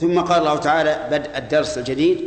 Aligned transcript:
ثم 0.00 0.20
قال 0.20 0.38
الله 0.38 0.56
تعالى 0.56 1.08
بدء 1.10 1.38
الدرس 1.38 1.78
الجديد. 1.78 2.18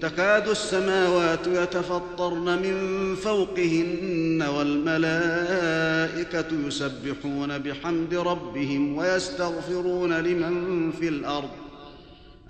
تكاد 0.00 0.48
السماوات 0.48 1.46
يتفطرن 1.46 2.62
من 2.62 3.14
فوقهن 3.14 4.42
والملائكة 4.56 6.46
يسبحون 6.66 7.58
بحمد 7.58 8.14
ربهم 8.14 8.98
ويستغفرون 8.98 10.12
لمن 10.12 10.90
في 10.92 11.08
الأرض. 11.08 11.48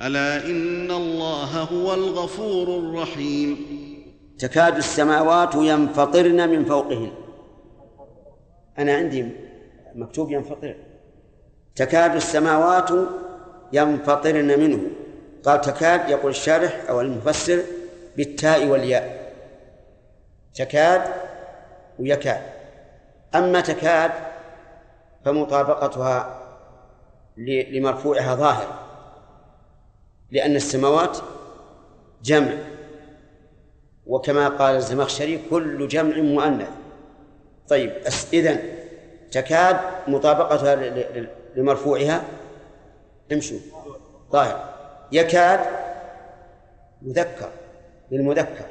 ألا 0.02 0.46
إن 0.46 0.90
الله 0.90 1.62
هو 1.62 1.94
الغفور 1.94 2.78
الرحيم. 2.78 3.56
تكاد 4.38 4.76
السماوات 4.76 5.54
ينفطرن 5.54 6.48
من 6.48 6.64
فوقهن. 6.64 7.10
أنا 8.78 8.94
عندي 8.96 9.26
مكتوب 9.94 10.30
ينفطر. 10.30 10.74
تكاد 11.76 12.14
السماوات 12.14 12.90
ينفطرن 13.72 14.60
منه. 14.60 14.80
قال 15.44 15.60
تكاد 15.60 16.08
يقول 16.10 16.30
الشارح 16.30 16.84
أو 16.88 17.00
المفسر 17.00 17.62
بالتاء 18.16 18.66
والياء. 18.66 19.32
تكاد 20.54 21.02
ويكاد. 21.98 22.42
أما 23.34 23.60
تكاد 23.60 24.10
فمطابقتها 25.24 26.42
لمرفوعها 27.36 28.34
ظاهر 28.34 28.78
لأن 30.30 30.56
السماوات 30.56 31.18
جمع. 32.22 32.52
وكما 34.06 34.48
قال 34.48 34.76
الزمخشري 34.76 35.40
كل 35.50 35.88
جمع 35.88 36.16
مؤنث. 36.16 36.68
طيب 37.68 37.92
إذن 38.32 38.58
تكاد 39.30 39.76
مطابقتها 40.08 40.74
لمرفوعها 41.56 42.24
امشوا. 43.32 43.58
ظاهر 44.32 44.74
يكاد 45.12 45.60
مذكر 47.02 47.48
للمذكر 48.10 48.66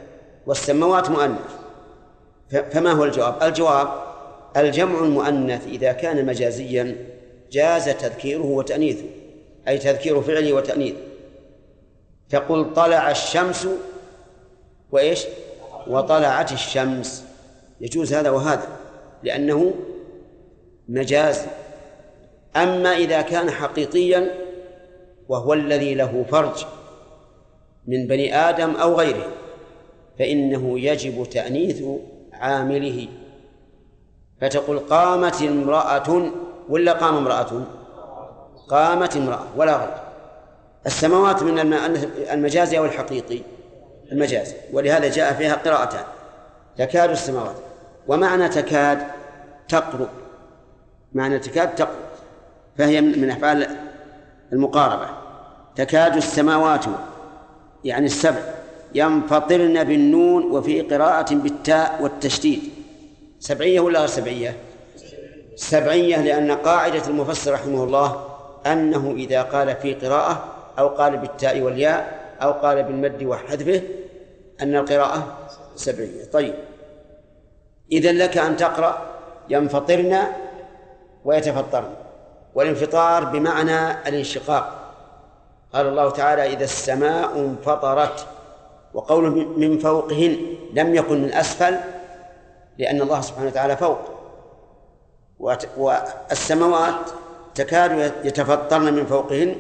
والسماوات 0.47 1.09
مؤنث. 1.09 1.55
فما 2.49 2.91
هو 2.91 3.03
الجواب؟ 3.03 3.44
الجواب 3.44 3.88
الجمع 4.57 4.99
المؤنث 4.99 5.67
إذا 5.67 5.91
كان 5.91 6.25
مجازيا 6.25 6.95
جاز 7.52 7.85
تذكيره 7.85 8.45
وتأنيثه 8.45 9.05
أي 9.67 9.77
تذكير 9.77 10.21
فعله 10.21 10.53
وتأنيثه 10.53 10.97
تقول 12.29 12.73
طلع 12.73 13.11
الشمس 13.11 13.67
وإيش؟ 14.91 15.25
وطلعت 15.88 16.51
الشمس. 16.51 17.23
يجوز 17.81 18.13
هذا 18.13 18.29
وهذا 18.29 18.67
لأنه 19.23 19.73
مجاز. 20.88 21.45
أما 22.55 22.97
إذا 22.97 23.22
كان 23.22 23.51
حقيقيا 23.51 24.44
وهو 25.29 25.53
الذي 25.53 25.95
له 25.95 26.25
فرج 26.31 26.65
من 27.87 28.07
بني 28.07 28.37
آدم 28.37 28.75
أو 28.75 28.95
غيره 28.95 29.27
فإنه 30.19 30.79
يجب 30.79 31.29
تأنيث 31.29 31.83
عامله. 32.33 33.07
فتقول 34.41 34.79
قامت 34.79 35.41
امرأة 35.41 36.31
ولا 36.69 36.93
قام 36.93 37.17
امرأة؟ 37.17 37.63
قامت 38.69 39.17
امرأة 39.17 39.45
ولا 39.57 39.77
غير. 39.77 39.93
السماوات 40.85 41.43
من 41.43 41.73
المجاز 42.31 42.73
أو 42.73 42.85
الحقيقي؟ 42.85 43.39
المجاز. 44.11 44.55
ولهذا 44.73 45.09
جاء 45.09 45.33
فيها 45.33 45.55
قراءتان. 45.55 46.03
تكاد 46.77 47.09
السماوات. 47.09 47.55
ومعنى 48.07 48.49
تكاد 48.49 49.07
تقرب. 49.69 50.09
معنى 51.13 51.39
تكاد 51.39 51.75
تقرب. 51.75 52.05
فهي 52.77 53.01
من 53.01 53.29
أفعال 53.29 53.67
المقاربة. 54.55 55.07
تكاد 55.75 56.15
السماوات 56.15 56.85
يعني 57.83 58.05
السبع 58.05 58.41
ينفطرن 58.95 59.83
بالنون 59.83 60.43
وفي 60.51 60.81
قراءة 60.81 61.35
بالتاء 61.35 61.99
والتشديد. 62.01 62.59
سبعية 63.39 63.79
ولا 63.79 63.99
غير 63.99 64.07
سبعية؟ 64.07 64.57
سبعية 65.55 66.21
لأن 66.21 66.51
قاعدة 66.51 67.07
المفسر 67.07 67.53
رحمه 67.53 67.83
الله 67.83 68.25
أنه 68.65 69.11
إذا 69.17 69.41
قال 69.41 69.75
في 69.75 69.94
قراءة 69.94 70.44
أو 70.79 70.88
قال 70.88 71.17
بالتاء 71.17 71.61
والياء 71.61 72.19
أو 72.41 72.51
قال 72.51 72.83
بالمد 72.83 73.23
وحذفه 73.23 73.81
أن 74.61 74.75
القراءة 74.75 75.38
سبعية. 75.75 76.25
طيب. 76.33 76.53
إذا 77.91 78.11
لك 78.11 78.38
أن 78.38 78.57
تقرأ 78.57 79.01
ينفطرن 79.49 80.17
ويتفطرن. 81.25 82.04
والانفطار 82.55 83.25
بمعنى 83.25 83.91
الانشقاق. 83.91 84.81
قال 85.73 85.88
الله 85.88 86.09
تعالى 86.09 86.53
إذا 86.53 86.63
السماء 86.63 87.39
انفطرت 87.39 88.27
وقوله 88.93 89.29
من 89.29 89.79
فوقهن 89.79 90.38
لم 90.73 90.95
يكن 90.95 91.21
من 91.21 91.33
أسفل 91.33 91.77
لأن 92.77 93.01
الله 93.01 93.21
سبحانه 93.21 93.47
وتعالى 93.47 93.77
فوق. 93.77 93.99
والسماوات 95.77 97.09
تكاد 97.55 98.13
يتفطرن 98.23 98.94
من 98.94 99.05
فوقهن 99.05 99.55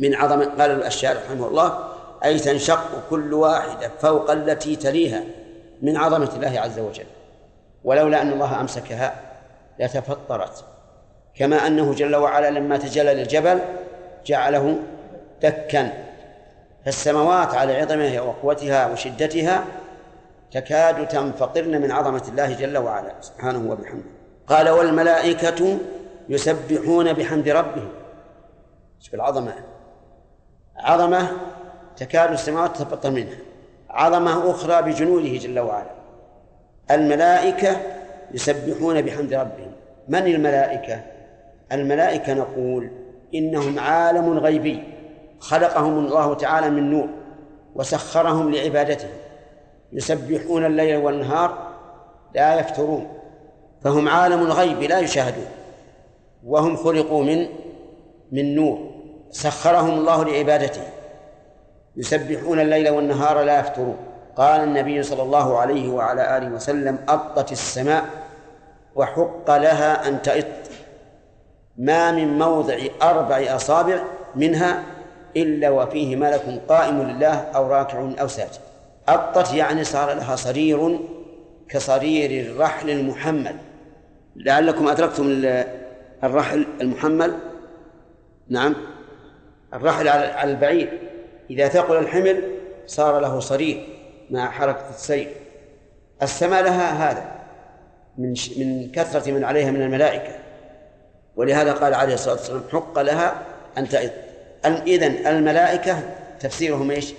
من 0.00 0.14
عظمة 0.14 0.44
قال 0.44 0.82
الشارع 0.82 1.20
رحمه 1.20 1.46
الله 1.46 1.88
أي 2.24 2.38
تنشق 2.38 3.08
كل 3.10 3.34
واحدة 3.34 3.90
فوق 4.00 4.30
التي 4.30 4.76
تليها 4.76 5.22
من 5.82 5.96
عظمة 5.96 6.30
الله 6.36 6.60
عز 6.60 6.78
وجل. 6.78 7.06
ولولا 7.84 8.22
أن 8.22 8.32
الله 8.32 8.60
أمسكها 8.60 9.14
لتفطرت. 9.80 10.64
كما 11.36 11.66
أنه 11.66 11.94
جل 11.94 12.16
وعلا 12.16 12.50
لما 12.50 12.76
تجلى 12.76 13.14
للجبل 13.14 13.60
جعله 14.26 14.76
دكا. 15.42 15.92
فالسماوات 16.84 17.54
على 17.54 17.80
عظمها 17.80 18.20
وقوتها 18.20 18.92
وشدتها 18.92 19.64
تكاد 20.52 21.08
تنفطرن 21.08 21.80
من 21.80 21.90
عظمة 21.92 22.22
الله 22.28 22.52
جل 22.52 22.76
وعلا 22.78 23.12
سبحانه 23.20 23.70
وبحمده. 23.70 24.10
قال 24.46 24.68
والملائكة 24.68 25.78
يسبحون 26.28 27.12
بحمد 27.12 27.48
ربهم. 27.48 27.88
شوف 29.00 29.14
العظمة. 29.14 29.54
عظمة 30.76 31.28
تكاد 31.96 32.32
السماوات 32.32 32.76
تتفطر 32.76 33.10
منها. 33.10 33.38
عظمة 33.90 34.50
أخرى 34.50 34.82
بجنوده 34.82 35.36
جل 35.38 35.58
وعلا. 35.58 35.90
الملائكة 36.90 37.76
يسبحون 38.34 39.02
بحمد 39.02 39.34
ربهم. 39.34 39.72
من 40.08 40.26
الملائكة؟ 40.26 41.00
الملائكة 41.72 42.34
نقول 42.34 42.90
إنهم 43.34 43.78
عالم 43.78 44.38
غيبي 44.38 44.82
خلقهم 45.40 45.98
الله 45.98 46.34
تعالى 46.34 46.70
من 46.70 46.90
نور 46.90 47.08
وسخرهم 47.74 48.52
لعبادته. 48.52 49.08
يسبحون 49.92 50.64
الليل 50.66 50.96
والنهار 50.96 51.58
لا 52.34 52.60
يفترون 52.60 53.08
فهم 53.84 54.08
عالم 54.08 54.40
الغيب 54.40 54.82
لا 54.82 54.98
يشاهدون 54.98 55.46
وهم 56.46 56.76
خلقوا 56.76 57.24
من 57.24 57.46
من 58.32 58.54
نور 58.54 58.90
سخرهم 59.30 59.90
الله 59.90 60.24
لعبادته. 60.24 60.82
يسبحون 61.96 62.60
الليل 62.60 62.88
والنهار 62.88 63.42
لا 63.42 63.60
يفترون. 63.60 63.96
قال 64.36 64.60
النبي 64.60 65.02
صلى 65.02 65.22
الله 65.22 65.58
عليه 65.58 65.88
وعلى 65.88 66.38
آله 66.38 66.54
وسلم 66.54 66.98
أطت 67.08 67.52
السماء 67.52 68.04
وحق 68.94 69.50
لها 69.50 70.08
أن 70.08 70.22
تئط. 70.22 70.65
ما 71.78 72.12
من 72.12 72.38
موضع 72.38 72.78
أربع 73.02 73.56
أصابع 73.56 74.02
منها 74.34 74.82
إلا 75.36 75.70
وفيه 75.70 76.16
ملك 76.16 76.62
قائم 76.68 77.02
لله 77.02 77.34
أو 77.34 77.66
راكع 77.66 78.10
أو 78.20 78.28
ساجد. 78.28 78.60
أطت 79.08 79.54
يعني 79.54 79.84
صار 79.84 80.14
لها 80.14 80.36
صرير 80.36 80.98
كصرير 81.68 82.46
الرحل 82.46 82.90
المحمل. 82.90 83.56
لعلكم 84.36 84.88
أدركتم 84.88 85.24
الرحل 86.24 86.66
المحمل؟ 86.80 87.34
نعم. 88.48 88.74
الرحل 89.74 90.08
على 90.08 90.50
البعير. 90.50 90.98
إذا 91.50 91.68
ثقل 91.68 91.96
الحمل 91.96 92.42
صار 92.86 93.20
له 93.20 93.40
صرير 93.40 93.88
مع 94.30 94.50
حركة 94.50 94.90
السير. 94.90 95.28
السماء 96.22 96.62
لها 96.62 97.10
هذا. 97.10 97.36
من 98.18 98.34
من 98.56 98.90
كثرة 98.92 99.32
من 99.32 99.44
عليها 99.44 99.70
من 99.70 99.82
الملائكة. 99.82 100.45
ولهذا 101.36 101.72
قال 101.72 101.94
عليه 101.94 102.14
الصلاة 102.14 102.34
والسلام 102.34 102.62
حق 102.72 102.98
لها 102.98 103.42
أن 103.78 103.88
تئض 103.88 104.10
إذن 104.66 105.26
الملائكة 105.26 106.02
تفسيرهم 106.40 106.90
إيش؟ 106.90 107.14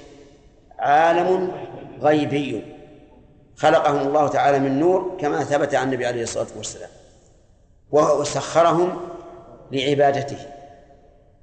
عالم 0.80 1.52
غيبي. 2.02 2.64
خلقهم 3.56 4.08
الله 4.08 4.28
تعالى 4.28 4.60
من 4.60 4.80
نور 4.80 5.18
كما 5.20 5.44
ثبت 5.44 5.76
عن 5.76 5.88
النبي 5.88 6.06
عليه 6.06 6.24
الصلاة 6.24 6.48
والسلام. 6.58 6.90
وسخرهم 7.92 9.00
لعبادته. 9.72 10.38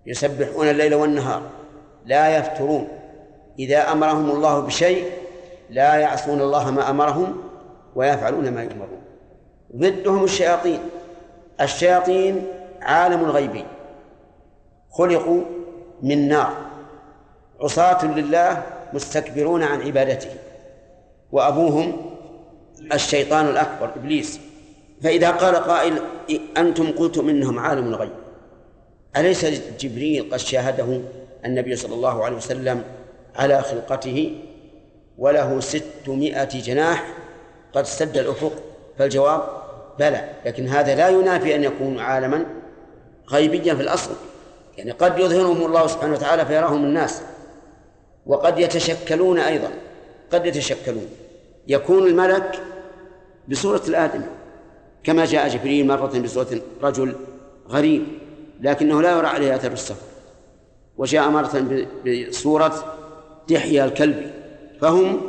يسبحون 0.06 0.68
الليل 0.68 0.94
والنهار 0.94 1.42
لا 2.06 2.36
يفترون. 2.36 2.88
إذا 3.58 3.92
أمرهم 3.92 4.30
الله 4.30 4.60
بشيء 4.60 5.10
لا 5.70 5.94
يعصون 5.94 6.40
الله 6.40 6.70
ما 6.70 6.90
أمرهم 6.90 7.42
ويفعلون 7.94 8.50
ما 8.50 8.62
يؤمرون. 8.62 9.02
ضدهم 9.76 10.24
الشياطين. 10.24 10.80
الشياطين 11.60 12.46
عالم 12.84 13.24
غيبي 13.24 13.64
خلقوا 14.90 15.42
من 16.02 16.28
نار. 16.28 16.56
عصاة 17.60 18.04
لله 18.06 18.62
مستكبرون 18.92 19.62
عن 19.62 19.82
عبادته. 19.82 20.30
وأبوهم 21.32 22.10
الشيطان 22.92 23.46
الأكبر 23.46 23.90
إبليس. 23.96 24.40
فإذا 25.02 25.30
قال 25.30 25.56
قائل 25.56 25.98
أنتم 26.56 26.92
قلتم 26.92 27.28
إنهم 27.28 27.58
عالم 27.58 27.86
الغيب. 27.86 28.12
أليس 29.16 29.44
جبريل 29.80 30.30
قد 30.32 30.36
شاهده 30.36 31.00
النبي 31.44 31.76
صلى 31.76 31.94
الله 31.94 32.24
عليه 32.24 32.36
وسلم 32.36 32.84
على 33.36 33.62
خلقته؟ 33.62 34.36
وله 35.18 35.60
ستمائة 35.60 36.44
جناح 36.44 37.14
قد 37.72 37.84
سد 37.84 38.16
الأفق. 38.16 38.52
فالجواب 38.98 39.42
بلى. 39.98 40.28
لكن 40.46 40.68
هذا 40.68 40.94
لا 40.94 41.08
ينافي 41.08 41.54
أن 41.54 41.64
يكون 41.64 41.98
عالما 41.98 42.44
غيبيا 43.30 43.74
في 43.74 43.82
الأصل. 43.82 44.10
يعني 44.78 44.90
قد 44.90 45.18
يظهرهم 45.18 45.66
الله 45.66 45.86
سبحانه 45.86 46.12
وتعالى 46.12 46.46
فيراهم 46.46 46.84
الناس 46.84 47.22
وقد 48.26 48.58
يتشكلون 48.58 49.38
أيضا 49.38 49.70
قد 50.32 50.46
يتشكلون. 50.46 51.06
يكون 51.68 52.06
الملك 52.06 52.60
بصورة 53.48 53.82
الآدم 53.88 54.22
كما 55.04 55.24
جاء 55.24 55.48
جبريل 55.48 55.86
مرة 55.86 56.18
بصورة 56.18 56.60
رجل 56.82 57.14
غريب 57.68 58.06
لكنه 58.60 59.02
لا 59.02 59.18
يرى 59.18 59.26
عليه 59.26 59.54
أثر 59.54 59.72
السفر 59.72 60.06
وجاء 60.96 61.30
مرة 61.30 61.86
بصورة 62.28 62.96
دحية 63.48 63.84
الكلب. 63.84 64.30
فهم 64.80 65.20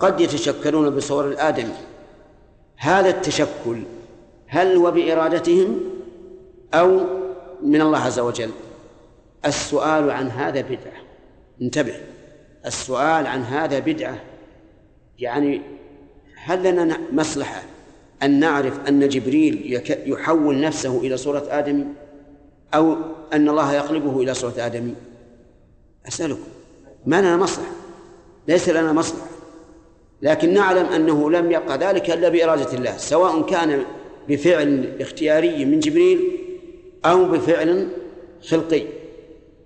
قد 0.00 0.20
يتشكلون 0.20 0.90
بصور 0.90 1.28
الآدم 1.28 1.68
هذا 2.76 3.08
التشكل 3.08 3.82
هل 4.46 4.76
هو 4.76 4.90
بإرادتهم 4.90 5.80
أو 6.74 7.00
من 7.62 7.80
الله 7.80 7.98
عز 7.98 8.18
وجل. 8.18 8.50
السؤال 9.46 10.10
عن 10.10 10.28
هذا 10.28 10.60
بدعة. 10.60 11.02
انتبه. 11.62 11.94
السؤال 12.66 13.26
عن 13.26 13.42
هذا 13.42 13.78
بدعة. 13.78 14.18
يعني 15.18 15.62
هل 16.36 16.62
لنا 16.62 17.00
مصلحة 17.12 17.62
أن 18.22 18.40
نعرف 18.40 18.88
أن 18.88 19.08
جبريل 19.08 19.80
يحول 20.06 20.60
نفسه 20.60 21.00
إلى 21.00 21.16
صورة 21.16 21.46
آدم 21.50 21.84
أو 22.74 22.96
أن 23.32 23.48
الله 23.48 23.74
يقلبه 23.74 24.22
إلى 24.22 24.34
صورة 24.34 24.54
آدم؟ 24.58 24.94
أسألكم. 26.08 26.48
ما 27.06 27.20
لنا 27.20 27.36
مصلحة. 27.36 27.72
ليس 28.48 28.68
لنا 28.68 28.92
مصلحة. 28.92 29.26
لكن 30.22 30.54
نعلم 30.54 30.86
أنه 30.86 31.30
لم 31.30 31.52
يبقى 31.52 31.78
ذلك 31.78 32.10
إلا 32.10 32.28
بإرادة 32.28 32.72
الله. 32.72 32.96
سواء 32.96 33.42
كان 33.42 33.82
بفعل 34.28 34.96
اختياري 35.00 35.64
من 35.64 35.80
جبريل 35.80 36.39
أو 37.04 37.24
بفعل 37.24 37.88
خلقي 38.48 38.82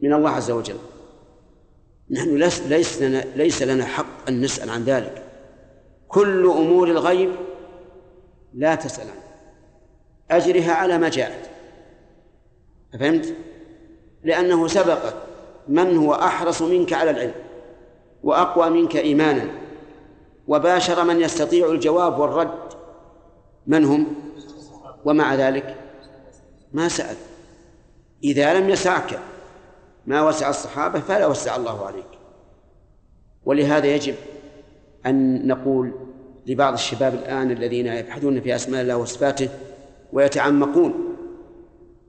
من 0.02 0.12
الله 0.12 0.30
عز 0.30 0.50
وجل. 0.50 0.76
نحن 2.10 2.36
ليس 2.68 3.02
لنا 3.02 3.24
ليس 3.36 3.62
لنا 3.62 3.84
حق 3.84 4.28
أن 4.28 4.40
نسأل 4.40 4.70
عن 4.70 4.84
ذلك. 4.84 5.22
كل 6.08 6.46
أمور 6.46 6.88
الغيب 6.88 7.30
لا 8.54 8.74
تسأل 8.74 9.06
عنها. 9.10 9.24
أجرها 10.30 10.72
على 10.72 10.98
ما 10.98 11.08
جاءت. 11.08 11.50
فهمت؟ 13.00 13.34
لأنه 14.24 14.66
سبقك 14.66 15.14
من 15.68 15.96
هو 15.96 16.14
أحرص 16.14 16.62
منك 16.62 16.92
على 16.92 17.10
العلم 17.10 17.34
وأقوى 18.22 18.70
منك 18.70 18.96
إيمانا 18.96 19.48
وباشر 20.48 21.04
من 21.04 21.20
يستطيع 21.20 21.70
الجواب 21.70 22.18
والرد. 22.18 22.58
من 23.66 23.84
هم؟ 23.84 24.06
ومع 25.04 25.34
ذلك 25.34 25.83
ما 26.74 26.88
سأل. 26.88 27.16
إذا 28.24 28.60
لم 28.60 28.70
يسعك 28.70 29.18
ما 30.06 30.28
وسع 30.28 30.50
الصحابة 30.50 31.00
فلا 31.00 31.26
وسع 31.26 31.56
الله 31.56 31.86
عليك. 31.86 32.04
ولهذا 33.44 33.86
يجب 33.86 34.14
أن 35.06 35.46
نقول 35.46 35.92
لبعض 36.46 36.72
الشباب 36.72 37.14
الآن 37.14 37.50
الذين 37.50 37.86
يبحثون 37.86 38.40
في 38.40 38.54
أسماء 38.54 38.82
الله 38.82 38.96
وصفاته 38.96 39.48
ويتعمقون 40.12 40.94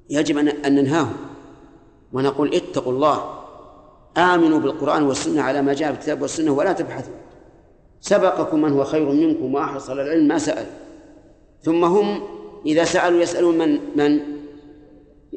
يجب 0.09 0.37
أن 0.37 0.75
ننهاهم 0.75 1.15
ونقول 2.13 2.55
اتقوا 2.55 2.93
الله 2.93 3.39
آمنوا 4.17 4.59
بالقرآن 4.59 5.03
والسنة 5.03 5.41
على 5.41 5.61
ما 5.61 5.73
جاء 5.73 5.91
في 5.91 5.97
الكتاب 5.97 6.21
والسنة 6.21 6.51
ولا 6.51 6.73
تبحثوا. 6.73 7.13
سبقكم 8.01 8.61
من 8.61 8.71
هو 8.71 8.83
خير 8.83 9.09
منكم 9.09 9.53
وأحرص 9.53 9.89
على 9.89 10.01
العلم 10.01 10.27
ما 10.27 10.37
سأل. 10.37 10.65
ثم 11.61 11.83
هم 11.83 12.23
إذا 12.65 12.83
سألوا 12.83 13.21
يسألون 13.21 13.57
من 13.57 13.79
من؟ 13.95 14.34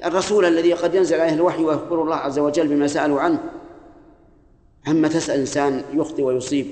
الرسول 0.04 0.44
الذي 0.44 0.72
قد 0.72 0.94
ينزل 0.94 1.20
عليه 1.20 1.34
الوحي 1.34 1.64
ويخبر 1.64 2.02
الله 2.02 2.16
عز 2.16 2.38
وجل 2.38 2.68
بما 2.68 2.86
سألوا 2.86 3.20
عنه 3.20 3.38
أما 4.88 5.08
تسأل 5.08 5.40
إنسان 5.40 5.82
يخطئ 5.92 6.22
ويصيب 6.22 6.66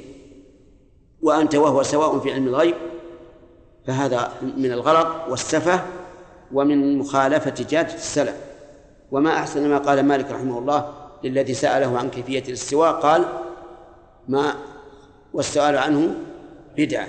وأنت 1.23 1.55
وهو 1.55 1.83
سواء 1.83 2.19
في 2.19 2.33
علم 2.33 2.49
الغيب 2.49 2.75
فهذا 3.87 4.33
من 4.57 4.73
الغلط 4.73 5.09
والسفة 5.29 5.81
ومن 6.53 6.99
مخالفة 6.99 7.55
جادة 7.71 7.95
السلف. 7.95 8.37
وما 9.11 9.31
أحسن 9.31 9.69
ما 9.69 9.79
قال 9.79 10.03
مالك 10.03 10.31
رحمه 10.31 10.59
الله 10.59 10.95
للذي 11.25 11.55
سأله 11.55 11.99
عن 11.99 12.11
كيفية 12.11 12.43
الاستواء 12.49 12.93
قال 12.93 13.25
ما 14.29 14.55
والسؤال 15.33 15.79
عنه 15.79 16.15
بدعة 16.77 17.09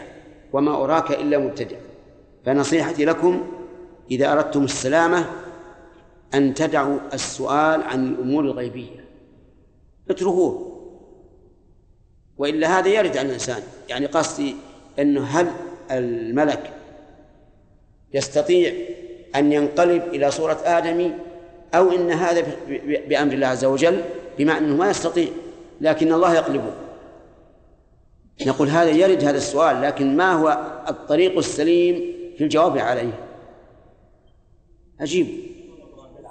وما 0.53 0.83
أراك 0.83 1.11
إلا 1.11 1.37
مبتدع. 1.37 1.77
فنصيحتي 2.45 3.05
لكم 3.05 3.47
إذا 4.11 4.31
أردتم 4.33 4.63
السلامة 4.63 5.25
أن 6.33 6.53
تدعوا 6.53 6.99
السؤال 7.13 7.83
عن 7.83 8.07
الأمور 8.07 8.43
الغيبية. 8.43 9.05
اتركوه. 10.09 10.73
وإلا 12.37 12.79
هذا 12.79 12.87
يرد 12.87 13.17
على 13.17 13.27
الإنسان. 13.27 13.61
يعني 13.89 14.05
قصدي 14.05 14.55
أنه 14.99 15.23
هل 15.23 15.51
الملك 15.91 16.73
يستطيع 18.13 18.73
أن 19.35 19.53
ينقلب 19.53 20.03
إلى 20.03 20.31
صورة 20.31 20.59
آدمي 20.65 21.13
أو 21.75 21.91
إن 21.91 22.11
هذا 22.11 22.45
بأمر 23.07 23.33
الله 23.33 23.47
عز 23.47 23.65
وجل 23.65 24.01
بمعنى 24.37 24.65
أنه 24.65 24.75
ما 24.75 24.89
يستطيع 24.89 25.27
لكن 25.81 26.13
الله 26.13 26.35
يقلبه. 26.35 26.73
نقول 28.45 28.67
هذا 28.67 28.89
يرد 28.89 29.23
هذا 29.23 29.37
السؤال 29.37 29.81
لكن 29.81 30.17
ما 30.17 30.33
هو 30.33 30.67
الطريق 30.89 31.37
السليم 31.37 31.95
في 32.37 32.43
الجواب 32.43 32.77
عليه؟ 32.77 33.13
أجيب 35.01 35.27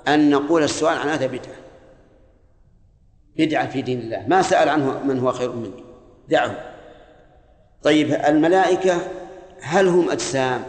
أن 0.08 0.30
نقول 0.30 0.62
السؤال 0.62 0.98
عن 0.98 1.08
هذا 1.08 1.26
بدعة. 1.26 1.56
بدعة 3.36 3.68
في 3.68 3.82
دين 3.82 4.00
الله. 4.00 4.24
ما 4.28 4.42
سأل 4.42 4.68
عنه 4.68 5.02
من 5.04 5.18
هو 5.18 5.32
خير 5.32 5.52
منك 5.52 5.84
دعه. 6.28 6.74
طيب 7.82 8.12
الملائكة 8.12 8.98
هل 9.60 9.88
هم 9.88 10.10
أجسام؟ 10.10 10.62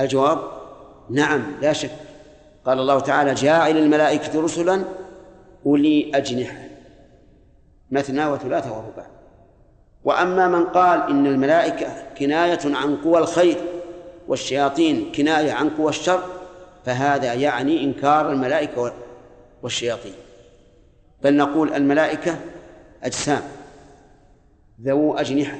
الجواب 0.00 0.38
نعم 1.10 1.42
لا 1.62 1.72
شك. 1.72 1.90
قال 2.64 2.78
الله 2.78 3.00
تعالى 3.00 3.34
جاعل 3.34 3.76
الملائكة 3.76 4.42
رسلا 4.42 4.84
أولي 5.66 6.10
أجنحة 6.14 6.58
مثنى 7.90 8.26
وثلاثة 8.26 8.72
ورباع. 8.72 9.06
وأما 10.04 10.48
من 10.48 10.64
قال 10.64 11.10
إن 11.10 11.26
الملائكة 11.26 11.86
كناية 12.18 12.60
عن 12.64 12.96
قوى 12.96 13.18
الخير 13.18 13.56
والشياطين 14.28 15.12
كناية 15.12 15.52
عن 15.52 15.70
قوى 15.70 15.88
الشر 15.88 16.39
فهذا 16.84 17.34
يعني 17.34 17.84
إنكار 17.84 18.32
الملائكة 18.32 18.92
والشياطين. 19.62 20.14
بل 21.22 21.36
نقول 21.36 21.74
الملائكة 21.74 22.38
أجسام 23.02 23.42
ذو 24.82 25.14
أجنحة. 25.14 25.58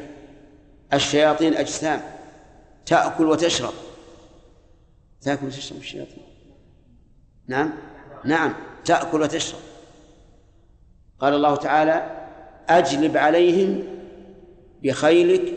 الشياطين 0.92 1.54
أجسام 1.54 2.00
تأكل 2.86 3.26
وتشرب. 3.26 3.72
تأكل 5.20 5.46
وتشرب 5.46 5.78
الشياطين. 5.78 6.22
نعم؟ 7.46 7.72
نعم 8.24 8.54
تأكل 8.84 9.22
وتشرب. 9.22 9.60
قال 11.20 11.34
الله 11.34 11.56
تعالى 11.56 12.26
أجلب 12.68 13.16
عليهم 13.16 13.84
بخيلك 14.82 15.54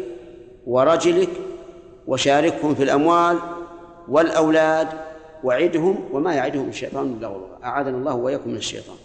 ورجلك 0.65 1.29
وشاركهم 2.08 2.75
في 2.75 2.84
الأموال 2.84 3.39
والأولاد 4.08 4.88
وعدهم 5.43 6.09
وما 6.12 6.33
يعدهم 6.33 6.69
الشيطان 6.69 7.15
إلا 7.17 7.27
غرورا. 7.27 7.59
أعاذنا 7.63 7.97
الله 7.97 8.15
وإياكم 8.15 8.50
من 8.50 8.55
الشيطان. 8.55 8.97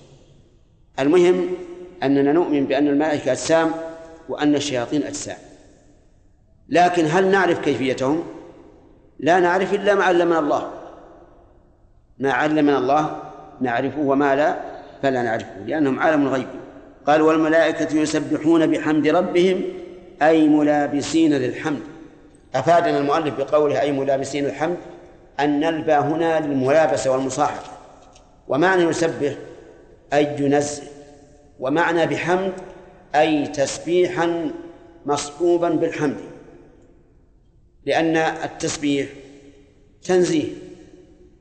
المهم 1.00 1.48
أننا 2.02 2.32
نؤمن 2.32 2.64
بأن 2.64 2.88
الملائكة 2.88 3.32
أجسام 3.32 3.70
وأن 4.28 4.54
الشياطين 4.54 5.02
أجسام. 5.02 5.36
لكن 6.68 7.04
هل 7.04 7.30
نعرف 7.30 7.58
كيفيتهم؟ 7.58 8.22
لا 9.18 9.40
نعرف 9.40 9.74
إلا 9.74 9.94
ما 9.94 10.04
علمنا 10.04 10.38
الله. 10.38 10.70
ما 12.18 12.32
علمنا 12.32 12.78
الله 12.78 13.22
نعرفه 13.60 14.00
وما 14.00 14.34
لا 14.34 14.56
فلا 15.02 15.22
نعرفه 15.22 15.58
لأنهم 15.66 15.98
عالم 15.98 16.26
الغيب. 16.26 16.46
قال 17.06 17.22
والملائكة 17.22 17.96
يسبحون 17.96 18.66
بحمد 18.66 19.08
ربهم 19.08 19.62
أي 20.22 20.48
ملابسين 20.48 21.32
للحمد. 21.32 21.80
أفادنا 22.54 22.98
المؤلف 22.98 23.38
بقوله 23.38 23.80
أي 23.80 23.92
ملابسين 23.92 24.46
الحمد 24.46 24.76
أن 25.40 25.60
نلبى 25.60 25.92
هنا 25.92 26.40
للملابسة 26.40 27.10
والمصاحبة 27.10 27.68
ومعنى 28.48 28.82
يسبح 28.82 29.34
أي 30.12 30.36
ينزه 30.38 30.82
ومعنى 31.60 32.06
بحمد 32.06 32.52
أي 33.14 33.46
تسبيحا 33.46 34.50
مصحوبا 35.06 35.68
بالحمد. 35.68 36.16
لأن 37.84 38.16
التسبيح 38.16 39.08
تنزيه 40.02 40.52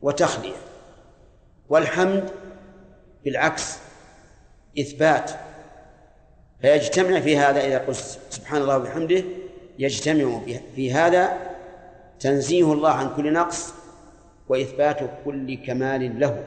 وتخلية. 0.02 0.56
والحمد 1.70 2.30
بالعكس 3.26 3.78
إثبات. 4.80 5.32
فيجتمع 6.62 7.20
في 7.20 7.38
هذا 7.38 7.66
إذا 7.68 7.78
قلت 7.78 8.20
سبحان 8.30 8.62
الله 8.62 8.78
وبحمده 8.78 9.24
يجتمع 9.80 10.40
في 10.76 10.94
هذا 10.94 11.38
تنزيه 12.20 12.74
الله 12.74 12.90
عن 12.90 13.16
كل 13.16 13.34
نقص 13.34 13.74
وإثبات 14.50 15.00
كل 15.26 15.66
كمال 15.66 16.20
له. 16.20 16.44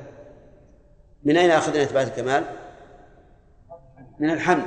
من 1.25 1.37
أين 1.37 1.50
أخذنا 1.50 1.83
إثبات 1.83 2.09
الكمال؟ 2.09 2.45
من 4.21 4.30
الحمد 4.30 4.64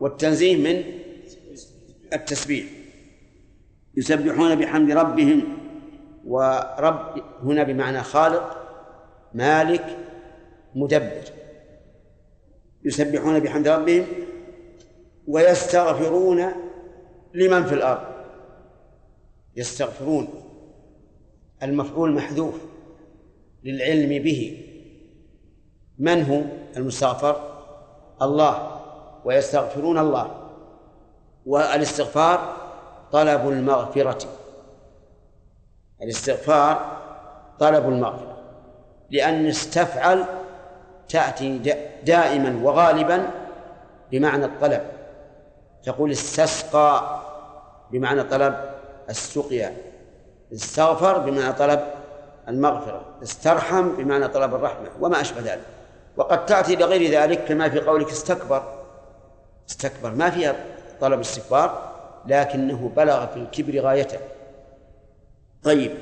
والتنزيه 0.00 0.56
من 0.56 0.84
التسبيح. 2.12 2.66
يسبحون 3.96 4.54
بحمد 4.54 4.90
ربهم 4.90 5.58
ورب 6.26 7.22
هنا 7.42 7.62
بمعنى 7.62 8.02
خالق 8.02 8.56
مالك 9.34 9.98
مدبر. 10.74 11.24
يسبحون 12.84 13.40
بحمد 13.40 13.68
ربهم 13.68 14.06
ويستغفرون 15.26 16.44
لمن 17.34 17.64
في 17.64 17.74
الأرض. 17.74 18.04
يستغفرون. 19.56 20.47
المفعول 21.62 22.12
محذوف 22.12 22.54
للعلم 23.64 24.22
به. 24.22 24.64
من 25.98 26.22
هو 26.22 26.40
المستغفر 26.76 27.40
الله 28.22 28.80
ويستغفرون 29.24 29.98
الله. 29.98 30.50
والاستغفار 31.46 32.56
طلب 33.12 33.48
المغفرة. 33.48 34.28
الاستغفار 36.02 36.98
طلب 37.58 37.88
المغفرة 37.88 38.38
لأن 39.10 39.46
استفعل 39.46 40.24
تأتي 41.08 41.58
دائما 42.04 42.60
وغالبا 42.62 43.30
بمعنى 44.10 44.44
الطلب. 44.44 44.82
تقول 45.82 46.10
استسقى 46.10 47.20
بمعنى 47.90 48.22
طلب 48.22 48.74
السقيا. 49.10 49.87
استغفر 50.52 51.18
بمعنى 51.18 51.52
طلب 51.52 51.80
المغفرة 52.48 53.00
استرحم 53.22 53.88
بمعنى 53.88 54.28
طلب 54.28 54.54
الرحمة 54.54 54.88
وما 55.00 55.20
أشبه 55.20 55.40
ذلك. 55.40 55.64
وقد 56.16 56.46
تأتي 56.46 56.76
لغير 56.76 57.10
ذلك 57.10 57.44
كما 57.44 57.68
في 57.68 57.80
قولك 57.80 58.10
استكبر. 58.10 58.62
استكبر 59.70 60.10
ما 60.10 60.30
فيها 60.30 60.56
طلب 61.00 61.20
استكبار 61.20 61.92
لكنه 62.26 62.92
بلغ 62.96 63.26
في 63.26 63.36
الكبر 63.36 63.80
غايته. 63.80 64.18
طيب 65.62 65.94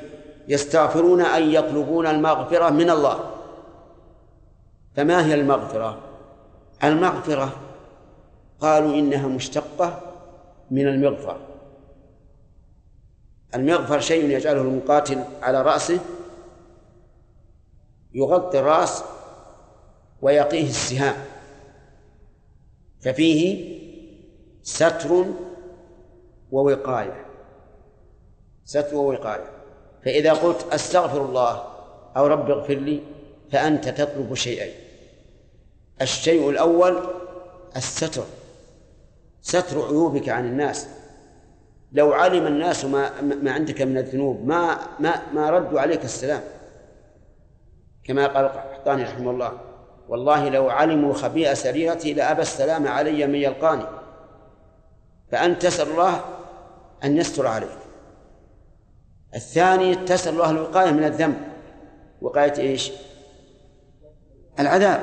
يستغفرون 0.49 1.21
أن 1.21 1.51
يطلبون 1.51 2.07
المغفرة 2.07 2.71
من 2.71 2.91
الله. 2.91 3.31
فما 4.97 5.27
هي 5.27 5.35
المغفرة؟ 5.35 5.99
المغفرة 6.85 7.53
قالوا 8.61 8.95
إنها 8.95 9.29
مشتقة 9.29 10.01
من 10.71 10.89
المغفر 10.89 11.37
المغفر 13.55 14.01
شيء 14.01 14.31
يجعله 14.31 14.61
المقاتل 14.61 15.25
على 15.43 15.63
رأسه 15.63 16.01
يغطي 18.15 18.59
الرأس 18.59 19.03
ويقيه 20.23 20.69
السهام. 20.69 21.17
ففيه 23.01 23.79
ستر 24.63 25.25
ووقاية. 26.51 27.27
ستر 28.65 28.97
ووقاية. 28.97 29.51
فإذا 30.05 30.33
قلت 30.33 30.73
أستغفر 30.73 31.25
الله 31.25 31.65
أو 32.17 32.27
رب 32.27 32.51
اغفر 32.51 32.75
لي 32.75 33.03
فأنت 33.53 33.89
تطلب 33.89 34.35
شيئين. 34.35 34.75
الشيء 36.03 36.51
الأول 36.51 37.03
الستر. 37.77 38.25
ستر 39.43 39.87
عيوبك 39.87 40.29
عن 40.29 40.47
الناس. 40.47 40.89
لو 41.97 42.13
علم 42.13 42.47
الناس 42.47 42.85
ما 42.85 43.21
ما 43.21 43.53
عندك 43.53 43.83
من 43.83 43.99
الذنوب 43.99 44.47
ما 44.47 44.79
ما 45.01 45.23
ما 45.35 45.51
ردوا 45.51 45.81
عليك 45.81 46.05
السلام. 46.05 46.43
كما 48.05 48.27
قال 48.27 48.45
القحطاني 48.45 49.03
رحمه 49.03 49.31
الله 49.31 49.53
والله 50.09 50.49
لو 50.49 50.71
علموا 50.71 51.15
خبيئة 51.15 51.55
سريرتي 51.55 52.15
لأبى 52.15 52.43
السلام 52.43 52.89
علي 52.89 53.27
من 53.27 53.35
يلقاني 53.35 53.87
فأنت 55.33 55.63
تسأل 55.63 55.91
الله 55.91 56.21
أن 57.05 57.17
يستر 57.17 57.47
عليك. 57.47 57.79
الثاني 59.35 59.95
تسأل 59.95 60.33
الله 60.33 60.51
الوقاية 60.51 60.91
من 60.91 61.05
الذنب. 61.05 61.37
وقاية 62.23 62.59
إيش؟ 62.59 62.93
العذاب. 64.61 65.01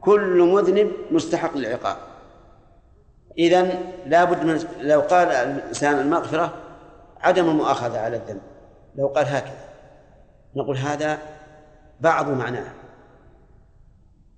كل 0.00 0.42
مذنب 0.42 0.92
مستحق 1.10 1.56
للعقاب. 1.56 1.96
إذا 3.38 3.78
لابد 4.06 4.44
من 4.44 4.64
لو 4.80 5.00
قال 5.00 5.28
الإنسان 5.28 5.98
المغفرة 5.98 6.54
عدم 7.20 7.48
المؤاخذة 7.48 7.98
على 7.98 8.16
الذنب. 8.16 8.40
لو 8.94 9.06
قال 9.06 9.26
هكذا. 9.26 9.64
نقول 10.56 10.76
هذا 10.76 11.18
بعض 12.00 12.28
معناه. 12.28 12.72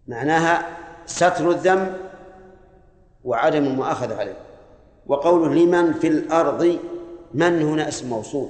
معناها 0.07 0.67
ستر 1.07 1.51
الذنب 1.51 1.97
وعدم 3.25 3.65
المؤاخذة 3.65 4.17
عليه. 4.17 4.37
وقوله 5.07 5.55
لمن 5.55 5.93
في 5.93 6.09
الأرض 6.09 6.79
من 7.35 7.63
هنا 7.63 7.89
اسم 7.89 8.09
موصول. 8.09 8.49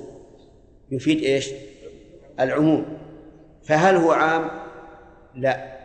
يفيد 0.91 1.23
إيش؟ 1.23 1.51
العموم. 2.41 2.85
فهل 3.65 3.97
هو 3.97 4.13
عام؟ 4.13 4.51
لا. 5.35 5.77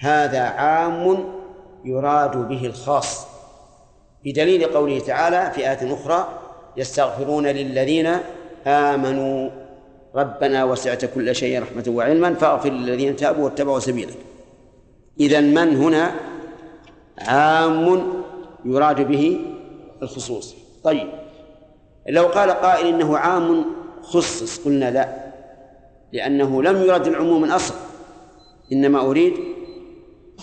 هذا 0.00 0.42
عام 0.42 1.24
يراد 1.84 2.36
به 2.48 2.66
الخاص. 2.66 3.37
بدليل 4.28 4.64
قوله 4.64 4.98
تعالى 4.98 5.52
في 5.54 5.60
آية 5.60 5.94
أخرى 5.94 6.28
يستغفرون 6.76 7.46
للذين 7.46 8.16
آمنوا. 8.66 9.50
ربنا 10.14 10.64
وسعت 10.64 11.04
كل 11.04 11.34
شيء 11.34 11.62
رحمة 11.62 11.84
وعلما 11.88 12.34
فاغفر 12.34 12.70
للذين 12.70 13.16
تابوا 13.16 13.44
واتبعوا 13.44 13.78
سبيلك. 13.78 14.16
إذا 15.20 15.40
من 15.40 15.76
هنا 15.76 16.14
عام 17.18 18.02
يراد 18.64 19.08
به 19.08 19.40
الخصوص. 20.02 20.54
طيب 20.84 21.08
لو 22.08 22.26
قال 22.26 22.50
قائل 22.50 22.86
إنه 22.86 23.18
عام 23.18 23.64
خصص 24.02 24.64
قلنا 24.64 24.90
لا 24.90 25.08
لأنه 26.12 26.62
لم 26.62 26.82
يرد 26.82 27.06
العموم 27.06 27.42
من 27.42 27.50
أصل. 27.50 27.74
إنما 28.72 29.00
أريد 29.00 29.34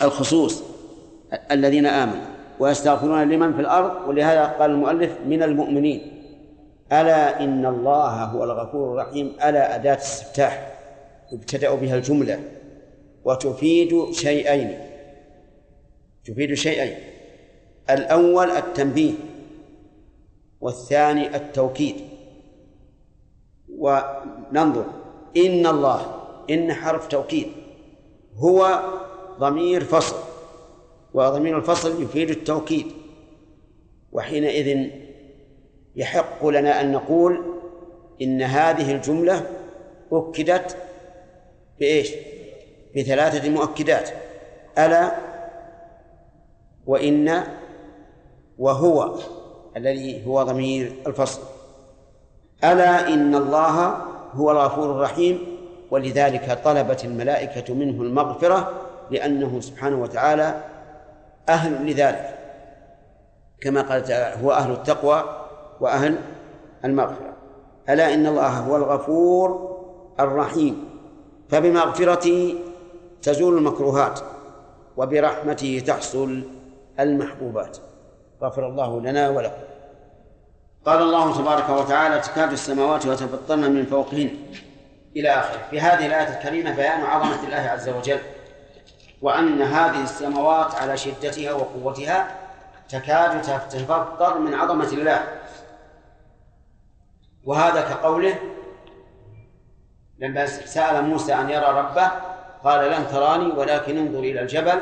الخصوص 0.02 0.64
الذين 1.52 1.86
آمنوا. 1.86 2.35
ويستغفرون 2.60 3.30
لمن 3.30 3.54
في 3.54 3.62
الأرض 3.62 4.08
ولهذا 4.08 4.46
قال 4.46 4.72
المؤلف 4.72 5.18
من 5.28 5.44
المؤمنين 5.44 6.16
ألا 6.92 7.44
إن 7.44 7.66
الله 7.66 8.24
هو 8.24 8.44
الغفور 8.44 8.92
الرحيم 8.92 9.34
ألا 9.44 9.76
أداة 9.76 9.96
استفتاح؟ 9.96 10.78
يبتدأ 11.32 11.76
بها 11.76 11.96
الجملة. 11.96 12.40
وتفيد 13.26 14.12
شيئين. 14.12 14.80
تفيد 16.26 16.54
شيئين. 16.54 16.98
الأول 17.90 18.52
التنبيه 18.52 19.14
والثاني 20.62 21.36
التوكيد. 21.36 21.96
وننظر. 23.78 24.86
إن 25.38 25.68
الله 25.68 26.02
إن 26.50 26.74
حرف 26.74 27.08
توكيد 27.08 27.48
هو 28.36 28.80
ضمير 29.40 29.84
فصل. 29.84 30.35
وضمير 31.16 31.58
الفصل 31.58 32.04
يفيد 32.04 32.30
التوكيد 32.30 32.88
وحينئذ 34.12 34.90
يحق 35.96 36.48
لنا 36.48 36.82
أن 36.82 36.92
نقول 36.92 37.42
إن 38.22 38.42
هذه 38.42 38.92
الجملة 38.96 39.46
أكدت 40.12 40.78
بإيش؟ 41.80 42.12
بثلاثة 42.96 43.50
مؤكدات 43.50 44.10
ألا 44.78 45.12
وإن 46.86 47.44
وهو 48.58 49.16
الذي 49.78 50.28
هو 50.28 50.44
ضمير 50.44 50.92
الفصل 51.08 51.42
ألا 52.64 53.08
إن 53.08 53.36
الله 53.36 53.98
هو 54.34 54.52
الغفور 54.52 54.92
الرحيم 54.92 55.40
ولذلك 55.92 56.60
طلبت 56.64 57.06
الملائكة 57.06 57.74
منه 57.74 58.02
المغفرة 58.02 58.82
لأنه 59.12 59.60
سبحانه 59.62 60.02
وتعالى 60.02 60.75
أهل 61.50 61.86
لذلك 61.90 62.40
كما 63.62 63.82
قال 63.82 64.04
تعالى 64.04 64.44
هو 64.44 64.52
أهل 64.52 64.72
التقوى 64.72 65.46
وأهل 65.80 66.18
المغفرة. 66.86 67.34
ألا 67.90 68.14
إن 68.14 68.28
الله 68.28 68.48
هو 68.48 68.76
الغفور 68.76 69.78
الرحيم. 70.20 70.90
فبمغفرته 71.50 72.56
تزول 73.22 73.58
المكروهات 73.58 74.20
وبرحمته 74.98 75.84
تحصل 75.88 76.44
المحبوبات. 77.00 77.78
غفر 78.42 78.68
الله 78.68 79.02
لنا 79.02 79.30
ولكم. 79.30 79.64
قال 80.86 81.02
الله 81.02 81.38
تبارك 81.38 81.70
وتعالى 81.70 82.20
تكاد 82.20 82.52
السماوات 82.52 83.06
يتفطرن 83.06 83.72
من 83.72 83.86
فوقهن. 83.86 84.30
إلى 85.18 85.30
آخره. 85.30 85.60
في 85.70 85.80
هذه 85.80 86.06
الآية 86.06 86.38
الكريمة 86.38 86.76
بيان 86.76 87.02
عظمة 87.02 87.44
الله 87.44 87.70
عز 87.70 87.90
وجل. 87.90 88.20
وأن 89.22 89.62
هذه 89.62 90.04
السماوات 90.04 90.76
على 90.76 90.98
شدتها 90.98 91.54
وقوتها 91.54 92.28
تكاد 92.90 93.42
تتفطر 93.42 94.40
من 94.40 94.54
عظمة 94.54 94.88
الله. 94.88 95.24
وهذا 97.44 97.82
كقوله 97.82 98.40
لما 100.20 100.46
سأل 100.46 101.04
موسى 101.04 101.34
أن 101.34 101.50
يرى 101.50 101.66
ربه 101.66 102.12
قال 102.64 102.92
لن 102.92 103.08
تراني 103.08 103.52
ولكن 103.52 103.98
انظر 103.98 104.20
إلى 104.20 104.42
الجبل 104.42 104.82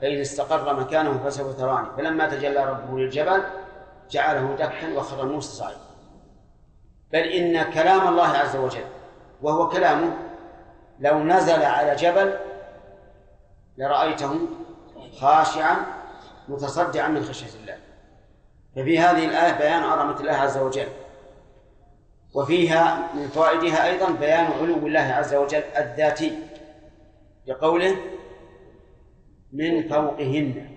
فإن 0.00 0.20
استقر 0.20 0.74
مكانه 0.76 1.20
فسوف 1.24 1.56
تراني. 1.58 1.88
فلما 1.96 2.28
تجلى 2.28 2.64
ربه 2.64 2.98
للجبل 2.98 3.42
جعله 4.10 4.56
دكا 4.58 4.98
وخر 4.98 5.26
موسى 5.26 5.56
صعيدا 5.56 5.86
بل 7.12 7.18
إن 7.18 7.72
كلام 7.72 8.08
الله 8.08 8.28
عز 8.28 8.56
وجل 8.56 8.84
وهو 9.42 9.68
كلامه 9.68 10.16
لو 11.00 11.18
نزل 11.18 11.62
على 11.62 11.94
جبل 11.94 12.38
لرأيته 13.78 14.38
خاشعا 15.20 15.76
متصدعا 16.48 17.08
من 17.08 17.24
خشية 17.24 17.60
الله. 17.60 17.78
ففي 18.76 18.98
هذه 18.98 19.24
الآية 19.24 19.58
بيان 19.58 19.82
عظمة 19.82 20.20
الله 20.20 20.32
عز 20.32 20.58
وجل. 20.58 20.86
وفيها 22.34 23.08
من 23.14 23.28
فوائدها 23.28 23.86
أيضا 23.86 24.10
بيان 24.10 24.44
علو 24.44 24.86
الله 24.86 25.00
عز 25.00 25.34
وجل 25.34 25.62
الذاتي 25.76 26.38
لقوله 27.46 27.96
من 29.52 29.88
فوقهن. 29.88 30.68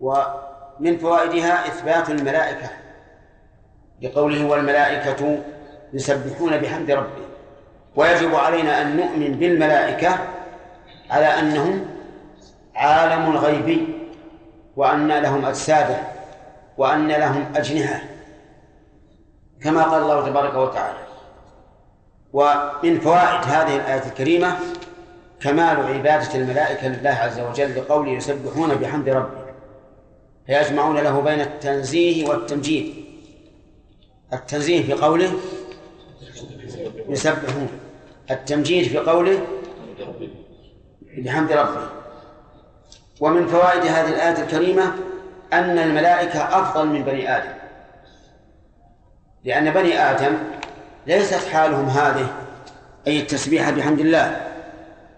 ومن 0.00 0.98
فوائدها 0.98 1.66
إثبات 1.66 2.10
الملائكة 2.10 2.70
لقوله 4.02 4.46
والملائكة 4.46 5.42
يسبحون 5.92 6.56
بحمد 6.56 6.90
ربهم. 6.90 7.30
ويجب 7.96 8.34
علينا 8.34 8.82
أن 8.82 8.96
نؤمن 8.96 9.32
بالملائكة 9.32 10.18
على 11.10 11.26
أنهم 11.26 11.86
عالم 12.74 13.30
الغيب 13.30 13.88
وأن 14.76 15.08
لهم 15.08 15.44
أجسادا 15.44 15.98
وأن 16.78 17.08
لهم 17.08 17.52
أجنحة 17.56 18.02
كما 19.62 19.82
قال 19.82 20.02
الله 20.02 20.28
تبارك 20.28 20.54
وتعالى. 20.54 20.98
ومن 22.32 23.00
فوائد 23.00 23.44
هذه 23.44 23.76
الآية 23.76 24.06
الكريمة 24.06 24.56
كمال 25.40 25.76
عبادة 25.76 26.34
الملائكة 26.34 26.88
لله 26.88 27.10
عز 27.10 27.40
وجل 27.40 27.76
لقوله 27.76 28.10
يسبحون 28.10 28.74
بحمد 28.74 29.08
ربهم 29.08 29.54
فيجمعون 30.46 30.98
له 30.98 31.20
بين 31.20 31.40
التنزيه 31.40 32.28
والتمجيد. 32.28 33.04
التنزيه 34.32 34.82
في 34.82 34.92
قوله 34.92 35.32
يسبحون 37.08 37.68
التمجيد 38.30 38.88
في 38.88 38.98
قوله 38.98 39.38
بحمد 41.18 41.52
ربه 41.52 41.88
ومن 43.20 43.46
فوائد 43.46 43.86
هذه 43.86 44.08
الآية 44.08 44.42
الكريمة 44.42 44.92
أن 45.52 45.78
الملائكة 45.78 46.60
أفضل 46.60 46.86
من 46.86 47.02
بني 47.02 47.36
آدم. 47.36 47.52
لأن 49.44 49.70
بني 49.70 49.98
آدم 50.10 50.38
ليست 51.06 51.48
حالهم 51.48 51.88
هذه 51.88 52.26
أي 53.06 53.20
التسبيح 53.20 53.70
بحمد 53.70 53.98
الله 54.00 54.40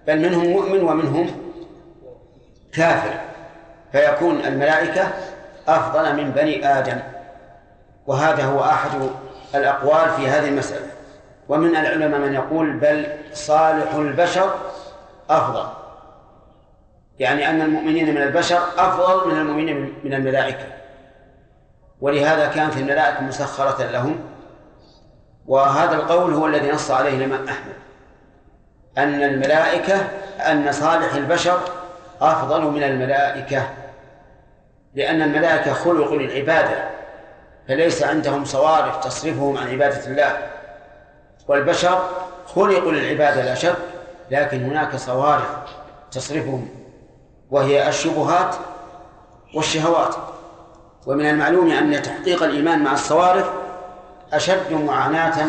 بل 0.07 0.19
منهم 0.19 0.47
مؤمن 0.47 0.83
ومنهم 0.83 1.31
كافر. 2.73 3.21
فيكون 3.93 4.41
الملائكة 4.41 5.09
أفضل 5.69 6.17
من 6.17 6.31
بني 6.31 6.79
آدم. 6.79 6.99
وهذا 8.07 8.45
هو 8.45 8.65
أحد 8.65 8.91
الأقوال 9.55 10.11
في 10.11 10.29
هذه 10.29 10.49
المسألة. 10.49 10.87
ومن 11.49 11.77
العلماء 11.77 12.21
من 12.21 12.35
يقول 12.35 12.73
بل 12.73 13.07
صالح 13.33 13.95
البشر 13.95 14.55
أفضل. 15.31 15.82
يعني 17.19 17.51
أن 17.51 17.63
المؤمنين 17.63 18.15
من 18.15 18.23
البشر 18.23 18.59
أفضل 18.79 19.31
من 19.31 19.39
المؤمنين 19.41 19.95
من 20.05 20.15
الملائكة. 20.15 20.67
ولهذا 22.01 22.49
كانت 22.49 22.77
الملائكة 22.77 23.21
مسخرة 23.21 23.85
لهم. 23.85 24.21
وهذا 25.47 25.95
القول 25.95 26.35
هو 26.35 26.47
الذي 26.47 26.71
نص 26.71 26.91
عليه 26.91 27.17
الإمام 27.17 27.49
أحمد. 27.49 27.75
أن 28.99 29.23
الملائكة 29.23 29.97
أن 30.41 30.73
صالح 30.73 31.15
البشر 31.15 31.59
أفضل 32.21 32.63
من 32.63 32.83
الملائكة. 32.83 33.69
لأن 34.95 35.23
الملائكة 35.23 35.73
خلقوا 35.73 36.17
للعبادة 36.17 36.91
فليس 37.69 38.03
عندهم 38.03 38.45
صوارف 38.45 39.05
تصرفهم 39.05 39.57
عن 39.57 39.69
عبادة 39.69 40.07
الله. 40.07 40.39
والبشر 41.49 42.09
خلقوا 42.47 42.93
للعبادة 42.93 43.43
لا 43.43 43.55
شك 43.55 43.77
لكن 44.31 44.65
هناك 44.65 44.97
صوارف 44.97 45.49
تصرفهم 46.11 46.82
وهي 47.53 47.89
الشبهات 47.89 48.55
والشهوات. 49.55 50.15
ومن 51.07 51.27
المعلوم 51.27 51.71
أن 51.71 52.03
تحقيق 52.03 52.43
الإيمان 52.43 52.83
مع 52.83 52.93
الصوارف 52.93 53.51
أشد 54.33 54.73
معاناة 54.73 55.49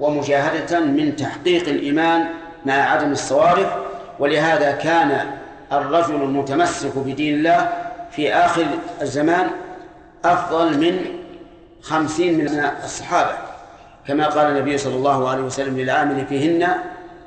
ومجاهدة 0.00 0.80
من 0.80 1.16
تحقيق 1.16 1.68
الإيمان 1.68 2.26
مع 2.66 2.72
عدم 2.72 3.12
الصوارف 3.12 3.68
ولهذا 4.18 4.72
كان 4.72 5.30
الرجل 5.72 6.14
المتمسك 6.14 6.98
بدين 6.98 7.34
الله 7.34 7.72
في 8.10 8.34
آخر 8.34 8.66
الزمان 9.02 9.50
أفضل 10.24 10.78
من 10.78 11.04
خمسين 11.82 12.38
من 12.38 12.64
الصحابة. 12.84 13.32
كما 14.06 14.26
قال 14.28 14.46
النبي 14.56 14.78
صلى 14.78 14.94
الله 14.94 15.28
عليه 15.28 15.42
وسلم 15.42 15.78
للعامل 15.78 16.26
فيهن 16.26 16.68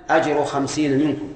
أجر 0.10 0.44
خمسين 0.46 1.08
منكم 1.08 1.34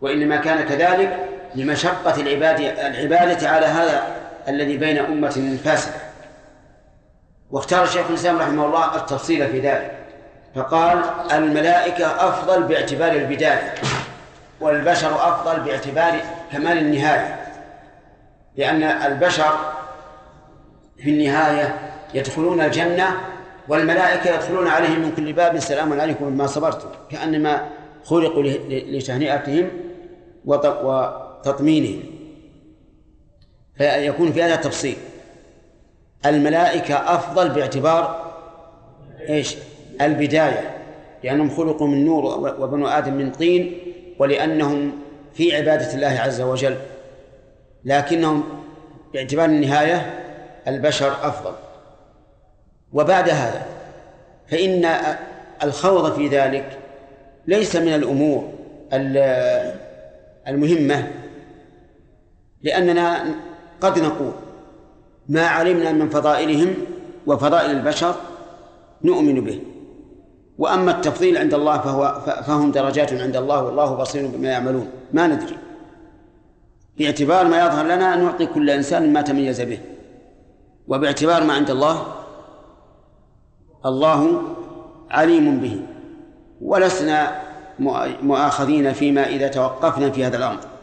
وإنما 0.00 0.36
كان 0.36 0.64
كذلك 0.68 1.33
لمشقة 1.54 2.20
العباد 2.20 2.60
العبادة 2.60 3.48
على 3.48 3.66
هذا 3.66 4.02
الذي 4.48 4.76
بين 4.76 4.98
أمة 4.98 5.58
فاسدة. 5.64 6.00
واختار 7.50 7.84
الشيخ 7.84 8.06
الإسلام 8.08 8.38
رحمه 8.38 8.66
الله 8.66 8.96
التفصيل 8.96 9.48
في 9.48 9.60
ذلك. 9.60 10.04
فقال 10.54 11.02
الملائكة 11.32 12.06
أفضل 12.06 12.62
باعتبار 12.62 13.12
البداية 13.12 13.74
والبشر 14.60 15.14
أفضل 15.28 15.60
باعتبار 15.60 16.20
كمال 16.52 16.78
النهاية 16.78 17.36
لأن 18.56 18.82
البشر 18.82 19.58
في 20.98 21.10
النهاية 21.10 21.74
يدخلون 22.14 22.60
الجنة 22.60 23.06
والملائكة 23.68 24.34
يدخلون 24.34 24.68
عليهم 24.68 25.00
من 25.00 25.12
كل 25.16 25.32
باب 25.32 25.58
سلام 25.58 26.00
عليكم 26.00 26.30
بما 26.30 26.46
صبرتم 26.46 26.88
كأنما 27.10 27.68
خلقوا 28.04 28.42
لتهنئتهم 28.68 29.70
وتطمينهم 31.46 32.02
فيكون 33.76 34.32
في 34.32 34.42
هذا 34.42 34.56
تفصيل 34.56 34.96
الملائكة 36.26 36.94
أفضل 36.94 37.48
باعتبار 37.48 38.34
إيش؟ 39.28 39.56
البداية 40.00 40.70
لأنهم 41.24 41.50
خلقوا 41.50 41.88
من 41.88 42.04
نور 42.04 42.24
وبنو 42.60 42.88
آدم 42.88 43.14
من 43.14 43.32
طين 43.32 43.78
ولأنهم 44.18 44.92
في 45.34 45.56
عبادة 45.56 45.94
الله 45.94 46.20
عز 46.20 46.40
وجل. 46.40 46.76
لكنهم 47.84 48.44
باعتبار 49.14 49.44
النهاية 49.44 50.20
البشر 50.68 51.12
أفضل. 51.12 51.54
وبعد 52.92 53.28
هذا 53.28 53.66
فإن 54.46 54.88
الخوض 55.62 56.14
في 56.14 56.28
ذلك 56.28 56.78
ليس 57.46 57.76
من 57.76 57.94
الأمور 57.94 58.52
المهمة 60.48 61.10
لأننا 62.64 63.34
قد 63.80 63.98
نقول 63.98 64.32
ما 65.28 65.46
علمنا 65.46 65.92
من 65.92 66.08
فضائلهم 66.08 66.74
وفضائل 67.26 67.70
البشر 67.70 68.14
نؤمن 69.04 69.40
به. 69.40 69.60
وأما 70.58 70.90
التفضيل 70.90 71.38
عند 71.38 71.54
الله 71.54 71.78
فهو 71.78 72.20
فهم 72.46 72.70
درجات 72.70 73.12
عند 73.12 73.36
الله 73.36 73.62
والله 73.62 73.94
بصير 73.94 74.26
بما 74.26 74.48
يعملون. 74.48 74.88
ما 75.12 75.26
ندري. 75.26 75.56
باعتبار 76.98 77.48
ما 77.48 77.66
يظهر 77.66 77.84
لنا 77.84 78.16
نعطي 78.16 78.46
كل 78.46 78.70
إنسان 78.70 79.12
ما 79.12 79.22
تميز 79.22 79.60
به. 79.60 79.78
وباعتبار 80.88 81.44
ما 81.44 81.52
عند 81.54 81.70
الله 81.70 82.06
الله 83.86 84.42
عليم 85.10 85.60
به. 85.60 85.80
ولسنا 86.60 87.40
مؤاخذين 88.22 88.92
فيما 88.92 89.26
إذا 89.26 89.48
توقفنا 89.48 90.10
في 90.10 90.24
هذا 90.24 90.36
الأمر. 90.36 90.73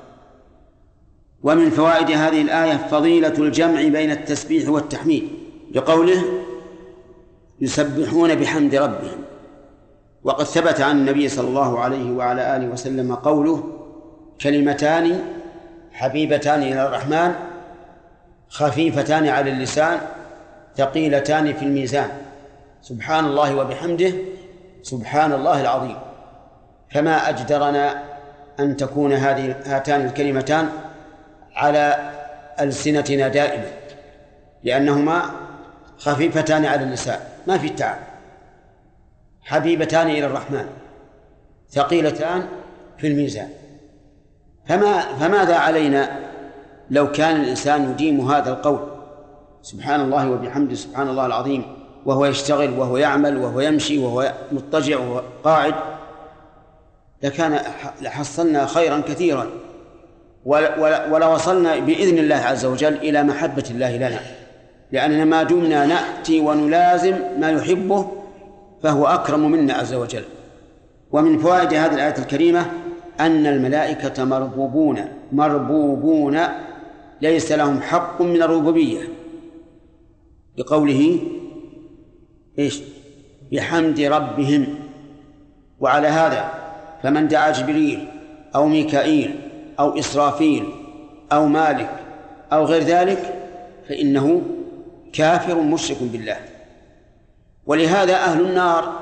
ومن 1.44 1.70
فوائد 1.70 2.12
هذه 2.12 2.42
الآية 2.42 2.78
فضيلة 2.78 3.34
الجمع 3.38 3.82
بين 3.82 4.12
التسبيح 4.12 4.70
والتحميد 4.70 5.30
لقوله 5.76 6.24
يسبحون 7.62 8.36
بحمد 8.36 8.76
ربهم. 8.76 9.22
وقد 10.24 10.46
ثبت 10.46 10.82
عن 10.82 10.98
النبي 10.98 11.30
صلى 11.30 11.48
الله 11.48 11.80
عليه 11.80 12.12
وعلى 12.12 12.56
آله 12.56 12.68
وسلم 12.68 13.16
قوله 13.16 13.64
كلمتان 14.42 15.20
حبيبتان 15.92 16.64
إلى 16.64 16.88
الرحمن 16.88 17.34
خفيفتان 18.50 19.28
على 19.28 19.52
اللسان 19.52 20.00
ثقيلتان 20.78 21.54
في 21.54 21.66
الميزان. 21.66 22.10
سبحان 22.82 23.26
الله 23.26 23.56
وبحمده 23.56 24.12
سبحان 24.84 25.34
الله 25.34 25.62
العظيم. 25.62 25.98
فما 26.92 27.30
أجدرنا 27.30 28.04
أن 28.60 28.78
تكون 28.78 29.14
هذه 29.14 29.56
هاتان 29.66 30.06
الكلمتان 30.06 30.70
على 31.62 32.12
ألسنتنا 32.60 33.28
دائما 33.28 33.72
لأنهما 34.64 35.22
خفيفتان 35.98 36.66
على 36.66 36.84
اللسان 36.84 37.20
ما 37.48 37.58
في 37.58 37.70
تعب 37.70 37.98
حبيبتان 39.42 40.10
إلى 40.10 40.26
الرحمن 40.26 40.66
ثقيلتان 41.70 42.48
في 42.98 43.08
الميزان. 43.08 43.50
فما 44.68 45.02
فماذا 45.02 45.56
علينا 45.56 46.20
لو 46.90 47.12
كان 47.12 47.42
الإنسان 47.42 47.92
يديم 47.92 48.32
هذا 48.32 48.50
القول؟ 48.50 48.80
سبحان 49.62 50.02
الله 50.02 50.32
وبحمده 50.32 50.76
سبحان 50.76 51.10
الله 51.10 51.26
العظيم 51.26 51.76
وهو 52.06 52.26
يشتغل 52.26 52.80
وهو 52.80 52.98
يعمل 52.98 53.38
وهو 53.38 53.60
يمشي 53.60 53.98
وهو 53.98 54.34
مضطجع 54.52 55.00
وهو 55.00 55.22
قاعد. 55.44 55.76
لكان 57.24 57.60
لحصلنا 58.02 58.66
خيرا 58.66 59.02
كثيرا. 59.08 59.50
ولوصلنا 61.12 61.80
بإذن 61.80 62.18
الله 62.18 62.36
عز 62.36 62.66
وجل 62.66 62.94
إلى 62.94 63.24
محبة 63.24 63.64
الله 63.72 63.98
لنا. 63.98 64.20
لأننا 64.92 65.26
ما 65.26 65.44
دمنا 65.44 65.86
نأتي 65.86 66.40
ونلازم 66.40 67.16
ما 67.40 67.52
يحبه 67.52 68.12
فهو 68.84 69.06
أكرم 69.06 69.52
منا 69.52 69.74
عز 69.74 69.94
وجل. 69.94 70.24
ومن 71.12 71.38
فوائد 71.38 71.74
هذه 71.74 71.94
الآية 71.94 72.18
الكريمة 72.18 72.72
أن 73.20 73.48
الملائكة 73.48 74.24
مربوبون 74.24 75.06
مربوبون 75.32 76.40
ليس 77.22 77.52
لهم 77.52 77.82
حق 77.82 78.22
من 78.22 78.42
الربوبية. 78.42 79.00
بقوله 80.58 81.20
إيش؟ 82.60 82.82
بحمد 83.52 84.00
ربهم. 84.00 84.76
وعلى 85.80 86.08
هذا 86.08 86.52
فمن 87.04 87.28
دعا 87.28 87.52
جبريل 87.52 88.08
أو 88.56 88.68
ميكائيل 88.68 89.51
أو 89.82 90.00
إسرافيل 90.00 90.70
أو 91.32 91.46
مالك 91.46 91.90
أو 92.54 92.66
غير 92.66 92.84
ذلك 92.84 93.34
فإنه 93.90 94.42
كافر 95.14 95.62
مشرك 95.62 95.98
بالله. 96.02 96.38
ولهذا 97.66 98.16
أهل 98.16 98.42
النار 98.42 98.94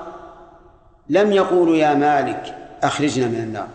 لم 1.10 1.32
يقولوا 1.32 1.76
يا 1.76 1.94
مالك 1.94 2.56
أخرجنا 2.84 3.28
من 3.28 3.36
النار. 3.36 3.68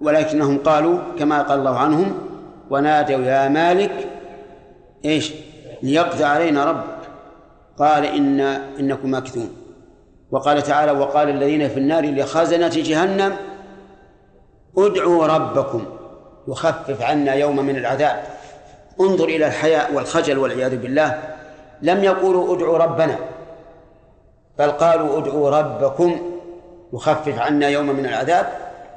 ولكنهم 0.00 0.58
قالوا 0.58 0.98
كما 1.18 1.42
قال 1.42 1.58
الله 1.58 1.78
عنهم 1.78 2.18
ونادوا 2.70 3.24
يا 3.24 3.48
مالك 3.48 4.08
إيش؟ 5.04 5.32
ليقضي 5.82 6.24
علينا 6.24 6.64
ربك. 6.64 7.08
قال 7.78 8.04
إن 8.04 8.40
إنكم 8.80 9.10
ماكثون. 9.10 9.50
وقال 10.30 10.62
تعالى 10.62 10.92
وقال 10.92 11.28
الذين 11.28 11.68
في 11.68 11.78
النار 11.78 12.06
لخزنة 12.06 12.68
جهنم 12.68 13.36
ادعوا 14.78 15.26
ربكم 15.26 15.86
يخفف 16.48 17.02
عنا 17.02 17.34
يوم 17.34 17.56
من 17.56 17.76
العذاب. 17.76 18.22
انظر 19.00 19.24
إلى 19.24 19.46
الحياء 19.46 19.94
والخجل 19.94 20.38
والعياذ 20.38 20.76
بالله. 20.76 21.22
لم 21.82 22.04
يقولوا 22.04 22.56
ادعوا 22.56 22.78
ربنا 22.78 23.18
بل 24.58 24.70
قالوا 24.70 25.18
ادعوا 25.18 25.50
ربكم 25.50 26.32
يخفف 26.92 27.38
عنا 27.38 27.68
يوم 27.68 27.86
من 27.86 28.06
العذاب 28.06 28.46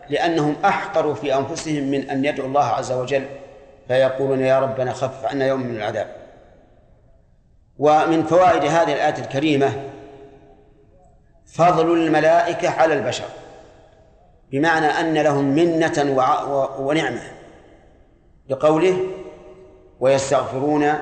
لأنهم 0.10 0.56
أحقروا 0.66 1.14
في 1.14 1.36
أنفسهم 1.36 1.84
من 1.84 2.10
أن 2.10 2.26
يدعوا 2.26 2.48
الله 2.48 2.66
عز 2.66 2.92
وجل 2.92 3.26
فيقولون 3.88 4.40
يا 4.40 4.60
ربنا 4.60 4.94
خفف 4.94 5.26
عنا 5.26 5.46
يوم 5.46 5.62
من 5.62 5.76
العذاب. 5.76 6.08
ومن 7.80 8.24
فوائد 8.24 8.64
هذه 8.64 8.94
الآية 8.94 9.18
الكريمة 9.18 9.72
فضل 11.46 11.94
الملائكة 11.94 12.70
على 12.70 12.94
البشر. 12.94 13.26
بمعنى 14.52 14.86
أن 14.86 15.14
لهم 15.18 15.46
منة 15.46 16.16
ونعمة 16.80 17.22
لقوله 18.50 18.98
ويستغفرون 20.00 20.94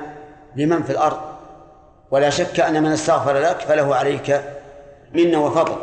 لمن 0.56 0.82
في 0.82 0.90
الأرض. 0.90 1.20
ولا 2.10 2.30
شك 2.30 2.60
أن 2.60 2.82
من 2.82 2.92
استغفر 2.92 3.38
لك 3.38 3.60
فله 3.60 3.96
عليك 3.96 4.42
منة 5.14 5.46
وفضل. 5.46 5.76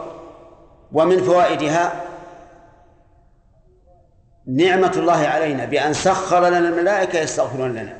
ومن 0.91 1.23
فوائدها 1.23 2.01
نعمة 4.47 4.91
الله 4.97 5.28
علينا 5.28 5.65
بأن 5.65 5.93
سخر 5.93 6.47
لنا 6.47 6.58
الملائكة 6.58 7.19
يستغفرون 7.19 7.71
لنا. 7.71 7.97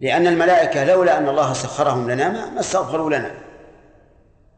لأن 0.00 0.26
الملائكة 0.26 0.84
لولا 0.84 1.18
أن 1.18 1.28
الله 1.28 1.52
سخرهم 1.52 2.10
لنا 2.10 2.50
ما 2.50 2.60
استغفروا 2.60 3.10
لنا. 3.10 3.30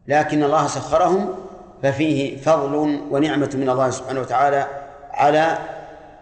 لكن 0.07 0.43
الله 0.43 0.67
سخرهم 0.67 1.35
ففيه 1.83 2.37
فضل 2.37 2.75
ونعمة 3.11 3.49
من 3.53 3.69
الله 3.69 3.89
سبحانه 3.89 4.21
وتعالى 4.21 4.67
على 5.11 5.57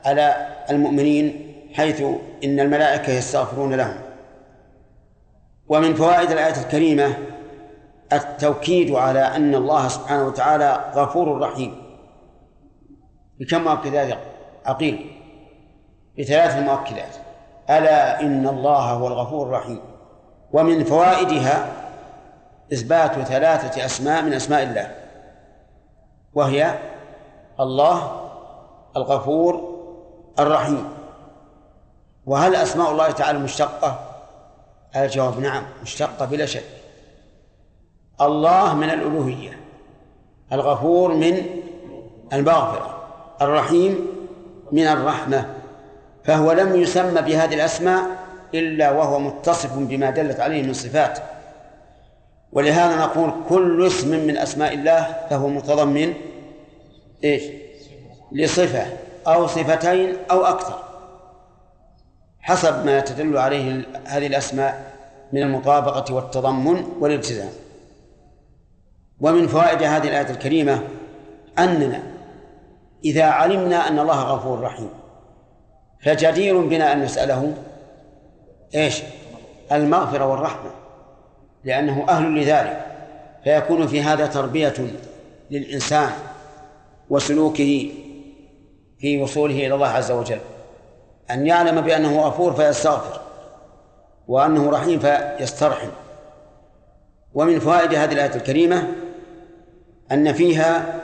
على 0.06 0.48
المؤمنين 0.70 1.54
حيث 1.74 2.02
إن 2.44 2.60
الملائكة 2.60 3.14
يستغفرون 3.14 3.74
لهم. 3.74 3.98
ومن 5.68 5.94
فوائد 5.94 6.32
الآية 6.32 6.62
الكريمة 6.62 7.14
التوكيد 8.14 8.92
على 8.92 9.20
أن 9.20 9.56
الله 9.56 9.88
سبحانه 9.88 10.28
وتعالى 10.28 10.92
غفور 10.96 11.40
رحيم. 11.40 11.76
بكم 13.40 13.64
مؤكدات 13.64 14.18
عقيل 14.66 15.12
بثلاث 16.20 16.58
مؤكدات 16.58 17.16
ألا 17.70 18.22
إن 18.22 18.48
الله 18.48 18.92
هو 18.92 19.08
الغفور 19.08 19.48
الرحيم. 19.48 19.80
ومن 20.54 20.84
فوائدها 20.84 21.68
إثبات 22.74 23.14
ثلاثة 23.14 23.86
أسماء 23.86 24.22
من 24.22 24.34
أسماء 24.34 24.64
الله. 24.64 25.01
وهي 26.34 26.80
الله 27.60 28.30
الغفور 28.98 29.82
الرحيم. 30.40 30.90
وهل 32.26 32.56
أسماء 32.56 32.92
الله 32.92 33.12
تعالى 33.12 33.40
مشتقة؟ 33.40 34.00
الجواب 34.96 35.40
نعم 35.40 35.64
مشتقة 35.82 36.26
بلا 36.26 36.46
شك. 36.46 36.64
الله 38.22 38.74
من 38.74 38.90
الألوهية 38.90 39.60
الغفور 40.54 41.14
من 41.14 41.46
المغفرة 42.34 43.04
الرحيم 43.42 44.08
من 44.72 44.88
الرحمة. 44.88 45.54
فهو 46.24 46.52
لم 46.52 46.76
يسمى 46.76 47.22
بهذه 47.22 47.54
الأسماء 47.54 48.04
إلا 48.54 48.92
وهو 48.92 49.20
متصف 49.20 49.78
بما 49.78 50.10
دلت 50.10 50.40
عليه 50.40 50.64
من 50.64 50.74
صفات. 50.74 51.20
ولهذا 52.52 52.96
نقول 52.96 53.32
كل 53.50 53.88
اسم 53.88 54.28
من 54.28 54.38
أسماء 54.38 54.74
الله 54.74 55.16
فهو 55.30 55.48
متضمن 55.48 56.14
إيش؟ 57.24 57.44
لصفة 58.32 58.86
أو 59.28 59.48
صفتين 59.48 60.16
أو 60.32 60.46
أكثر 60.46 60.84
حسب 62.42 62.86
ما 62.86 63.00
تدل 63.00 63.38
عليه 63.38 63.84
هذه 64.06 64.28
الأسماء 64.28 64.94
من 65.34 65.42
المطابقة 65.42 66.14
والتضمن 66.14 66.84
والالتزام. 67.00 67.50
ومن 69.22 69.48
فوائد 69.48 69.84
هذه 69.84 70.08
الآية 70.08 70.30
الكريمة 70.30 70.84
أننا 71.60 72.04
إذا 73.06 73.24
علمنا 73.24 73.88
أن 73.88 74.00
الله 74.00 74.22
غفور 74.22 74.62
رحيم 74.62 74.90
فجدير 76.04 76.62
بنا 76.62 76.94
أن 76.94 77.02
نسأله 77.02 77.54
إيش؟ 78.76 79.04
المغفرة 79.72 80.26
والرحمة. 80.26 80.81
لأنه 81.64 82.06
أهل 82.10 82.42
لذلك 82.42 82.86
فيكون 83.44 83.88
في 83.88 84.02
هذا 84.02 84.26
تربية 84.26 84.74
للإنسان 85.52 86.12
وسلوكه 87.10 87.92
في 89.00 89.22
وصوله 89.22 89.56
إلى 89.56 89.74
الله 89.74 89.88
عز 89.88 90.12
وجل. 90.12 90.40
أن 91.32 91.48
يعلم 91.48 91.82
بأنه 91.82 92.22
غفور 92.22 92.54
فيستغفر 92.54 93.22
وأنه 94.28 94.70
رحيم 94.70 95.00
فيسترحم. 95.00 95.90
ومن 97.34 97.60
فوائد 97.60 97.94
هذه 97.94 98.14
الآية 98.14 98.36
الكريمة 98.36 98.88
أن 100.12 100.34
فيها 100.34 101.02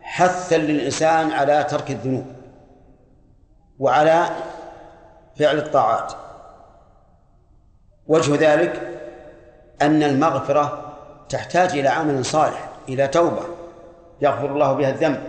حثا 0.00 0.56
للإنسان 0.56 1.30
على 1.30 1.64
ترك 1.64 1.90
الذنوب 1.90 2.26
وعلى 3.78 4.26
فعل 5.38 5.58
الطاعات. 5.58 6.12
وجه 8.06 8.52
ذلك 8.52 9.01
أن 9.82 10.02
المغفرة 10.02 10.92
تحتاج 11.28 11.70
إلى 11.78 11.88
عمل 11.88 12.24
صالح 12.24 12.68
إلى 12.88 13.08
توبة 13.08 13.42
يغفر 14.20 14.46
الله 14.46 14.72
بها 14.72 14.90
الذنب 14.90 15.20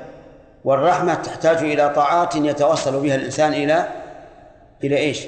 والرحمة 0.64 1.14
تحتاج 1.14 1.58
إلى 1.58 1.94
طاعات 1.96 2.36
يتوصل 2.36 3.02
بها 3.02 3.16
الإنسان 3.16 3.54
إلى 3.54 3.88
إلى 4.84 4.98
إيش؟ 4.98 5.26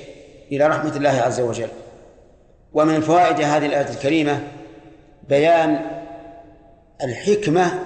إلى 0.52 0.68
رحمة 0.68 0.96
الله 0.96 1.10
عز 1.10 1.40
وجل. 1.40 1.68
ومن 2.74 3.02
فوائد 3.02 3.42
هذه 3.42 3.66
الآية 3.66 3.90
الكريمة 3.90 4.40
بيان 5.30 5.82
الحكمة 7.04 7.80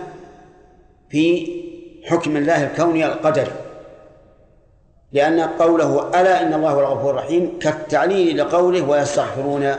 في 1.09 1.47
حكم 2.05 2.37
الله 2.37 2.63
الكوني 2.63 3.05
القدري. 3.05 3.51
لأن 5.11 5.39
قوله 5.39 6.21
ألا 6.21 6.41
إن 6.41 6.53
الله 6.53 6.71
هو 6.71 6.79
الغفور 6.79 7.11
الرحيم 7.11 7.59
كالتعليل 7.59 8.37
لقوله 8.37 8.81
ويستغفرون 8.89 9.75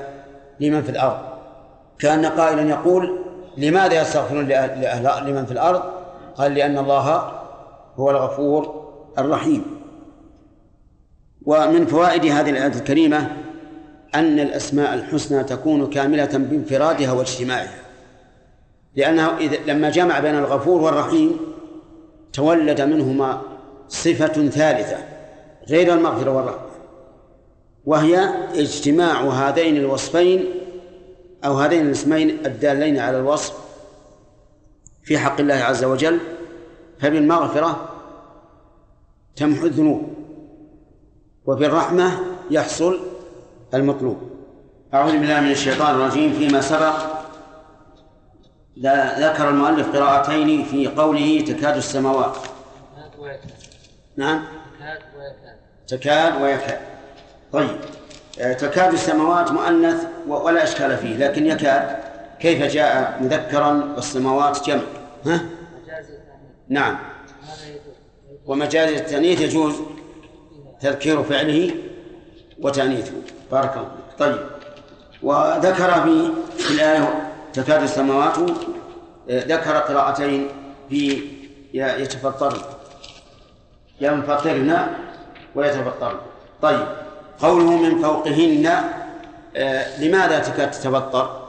لمن 0.61 0.83
في 0.83 0.91
الأرض. 0.91 1.30
كأن 2.01 2.27
قائلا 2.27 2.71
يقول 2.71 3.19
لماذا 3.57 4.01
يستغفرون 4.01 4.47
لأهل 4.47 5.31
لمن 5.31 5.47
في 5.47 5.53
الأرض؟ 5.53 5.83
قال 6.37 6.55
لأن 6.55 6.79
الله 6.79 7.33
هو 7.97 8.11
الغفور 8.11 8.91
الرحيم. 9.19 9.65
ومن 11.47 11.87
فوائد 11.87 12.25
هذه 12.25 12.51
الآية 12.51 12.67
الكريمة 12.67 13.37
أن 14.15 14.41
الأسماء 14.41 14.95
الحسنى 14.95 15.45
تكون 15.45 15.91
كاملة 15.91 16.31
بانفرادها 16.33 17.13
واجتماعها. 17.13 17.81
لأنه 18.97 19.39
إذا 19.39 19.57
لما 19.67 19.91
جمع 19.91 20.21
بين 20.21 20.35
الغفور 20.35 20.81
والرحيم 20.83 21.37
تولد 22.33 22.81
منهما 22.81 23.41
صفة 23.89 24.49
ثالثة 24.49 24.97
غير 25.69 25.95
المغفرة 25.95 26.31
والرحمة 26.31 26.71
وهي 27.87 28.29
اجتماع 28.55 29.21
هذين 29.21 29.77
الوصفين 29.77 30.45
أو 31.45 31.55
هذين 31.59 31.87
الاسمين 31.87 32.47
الدالين 32.47 32.99
على 32.99 33.19
الوصف 33.19 33.55
في 35.03 35.19
حق 35.19 35.41
الله 35.41 35.55
عز 35.55 35.85
وجل 35.85 36.19
فبالمغفرة 36.99 37.89
تمحو 39.37 39.67
الذنوب 39.67 40.15
وبالرحمة 41.47 42.21
يحصل 42.51 43.01
المطلوب. 43.75 44.31
أعوذ 44.95 45.13
بالله 45.13 45.41
من 45.41 45.51
الشيطان 45.51 45.95
الرجيم. 45.95 46.33
فيما 46.33 46.61
سبق 46.61 46.95
ذكر 49.19 49.49
المؤلف 49.49 49.97
قراءتين 49.97 50.65
في 50.65 50.87
قوله 50.87 51.41
تكاد 51.41 51.77
السماوات. 51.77 52.37
نعم. 54.17 54.45
تكاد 55.89 56.43
ويكاد. 56.43 56.81
طيب. 57.53 58.00
تكاد 58.41 58.93
السماوات 58.93 59.53
مؤنث 59.53 60.07
ولا 60.27 60.65
إشكال 60.65 60.97
فيه 60.97 61.17
لكن 61.17 61.47
يكاد. 61.47 61.97
كيف 62.41 62.63
جاء 62.63 63.19
مذكرا 63.21 63.93
والسماوات 63.97 64.67
جمع؟ 64.67 64.83
ها؟ 65.27 65.41
نعم. 66.69 66.99
ومجاز 68.47 68.93
التأنيث 68.93 69.41
يجوز 69.41 69.75
تذكير 70.81 71.23
فعله 71.23 71.75
وتأنيثه. 72.63 73.13
بارك 73.53 73.77
الله 73.77 73.91
طيب. 74.19 74.39
وذكر 75.23 76.03
في 76.03 76.33
في 76.59 76.75
الآية 76.75 77.31
تكاد 77.53 77.83
السماوات 77.83 78.39
آه، 79.31 79.45
ذكر 79.45 79.77
قراءتين 79.77 80.49
في 80.89 81.23
يتفطرن. 81.75 82.61
ينفطرن 84.01 84.87
ويتفطرن. 85.55 86.19
طيب. 86.63 86.87
قوله 87.43 87.77
من 87.77 88.03
فوقهن 88.03 88.67
آه، 89.57 90.01
لماذا 90.01 90.39
تكاد 90.39 90.71
تتفطر 90.71 91.41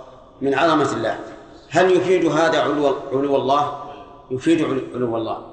من 0.42 0.54
عظمة 0.54 0.92
الله. 0.94 1.20
هل 1.70 1.92
يفيد 1.92 2.26
هذا 2.26 2.62
علو 2.62 2.96
علو 3.12 3.36
الله؟ 3.36 3.84
يفيد 4.32 4.62
علو 4.96 5.18
الله. 5.18 5.46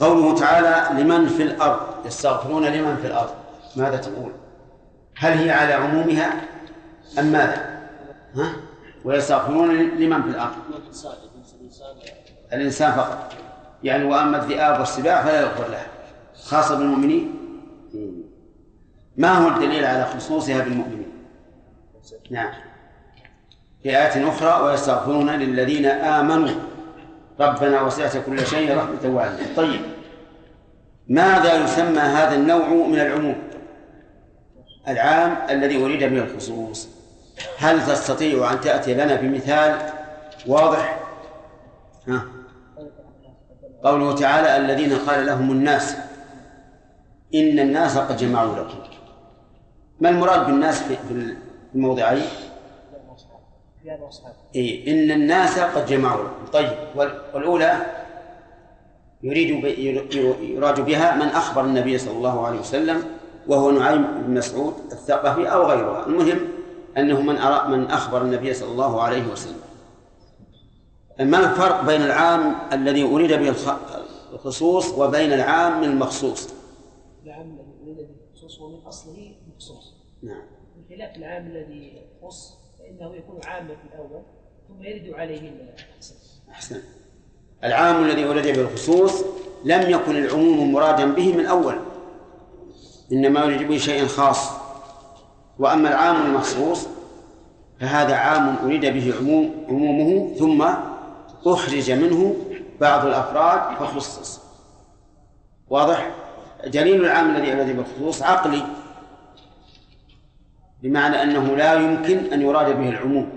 قوله 0.00 0.34
تعالى 0.34 1.02
لمن 1.02 1.26
في 1.26 1.42
الأرض. 1.42 1.80
يستغفرون 2.06 2.64
لمن 2.64 2.96
في 2.96 3.06
الأرض. 3.06 3.30
ماذا 3.76 3.96
تقول؟ 3.96 4.32
هل 5.16 5.32
هي 5.32 5.50
على 5.50 5.72
عمومها؟ 5.72 6.40
أم 7.18 7.24
ماذا؟ 7.24 7.80
ها؟ 8.36 8.52
ويستغفرون 9.04 9.76
لمن 9.76 10.22
في 10.22 10.28
الأرض. 10.28 10.52
الإنسان 12.52 12.92
فقط. 12.92 13.32
يعني 13.82 14.04
وأما 14.04 14.42
الذئاب 14.42 14.80
والسباع 14.80 15.22
فلا 15.24 15.40
يغفر 15.40 15.68
لها 15.68 15.86
خاصة 16.44 16.78
بالمؤمنين. 16.78 17.41
ما 19.16 19.28
هو 19.28 19.48
الدليل 19.48 19.84
على 19.84 20.04
خصوصها 20.04 20.58
بالمؤمنين؟ 20.64 21.12
نعم. 22.30 22.52
في 23.82 23.88
آيات 23.88 24.16
أخرى 24.16 24.62
ويستغفرون 24.62 25.30
للذين 25.30 25.86
آمنوا. 25.86 26.60
ربنا 27.40 27.82
وسعت 27.82 28.16
كل 28.26 28.46
شيء 28.46 28.76
رحمة 28.76 29.14
وعلما 29.16 29.38
طيب. 29.56 29.80
ماذا 31.08 31.64
يسمى 31.64 31.98
هذا 31.98 32.34
النوع 32.34 32.68
من 32.68 33.00
العموم؟ 33.00 33.36
العام 34.88 35.36
الذي 35.50 35.84
أريد 35.84 36.04
به 36.04 36.22
الخصوص. 36.22 36.88
هل 37.58 37.86
تستطيع 37.86 38.52
أن 38.52 38.60
تأتي 38.60 38.94
لنا 38.94 39.14
بمثال 39.14 39.78
واضح؟ 40.46 41.00
ها. 42.08 42.24
قوله 43.84 44.14
تعالى 44.14 44.56
الذين 44.56 44.98
قال 44.98 45.26
لهم 45.26 45.50
الناس 45.50 45.96
إن 47.34 47.58
الناس 47.58 47.98
قد 47.98 48.16
جمعوا 48.16 48.56
لكم. 48.56 48.91
ما 50.02 50.08
المراد 50.08 50.46
بالناس 50.46 50.82
في 50.82 50.96
الموضعين؟ 51.74 52.24
إيه 54.54 54.92
إن 54.92 55.10
الناس 55.10 55.58
قد 55.58 55.86
جمعوا. 55.86 56.28
طيب 56.52 56.70
والأولى 57.34 57.86
يريد 59.22 59.50
يراد 60.40 60.80
بها 60.80 61.16
من 61.16 61.28
أخبر 61.28 61.64
النبي 61.64 61.98
صلى 61.98 62.16
الله 62.16 62.46
عليه 62.46 62.60
وسلم 62.60 63.04
وهو 63.48 63.70
نعيم 63.70 64.02
بن 64.26 64.34
مسعود 64.34 64.74
الثقفي 64.92 65.46
أو 65.52 65.66
غيره 65.66 66.06
المهم 66.06 66.38
أنه 66.96 67.20
من 67.20 67.36
أرى 67.36 67.76
من 67.76 67.90
أخبر 67.90 68.22
النبي 68.22 68.54
صلى 68.54 68.70
الله 68.70 69.02
عليه 69.02 69.26
وسلم. 69.32 69.60
ما 71.20 71.38
الفرق 71.38 71.84
بين 71.84 72.02
العام 72.02 72.54
الذي 72.72 73.04
أريد 73.04 73.32
به 73.32 73.54
الخصوص 74.32 74.88
وبين 74.98 75.32
العام 75.32 75.84
المخصوص؟ 75.84 76.48
العام 77.24 77.46
الذي 77.46 77.72
أريد 77.84 77.96
به 77.96 78.14
الخصوص 78.32 78.60
هو 78.60 78.68
من 78.68 78.86
أصله 78.86 79.32
مخصوص 79.62 79.94
نعم. 80.22 80.42
بخلاف 80.76 81.16
العام 81.16 81.46
الذي 81.46 82.02
يخص 82.22 82.58
فإنه 82.78 83.14
يكون 83.14 83.40
عاما 83.44 83.68
في 83.68 83.94
الأول 83.94 84.22
ثم 84.68 84.82
يرد 84.82 85.14
عليه 85.14 85.52
أحسن. 86.50 86.76
العام 87.64 88.04
الذي 88.04 88.24
أريد 88.24 88.44
به 88.44 88.60
الخصوص 88.60 89.24
لم 89.64 89.90
يكن 89.90 90.16
العموم 90.16 90.72
مرادا 90.72 91.14
به 91.14 91.36
من 91.36 91.46
أول 91.46 91.74
إنما 93.12 93.44
يريد 93.44 93.68
به 93.68 93.78
شيء 93.78 94.06
خاص. 94.06 94.50
وأما 95.58 95.88
العام 95.88 96.26
المخصوص 96.26 96.86
فهذا 97.80 98.14
عام 98.14 98.56
أريد 98.64 98.86
به 98.86 99.14
عموم 99.18 99.66
عمومه 99.68 100.34
ثم 100.34 100.68
أخرج 101.46 101.90
منه 101.90 102.36
بعض 102.80 103.06
الأفراد 103.06 103.76
فخصص 103.76 104.40
واضح؟ 105.70 106.10
دليل 106.66 107.04
العام 107.04 107.36
الذي 107.36 107.52
أريد 107.52 107.76
بالخصوص 107.76 108.22
عقلي. 108.22 108.81
بمعنى 110.82 111.22
أنه 111.22 111.56
لا 111.56 111.74
يمكن 111.74 112.18
أن 112.32 112.42
يراد 112.42 112.78
به 112.78 112.88
العموم. 112.88 113.28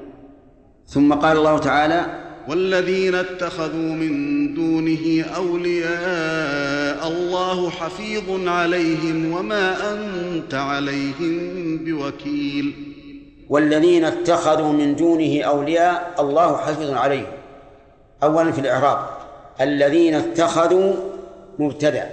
ثم 0.87 1.13
قال 1.13 1.37
الله 1.37 1.57
تعالى 1.57 2.05
والذين 2.49 3.15
اتخذوا 3.15 3.93
من 3.93 4.13
دونه 4.53 5.25
أولياء 5.35 7.07
الله 7.07 7.69
حفيظ 7.69 8.47
عليهم 8.47 9.31
وما 9.33 9.91
أنت 9.91 10.53
عليهم 10.53 11.77
بوكيل. 11.85 12.73
والذين 13.49 14.05
اتخذوا 14.05 14.73
من 14.73 14.95
دونه 14.95 15.43
أولياء 15.43 16.15
الله 16.19 16.57
حفيظ 16.57 16.91
عليهم. 16.93 17.31
اولا 18.23 18.51
في 18.51 18.61
الإعراب 18.61 18.99
الذين 19.61 20.15
اتخذوا 20.15 20.93
مبتدأ 21.59 22.09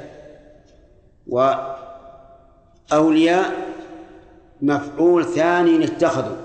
وأولياء 2.91 3.62
مفعول 4.63 5.25
ثاني 5.25 5.85
اتخذوا 5.85 6.37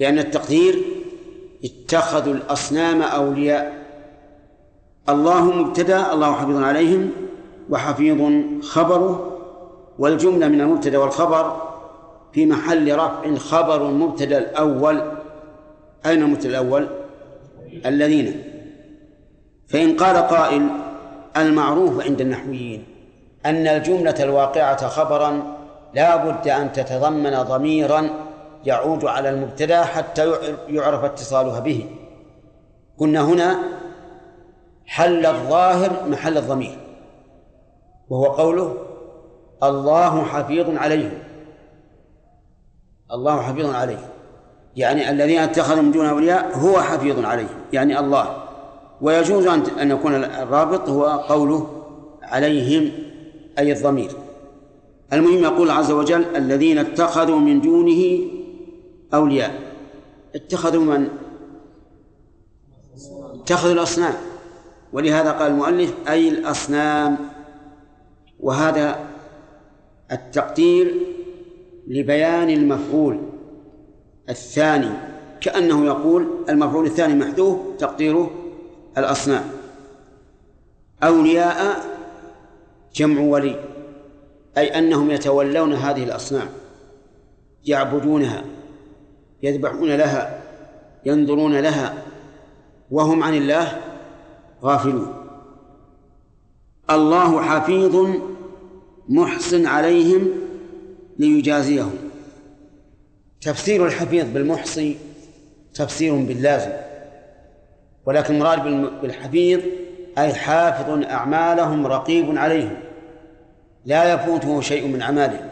لأن 0.00 0.18
التقدير 0.18 0.82
اتخذوا 1.64 2.34
الأصنام 2.34 3.02
أولياء. 3.02 3.86
الله 5.08 5.44
مبتدأ 5.52 6.12
الله 6.12 6.32
حفيظ 6.32 6.62
عليهم 6.62 7.10
وحفيظ 7.70 8.42
خبره 8.62 9.38
والجملة 9.98 10.48
من 10.48 10.60
المبتدأ 10.60 10.98
والخبر 10.98 11.62
في 12.32 12.46
محل 12.46 12.94
رفع 12.94 13.34
خبر 13.34 13.88
المبتدأ 13.88 14.38
الأول. 14.38 15.02
أين 16.06 16.22
المبتدأ 16.22 16.48
الأول؟ 16.60 16.88
الذين. 17.86 18.42
فإن 19.68 19.96
قال 19.96 20.16
قائل 20.16 20.68
المعروف 21.36 22.04
عند 22.06 22.20
النحويين 22.20 22.84
أن 23.46 23.66
الجملة 23.66 24.14
الواقعة 24.20 24.88
خبرا 24.88 25.55
لا 25.96 26.16
بد 26.16 26.48
أن 26.48 26.72
تتضمن 26.72 27.34
ضميرا 27.42 28.00
يعود 28.64 29.04
على 29.04 29.28
المبتدا 29.28 29.84
حتى 29.84 30.32
يعرف 30.68 31.04
اتصالها 31.04 31.60
به. 31.60 31.86
قلنا 32.98 33.20
هنا 33.20 33.58
حل 34.86 35.26
الظاهر 35.26 35.90
محل 36.08 36.38
الضمير 36.38 36.78
وهو 38.10 38.24
قوله 38.24 38.76
الله 39.62 40.24
حفيظ 40.24 40.76
عليهم 40.76 41.18
الله 43.12 43.42
حفيظ 43.42 43.74
عليهم 43.74 44.08
يعني 44.76 45.10
الذين 45.10 45.38
اتخذوا 45.38 45.82
من 45.82 45.92
دون 45.92 46.06
أولياء 46.06 46.58
هو 46.58 46.80
حفيظ 46.80 47.24
عليهم 47.24 47.58
يعني 47.72 47.98
الله. 47.98 48.26
ويجوز 49.00 49.46
أن 49.82 49.90
يكون 49.90 50.14
الرابط 50.14 50.88
هو 50.88 51.04
قوله 51.04 51.66
عليهم 52.22 52.92
أي 53.58 53.72
الضمير. 53.72 54.10
المهم 55.12 55.42
يقول 55.42 55.70
عز 55.70 55.90
وجل 55.90 56.24
الذين 56.36 56.78
اتخذوا 56.78 57.38
من 57.38 57.60
دونه 57.60 58.20
أولياء. 59.14 59.60
اتخذوا 60.34 60.84
من؟ 60.84 61.08
اتخذوا 63.42 63.72
الأصنام. 63.72 64.14
ولهذا 64.92 65.32
قال 65.32 65.52
المؤلف 65.52 65.94
أي 66.08 66.28
الأصنام. 66.28 67.16
وهذا 68.40 69.06
التقدير 70.12 70.94
لبيان 71.86 72.50
المفعول 72.50 73.20
الثاني 74.28 74.90
كأنه 75.40 75.86
يقول 75.86 76.28
المفعول 76.48 76.86
الثاني 76.86 77.14
محذوف 77.14 77.58
تقديره 77.78 78.30
الأصنام. 78.98 79.44
أولياء 81.02 81.84
جمع 82.94 83.20
ولي. 83.20 83.75
أي 84.58 84.78
أنهم 84.78 85.10
يتولون 85.10 85.72
هذه 85.72 86.04
الأصنام 86.04 86.48
يعبدونها 87.64 88.44
يذبحون 89.42 89.96
لها 89.96 90.42
ينظرون 91.06 91.58
لها 91.58 91.94
وهم 92.90 93.22
عن 93.22 93.34
الله 93.34 93.80
غافلون. 94.62 95.14
الله 96.90 97.42
حفيظ 97.42 98.08
محسن 99.08 99.66
عليهم 99.66 100.28
ليجازيهم. 101.18 101.94
تفسير 103.40 103.86
الحفيظ 103.86 104.26
بالمحصي 104.32 104.96
تفسير 105.74 106.14
باللازم 106.14 106.72
ولكن 108.06 108.34
المراد 108.34 108.62
بالحفيظ 109.02 109.60
أي 110.18 110.34
حافظ 110.34 111.04
أعمالهم 111.04 111.86
رقيب 111.86 112.38
عليهم. 112.38 112.85
لا 113.86 114.12
يفوته 114.12 114.60
شيء 114.60 114.88
من 114.88 115.02
أعمالهم 115.02 115.48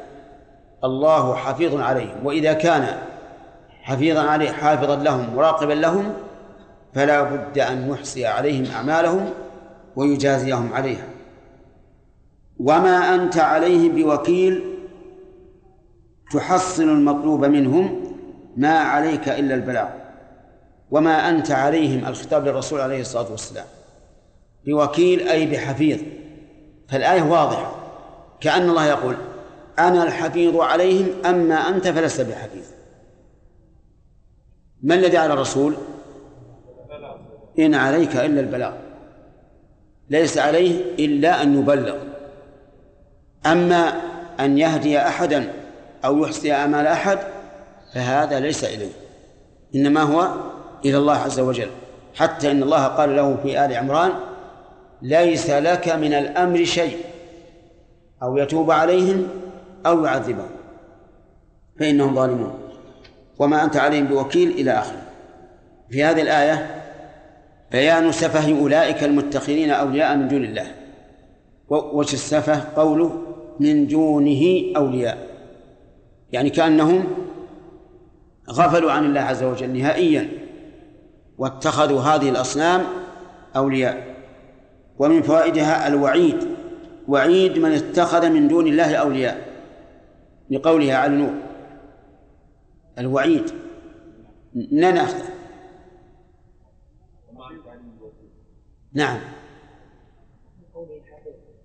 الله 0.84 1.34
حفيظ 1.34 1.80
عليهم. 1.80 2.26
وإذا 2.26 2.52
كان 2.52 2.98
حفيظا 3.82 4.22
عليه 4.22 4.50
حافظا 4.50 4.96
لهم 4.96 5.36
مراقبا 5.36 5.72
لهم 5.72 6.12
فلا 6.94 7.22
بد 7.22 7.58
أن 7.58 7.90
يحصي 7.90 8.26
عليهم 8.26 8.66
أعمالهم 8.74 9.30
ويجازيهم 9.96 10.72
عليها. 10.72 11.06
وما 12.58 13.14
أنت 13.14 13.38
عليهم 13.38 13.92
بوكيل 14.02 14.64
تحصل 16.32 16.82
المطلوب 16.82 17.44
منهم 17.44 18.14
ما 18.56 18.78
عليك 18.78 19.28
إلا 19.28 19.54
البلاغ. 19.54 19.88
وما 20.90 21.28
أنت 21.28 21.50
عليهم 21.50 22.06
الخطاب 22.06 22.44
للرسول 22.46 22.80
عليه 22.80 23.00
الصلاة 23.00 23.30
والسلام 23.30 23.66
بوكيل 24.66 25.28
أي 25.28 25.46
بحفيظ. 25.46 26.00
فالآية 26.88 27.22
واضحة. 27.22 27.83
كأن 28.44 28.70
الله 28.70 28.86
يقول 28.86 29.16
أنا 29.78 30.02
الحفيظ 30.02 30.56
عليهم 30.56 31.08
أما 31.26 31.54
أنت 31.54 31.88
فلست 31.88 32.20
بحفيظ. 32.20 32.64
ما 34.82 34.94
الذي 34.94 35.16
على 35.16 35.32
الرسول؟ 35.32 35.74
إن 37.58 37.74
عليك 37.74 38.16
إلا 38.16 38.40
البلاغ. 38.40 38.72
ليس 40.10 40.38
عليه 40.38 40.94
إلا 40.98 41.42
أن 41.42 41.58
يبلغ. 41.58 41.96
أما 43.46 44.00
أن 44.40 44.58
يهدي 44.58 44.98
أحدا 44.98 45.52
أو 46.04 46.24
يحصي 46.24 46.52
أمال 46.52 46.86
أحد 46.86 47.18
فهذا 47.94 48.40
ليس 48.40 48.64
إليه. 48.64 48.92
إنما 49.74 50.02
هو 50.02 50.28
إلى 50.84 50.98
الله 50.98 51.16
عز 51.16 51.40
وجل. 51.40 51.70
حتى 52.14 52.50
إن 52.50 52.62
الله 52.62 52.86
قال 52.86 53.16
له 53.16 53.36
في 53.42 53.64
آل 53.64 53.74
عمران 53.74 54.10
ليس 55.02 55.50
لك 55.50 55.88
من 55.88 56.12
الأمر 56.12 56.64
شيء. 56.64 57.13
أو 58.24 58.36
يتوب 58.36 58.70
عليهم 58.70 59.28
أو 59.86 60.04
يعذبهم. 60.04 60.50
فإنهم 61.78 62.14
ظالمون. 62.14 62.58
وما 63.38 63.64
أنت 63.64 63.76
عليهم 63.76 64.06
بوكيل 64.06 64.50
إلى 64.50 64.70
آخره. 64.70 65.02
في 65.90 66.04
هذه 66.04 66.22
الآية 66.22 66.84
بيان 67.72 68.12
سفه 68.12 68.60
أولئك 68.60 69.04
المتخذين 69.04 69.70
أولياء 69.70 70.16
من 70.16 70.28
دون 70.28 70.44
الله. 70.44 70.66
وجه 71.68 72.14
السفه 72.14 72.60
قوله 72.76 73.22
من 73.60 73.86
دونه 73.86 74.72
أولياء. 74.76 75.18
يعني 76.32 76.50
كأنهم 76.50 77.04
غفلوا 78.50 78.92
عن 78.92 79.04
الله 79.04 79.20
عز 79.20 79.42
وجل 79.42 79.78
نهائيا. 79.78 80.28
واتخذوا 81.38 82.00
هذه 82.00 82.28
الأصنام 82.28 82.82
أولياء. 83.56 84.14
ومن 84.98 85.22
فوائدها 85.22 85.88
الوعيد. 85.88 86.36
وعيد 87.08 87.58
من 87.58 87.72
اتخذ 87.72 88.30
من 88.30 88.48
دون 88.48 88.66
الله 88.66 88.96
أولياء 88.96 89.48
لقولها 90.50 90.96
على 90.96 91.12
النور. 91.12 91.34
الوعيد. 92.98 93.52
ناخذه 94.72 95.34
نعم. 98.92 99.20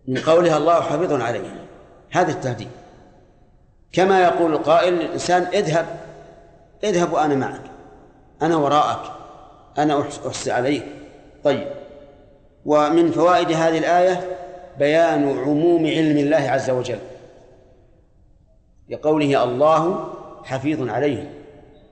من 0.07 0.17
قولها 0.17 0.57
الله 0.57 0.81
حفيظ 0.81 1.13
عليه. 1.13 1.65
هذا 2.11 2.31
التهديد. 2.31 2.69
كما 3.91 4.23
يقول 4.23 4.53
القائل 4.53 4.93
للإنسان 4.93 5.41
اذهب. 5.41 5.85
اذهب 6.83 7.13
وأنا 7.13 7.35
معك. 7.35 7.61
أنا 8.41 8.55
وراءك. 8.55 9.11
أنا 9.77 10.01
أحصي 10.27 10.51
عليك. 10.51 10.85
طيب. 11.43 11.67
ومن 12.65 13.11
فوائد 13.11 13.51
هذه 13.51 13.77
الآية 13.77 14.37
بيان 14.79 15.39
عموم 15.39 15.85
علم 15.85 16.17
الله 16.17 16.37
عز 16.37 16.69
وجل. 16.69 16.99
لقوله 18.89 19.43
الله 19.43 20.09
حفيظ 20.43 20.89
عليهم. 20.89 21.27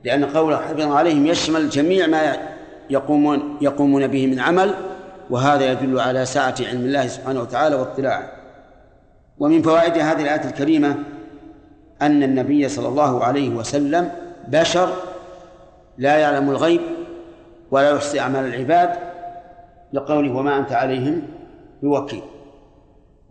لأن 0.04 0.26
قوله 0.26 0.58
حفيظ 0.58 0.92
عليهم 0.92 1.28
يشمل 1.28 1.70
جميع 1.70 2.08
ما 2.08 2.38
يقومون 2.90 3.58
يقومون 3.62 4.08
به 4.08 4.28
من 4.28 4.40
عمل 4.40 4.74
وهذا 5.30 5.72
يدل 5.72 6.00
على 6.00 6.26
سعة 6.26 6.56
علم 6.60 6.82
الله 6.82 7.08
سبحانه 7.08 7.42
وتعالى 7.42 7.76
واطلاعه. 7.76 8.32
ومن 9.40 9.62
فوائد 9.62 9.98
هذه 9.98 10.22
الآية 10.22 10.46
الكريمة 10.46 10.96
أن 12.02 12.24
النبي 12.24 12.70
صلى 12.70 12.88
الله 12.88 13.24
عليه 13.24 13.50
وسلم 13.50 14.12
بشر 14.48 14.90
لا 15.98 16.18
يعلم 16.18 16.50
الغيب 16.50 16.82
ولا 17.72 17.92
يحصي 17.92 18.20
أعمال 18.20 18.46
العباد. 18.46 18.90
لقوله 19.94 20.32
وما 20.36 20.58
أنت 20.58 20.72
عليهم 20.72 21.22
بوكيل. 21.82 22.22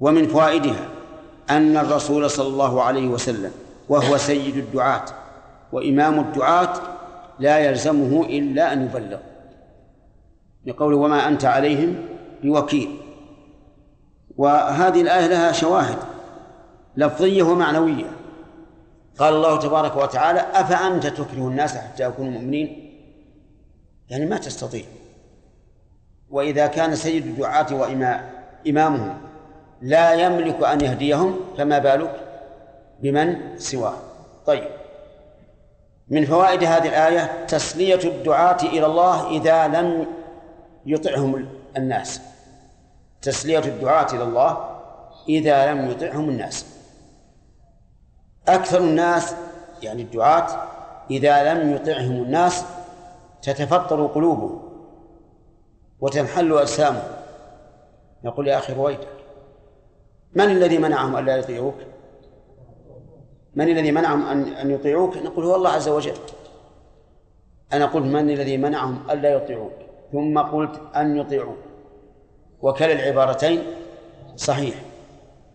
ومن 0.01 0.29
فوائدها 0.29 0.89
أن 1.51 1.77
الرسول 1.77 2.31
صلى 2.31 2.49
الله 2.49 2.83
عليه 2.83 3.09
وسلم 3.09 3.53
وهو 3.89 4.17
سيد 4.17 4.57
الدعاة 4.57 5.05
وإمام 5.73 6.21
الدعاة 6.21 6.73
لا 7.39 7.59
يلزمه 7.59 8.25
إلا 8.25 8.73
أن 8.73 8.85
يبلغ. 8.85 9.19
لقوله 10.67 10.97
وما 10.97 11.29
أنت 11.29 11.45
عليهم 11.45 11.97
بوكيل. 12.43 12.97
وهذه 14.37 15.01
الآية 15.03 15.27
لها 15.27 15.53
شواهد 15.53 15.99
لفظية 16.97 17.43
ومعنوية. 17.43 18.11
قال 19.19 19.35
الله 19.35 19.59
تبارك 19.59 19.97
وتعالى 19.97 20.41
أفأنت 20.41 21.07
تكره 21.07 21.49
الناس 21.49 21.77
حتى 21.77 22.03
يكونوا 22.03 22.33
مؤمنين؟ 22.33 22.93
يعني 24.11 24.27
ما 24.27 24.37
تستطيع. 24.37 24.85
وإذا 26.31 26.67
كان 26.67 26.95
سيد 26.95 27.27
الدعاة 27.27 27.75
وإمامهم 27.75 29.26
لا 29.81 30.13
يملك 30.13 30.63
أن 30.63 30.81
يهديهم 30.81 31.41
فما 31.59 31.79
بالك 31.79 32.21
بمن 33.01 33.59
سواه 33.59 33.95
طيب. 34.47 34.69
من 36.09 36.25
فوائد 36.25 36.65
هذه 36.65 36.89
الآية 36.89 37.47
تسلية 37.47 38.05
الدعاة 38.05 38.57
إلى 38.63 38.87
الله 38.87 39.31
إذا 39.31 39.69
لم 39.69 40.07
يطعهم 40.87 41.49
الناس. 41.77 42.21
تسلية 43.23 43.59
الدعاة 43.59 44.07
إلى 44.13 44.23
الله 44.25 44.77
إذا 45.29 45.73
لم 45.73 45.91
يطعهم 45.91 46.29
الناس. 46.29 46.67
أكثر 48.49 48.79
الناس 48.79 49.35
يعني 49.83 50.03
الدعاة 50.03 50.47
إذا 51.11 51.55
لم 51.55 51.75
يطعهم 51.75 52.23
الناس 52.23 52.65
تتفطر 53.43 54.07
قلوبهم 54.07 54.63
وتنحل 56.01 56.53
أجسامهم. 56.53 57.17
يقول 58.25 58.49
يا 58.49 58.59
أخي 58.59 58.73
رويدك 58.73 59.16
من 60.37 60.45
الذي 60.45 60.79
منعهم 60.79 61.17
ألا 61.17 61.37
يطيعوك؟ 61.37 61.75
من 63.55 63.69
الذي 63.69 63.93
منعهم 63.93 64.27
أن 64.27 64.43
أن 64.43 64.71
يطيعوك؟ 64.71 65.17
نقول 65.17 65.45
هو 65.45 65.55
الله 65.55 65.71
عز 65.71 65.89
وجل. 65.89 66.15
أنا 67.73 67.87
قلت 67.87 68.05
من 68.05 68.31
الذي 68.31 68.57
منعهم 68.57 68.99
ألا 69.11 69.31
يطيعوك؟ 69.31 69.73
ثم 70.13 70.39
قلت 70.39 70.81
أن 70.97 71.17
يطيعوك. 71.17 71.59
وكلا 72.63 72.93
العبارتين 72.93 73.63
صحيح. 74.37 74.75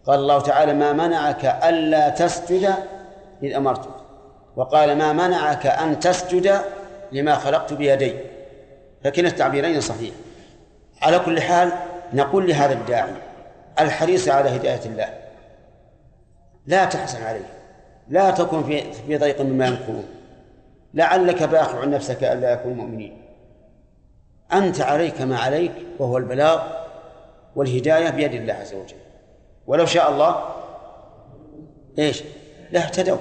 قال 0.05 0.19
الله 0.19 0.39
تعالى 0.39 0.73
ما 0.73 0.93
منعك 0.93 1.45
ألا 1.45 2.09
تسجد 2.09 2.73
إذ 3.43 3.55
أمرتك. 3.55 3.95
وقال 4.55 4.97
ما 4.97 5.13
منعك 5.13 5.65
أن 5.65 5.99
تسجد 5.99 6.61
لما 7.11 7.35
خلقت 7.35 7.73
بيدي. 7.73 8.15
فكلا 9.03 9.27
التعبيرين 9.27 9.81
صحيح. 9.81 10.13
على 11.01 11.19
كل 11.19 11.41
حال 11.41 11.71
نقول 12.13 12.47
لهذا 12.47 12.73
الداعي 12.73 13.30
الحريص 13.79 14.29
على 14.29 14.49
هداية 14.49 14.85
الله. 14.85 15.09
لا 16.65 16.85
تحزن 16.85 17.23
عليه. 17.23 17.45
لا 18.09 18.31
تكن 18.31 18.63
في 18.63 18.93
في 18.93 19.17
ضيق 19.17 19.41
مما 19.41 19.67
يمكرون 19.67 20.05
لعلك 20.93 21.43
باخع 21.43 21.85
نفسك 21.85 22.23
ألا 22.23 22.51
يكونوا 22.51 22.75
مؤمنين. 22.75 23.21
أنت 24.53 24.81
عليك 24.81 25.21
ما 25.21 25.37
عليك 25.37 25.71
وهو 25.99 26.17
البلاغ 26.17 26.61
والهداية 27.55 28.09
بيد 28.09 28.33
الله 28.33 28.53
عز 28.53 28.73
وجل. 28.73 28.95
ولو 29.67 29.85
شاء 29.85 30.11
الله 30.11 30.45
إيش؟ 31.99 32.23
لاهتدوا 32.71 33.17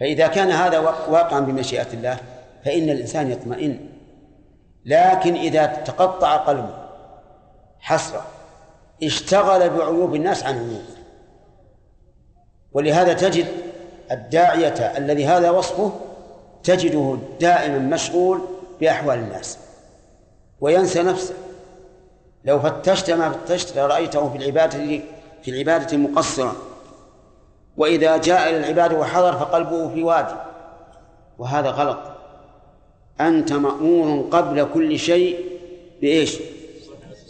فإذا 0.00 0.26
كان 0.26 0.50
هذا 0.50 0.78
واقعا 1.08 1.40
بمشيئة 1.40 1.92
الله 1.92 2.16
فإن 2.64 2.90
الإنسان 2.90 3.30
يطمئن. 3.30 3.88
لكن 4.84 5.34
إذا 5.34 5.66
تقطع 5.66 6.36
قلبه 6.36 6.74
حسرة 7.80 8.26
اشتغل 9.02 9.70
بعيوب 9.70 10.14
الناس 10.14 10.42
عن 10.42 10.54
عيوبه 10.58 10.98
ولهذا 12.72 13.12
تجد 13.12 13.46
الداعية 14.10 14.74
الذي 14.98 15.26
هذا 15.26 15.50
وصفه 15.50 15.92
تجده 16.64 17.18
دائما 17.40 17.78
مشغول 17.78 18.40
بأحوال 18.80 19.18
الناس 19.18 19.58
وينسى 20.60 21.02
نفسه. 21.02 21.34
لو 22.44 22.60
فتشت 22.60 23.10
ما 23.10 23.30
فتشت 23.30 23.78
لرأيته 23.78 24.30
في 24.30 24.38
العبادة 24.38 25.00
في 25.42 25.50
العبادة 25.50 25.96
مقصرا. 25.96 26.52
وإذا 27.76 28.16
جاء 28.16 28.50
إلى 28.50 28.56
العبادة 28.58 28.98
وحضر 28.98 29.32
فقلبه 29.32 29.94
في 29.94 30.02
وادي. 30.02 30.34
وهذا 31.38 31.70
غلط. 31.70 31.98
أنت 33.20 33.52
مأمور 33.52 34.28
قبل 34.30 34.68
كل 34.74 34.98
شيء 34.98 35.44
بإيش؟ 36.00 36.38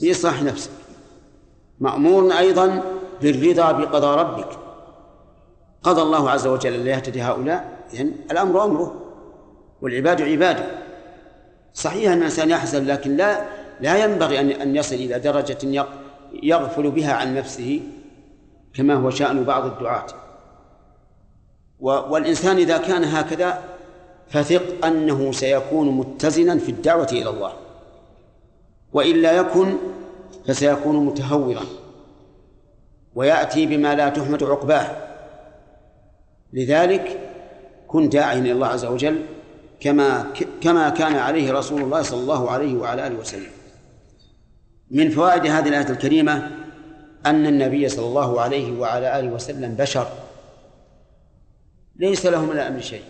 بإصلاح 0.03 0.43
نفسك. 0.43 0.71
مأمور 1.81 2.33
أيضا 2.33 2.83
بالرضا 3.23 3.73
بقضاء 3.73 4.19
ربك. 4.19 4.49
قضى 5.83 6.03
الله 6.03 6.31
عز 6.31 6.47
وجل 6.47 6.75
أن 6.75 6.87
يهتدي 6.87 7.23
هؤلاء. 7.23 7.79
إذن 7.95 8.13
الأمر 8.31 8.65
أمره 8.65 8.95
والعباد 9.83 10.23
عباده. 10.23 10.65
صحيح 11.75 12.13
أن 12.13 12.19
الإنسان 12.19 12.51
يحزن 12.51 12.87
لكن 12.87 13.17
لا 13.17 13.45
لا 13.81 14.05
ينبغي 14.05 14.41
أن 14.41 14.51
أن 14.51 14.77
يصل 14.77 14.95
إلى 14.95 15.19
درجة 15.19 15.87
يغفل 16.43 16.91
بها 16.91 17.13
عن 17.13 17.35
نفسه 17.35 17.81
كما 18.75 18.95
هو 18.95 19.11
شأن 19.11 19.45
بعض 19.45 19.65
الدعاة. 19.65 20.07
والإنسان 21.81 22.57
إذا 22.57 22.79
كان 22.79 23.05
هكذا 23.05 23.63
فثق 24.29 24.87
أنه 24.87 25.33
سيكون 25.33 25.91
متزنا 25.91 26.59
في 26.59 26.69
الدعوة 26.69 27.09
إلى 27.13 27.31
الله. 27.31 27.53
وإلا 28.93 29.33
يكن 29.33 29.77
فسيكون 30.49 31.07
متهورا 31.07 31.63
ويأتي 33.15 33.67
بما 33.67 33.95
لا 33.95 34.09
تحمد 34.09 34.43
عقباه. 34.43 34.97
لذلك 36.53 37.31
كن 37.87 38.09
داعيا 38.09 38.39
إلى 38.39 38.53
الله 38.53 38.67
عز 38.67 38.85
وجل 38.85 39.23
كما 39.81 40.33
كما 40.61 40.89
كان 40.89 41.15
عليه 41.15 41.53
رسول 41.53 41.83
الله 41.83 42.03
صلى 42.03 42.21
الله 42.21 42.51
عليه 42.51 42.75
وعلى 42.75 43.07
آله 43.07 43.17
وسلم. 43.17 43.51
من 44.91 45.11
فوائد 45.11 45.47
هذه 45.47 45.69
الآية 45.69 45.91
الكريمة 45.91 46.51
أن 47.27 47.47
النبي 47.47 47.89
صلى 47.89 48.07
الله 48.07 48.41
عليه 48.41 48.79
وعلى 48.81 49.21
آله 49.21 49.33
وسلم 49.33 49.75
بشر. 49.75 50.09
ليس 51.97 52.27
له 52.27 52.45
من 52.45 52.53
الأمر 52.53 52.81
شيء. 52.81 53.03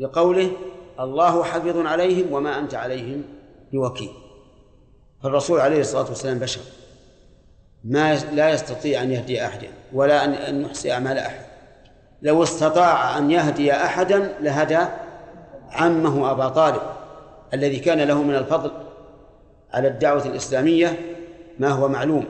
لقوله 0.00 0.52
الله 1.00 1.44
حفظ 1.44 1.86
عليهم 1.86 2.32
وما 2.32 2.58
أنت 2.58 2.74
عليهم 2.74 3.24
بوكيل. 3.72 4.21
فالرسول 5.22 5.60
عليه 5.60 5.80
الصلاة 5.80 6.08
والسلام 6.08 6.38
بشر. 6.38 6.60
ما 7.84 8.14
لا 8.14 8.50
يستطيع 8.50 9.02
أن 9.02 9.12
يهدي 9.12 9.46
أحدا 9.46 9.68
ولا 9.92 10.24
أن 10.48 10.62
يحصي 10.62 10.92
أعمال 10.92 11.18
أحد. 11.18 11.40
لو 12.22 12.42
استطاع 12.42 13.18
أن 13.18 13.30
يهدي 13.30 13.72
أحدا 13.72 14.32
لهدى 14.40 14.78
عمه 15.70 16.30
أبا 16.30 16.48
طالب 16.48 16.82
الذي 17.54 17.78
كان 17.78 18.00
له 18.00 18.22
من 18.22 18.34
الفضل 18.34 18.70
على 19.72 19.88
الدعوة 19.88 20.26
الإسلامية 20.26 20.98
ما 21.58 21.68
هو 21.68 21.88
معلوم 21.88 22.24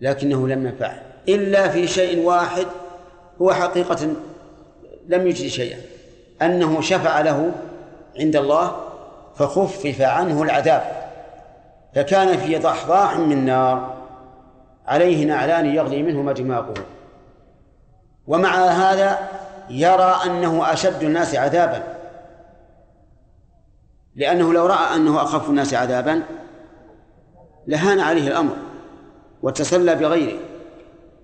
لكنه 0.00 0.48
لم 0.48 0.66
ينفعه. 0.66 1.02
إلا 1.28 1.68
في 1.68 1.86
شيء 1.86 2.24
واحد 2.24 2.66
هو 3.42 3.52
حقيقة 3.52 4.08
لم 5.08 5.26
يجد 5.26 5.46
شيئا 5.46 5.78
أنه 6.42 6.80
شفع 6.80 7.20
له 7.20 7.52
عند 8.18 8.36
الله 8.36 8.76
فخفف 9.36 10.00
عنه 10.00 10.42
العذاب. 10.42 11.09
فكان 11.94 12.38
في 12.38 12.58
ضحضاح 12.58 13.16
من 13.16 13.44
نار 13.44 13.94
عليه 14.86 15.26
نعلان 15.26 15.66
يغلي 15.66 16.02
منهما 16.02 16.32
دماغه 16.32 16.74
ومع 18.26 18.54
هذا 18.56 19.28
يرى 19.70 20.16
أنه 20.26 20.72
أشد 20.72 21.02
الناس 21.02 21.34
عذابا. 21.34 21.82
لأنه 24.16 24.52
لو 24.52 24.66
رأى 24.66 24.96
أنه 24.96 25.22
أخف 25.22 25.48
الناس 25.48 25.74
عذابا 25.74 26.22
لهان 27.66 28.00
عليه 28.00 28.28
الأمر 28.28 28.56
وتسلى 29.42 29.94
بغيره. 29.94 30.38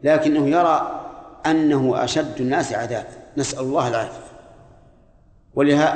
لكنه 0.02 0.48
يرى 0.48 1.02
أنه 1.46 2.04
أشد 2.04 2.40
الناس 2.40 2.72
عذابا. 2.72 3.08
نسأل 3.36 3.60
الله 3.60 3.88
العافية. 3.88 4.26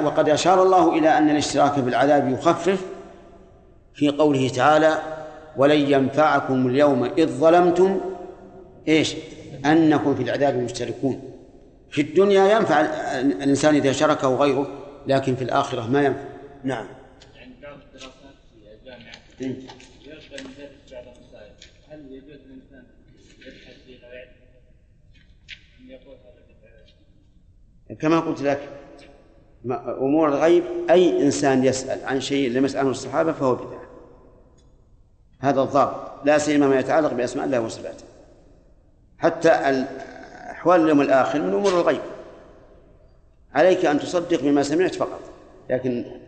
وقد 0.06 0.28
أشار 0.28 0.62
الله 0.62 0.98
إلى 0.98 1.18
أن 1.18 1.30
الاشتراك 1.30 1.72
في 1.72 1.80
العذاب 1.80 2.28
يخفف 2.28 2.84
في 4.00 4.08
قوله 4.08 4.48
تعالى 4.48 5.02
ولن 5.56 5.92
ينفعكم 5.92 6.66
اليوم 6.66 7.04
إذ 7.04 7.26
ظلمتم 7.26 8.00
إيش؟ 8.88 9.14
أنكم 9.66 10.14
في 10.14 10.22
العذاب 10.22 10.56
مشتركون. 10.56 11.32
في 11.90 12.00
الدنيا 12.00 12.58
ينفع 12.58 12.80
الإنسان 13.20 13.74
إذا 13.74 13.92
شركه 13.92 14.36
غيره 14.36 14.68
لكن 15.06 15.34
في 15.34 15.44
الآخرة 15.44 15.86
ما 15.86 16.04
ينفع. 16.04 16.24
نعم. 16.64 16.86
عند 17.40 17.52
بعض 17.62 17.78
الدراسات 17.86 18.10
في 19.38 19.54
هل 21.90 22.12
يجوز 22.12 22.40
للإنسان 22.46 22.84
يبحث 23.38 23.76
أن 25.80 25.90
يقول 25.90 26.16
هذا 27.88 27.98
كما 28.00 28.20
قلت 28.20 28.42
لك 28.42 28.60
أمور 30.00 30.28
الغيب 30.28 30.64
أي 30.90 31.22
إنسان 31.22 31.64
يسأل 31.64 32.04
عن 32.04 32.20
شيء 32.20 32.50
لم 32.50 32.64
يسأله 32.64 32.90
الصحابة 32.90 33.32
فهو 33.32 33.54
بدعة. 33.54 33.79
هذا 35.40 35.62
الضابط 35.62 36.10
لا 36.24 36.38
سيما 36.38 36.66
ما 36.66 36.78
يتعلق 36.78 37.12
بأسماء 37.12 37.46
الله 37.46 37.60
وصفاته. 37.60 38.04
حتى 39.18 39.50
أحوال 40.50 40.80
اليوم 40.80 41.00
الآخر 41.00 41.40
من 41.40 41.54
أمور 41.54 41.80
الغيب. 41.80 42.00
عليك 43.54 43.84
أن 43.84 43.98
تصدق 43.98 44.40
بما 44.42 44.62
سمعت 44.62 44.94
فقط 44.94 45.20
لكن 45.70 46.20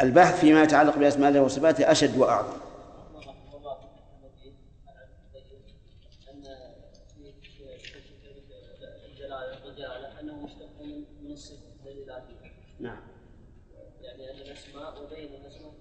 البحث 0.00 0.40
فيما 0.40 0.62
يتعلق 0.62 0.96
بأسماء 0.96 1.28
الله 1.28 1.42
وصفاته 1.42 1.90
أشد 1.92 2.18
وأعظم 2.18 2.62
نعم 12.80 13.00
يعني 14.02 14.30
ان 14.30 14.36
الاسماء 14.36 15.02
وبين 15.02 15.34
الاسماء 15.34 15.72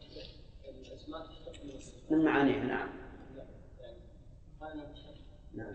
الاسماء 0.92 1.28
تشتق 1.28 1.64
من 2.12 2.24
معانيها 2.26 2.64
نعم. 2.64 2.70
يعني 2.70 2.90
نعم. 5.56 5.74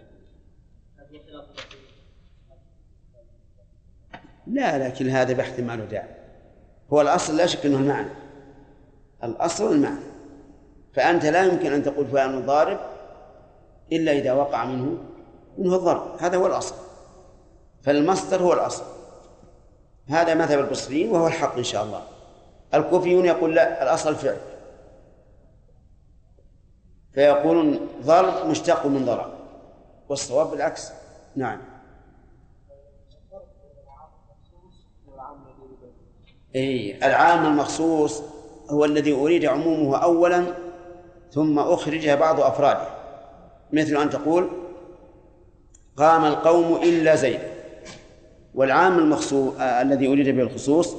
لا 4.46 4.88
لكن 4.88 5.08
هذا 5.08 5.34
بحث 5.34 5.60
ما 5.60 5.76
له 5.76 5.84
داعي. 5.84 6.08
هو 6.92 7.00
الأصل 7.00 7.36
لا 7.36 7.46
شك 7.46 7.66
أنه 7.66 7.76
المعنى. 7.78 8.10
الأصل 9.24 9.72
المعنى 9.72 10.00
فأنت 10.94 11.26
لا 11.26 11.44
يمكن 11.44 11.72
أن 11.72 11.82
تقول 11.82 12.06
فلان 12.06 12.46
ضارب 12.46 12.78
إلا 13.92 14.12
إذا 14.12 14.32
وقع 14.32 14.64
منه 14.64 14.98
منه 15.58 15.76
الضرب. 15.76 16.16
هذا 16.20 16.36
هو 16.36 16.46
الأصل. 16.46 16.74
فالمصدر 17.82 18.42
هو 18.42 18.52
الأصل. 18.52 18.84
هذا 20.08 20.34
مذهب 20.34 20.58
البصريين 20.58 21.10
وهو 21.10 21.26
الحق 21.26 21.56
إن 21.56 21.64
شاء 21.64 21.84
الله. 21.84 22.02
الكوفيون 22.74 23.24
يقول 23.24 23.54
لا 23.54 23.82
الأصل 23.82 24.14
فعل. 24.14 24.55
فيقولون 27.16 27.80
ضرب 28.04 28.46
مشتق 28.46 28.86
من 28.86 29.04
ضرب 29.04 29.30
والصواب 30.08 30.50
بالعكس. 30.50 30.92
نعم. 31.36 31.58
أي 36.56 36.98
العام 37.06 37.46
المخصوص 37.46 38.22
هو 38.70 38.84
الذي 38.84 39.12
أريد 39.12 39.44
عمومه 39.44 39.96
أولا 39.96 40.44
ثم 41.30 41.58
أخرج 41.58 42.08
بعض 42.08 42.40
أفراده. 42.40 42.88
مثل 43.72 43.96
أن 43.96 44.10
تقول 44.10 44.48
قام 45.96 46.24
القوم 46.24 46.76
إلا 46.82 47.14
زيد. 47.14 47.40
والعام 48.54 48.98
المخصوص 48.98 49.54
آه 49.60 49.82
الذي 49.82 50.08
أريد 50.08 50.28
به 50.28 50.42
الخصوص 50.42 50.96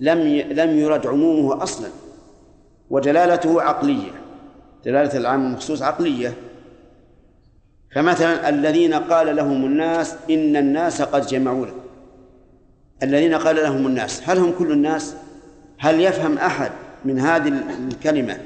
لم. 0.00 0.18
لم 0.50 0.78
يرد 0.78 1.06
عمومه 1.06 1.62
أصلا. 1.62 1.88
ودلالته 2.90 3.62
عقلية. 3.62 4.25
دلالة 4.86 5.16
العام 5.16 5.46
المخصوص 5.46 5.82
عقلية. 5.82 6.34
فمثلا 7.94 8.48
الذين 8.48 8.94
قال 8.94 9.36
لهم 9.36 9.64
الناس 9.64 10.16
إن 10.30 10.56
الناس 10.56 11.02
قد 11.02 11.26
جمعوا 11.26 11.66
لكم 11.66 11.80
الذين 13.02 13.34
قال 13.34 13.56
لهم 13.56 13.86
الناس 13.86 14.22
هل 14.28 14.38
هم 14.38 14.52
كل 14.58 14.72
الناس؟ 14.72 15.14
هل 15.78 16.00
يفهم 16.00 16.38
أحد 16.38 16.72
من 17.04 17.20
هذه 17.20 17.48
الكلمة 17.88 18.38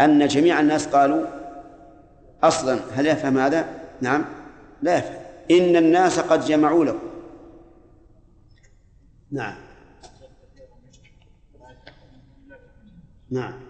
أن 0.00 0.26
جميع 0.26 0.60
الناس 0.60 0.86
قالوا 0.86 1.26
أصلا؟ 2.42 2.78
هل 2.94 3.06
يفهم 3.06 3.38
هذا؟ 3.38 3.64
نعم 4.00 4.24
لا 4.82 4.98
يفهم. 4.98 5.20
إن 5.50 5.76
الناس 5.76 6.20
قد 6.20 6.44
جمعوا 6.44 6.84
لكم. 6.84 7.10
نعم. 9.30 9.54
نعم. 13.30 13.69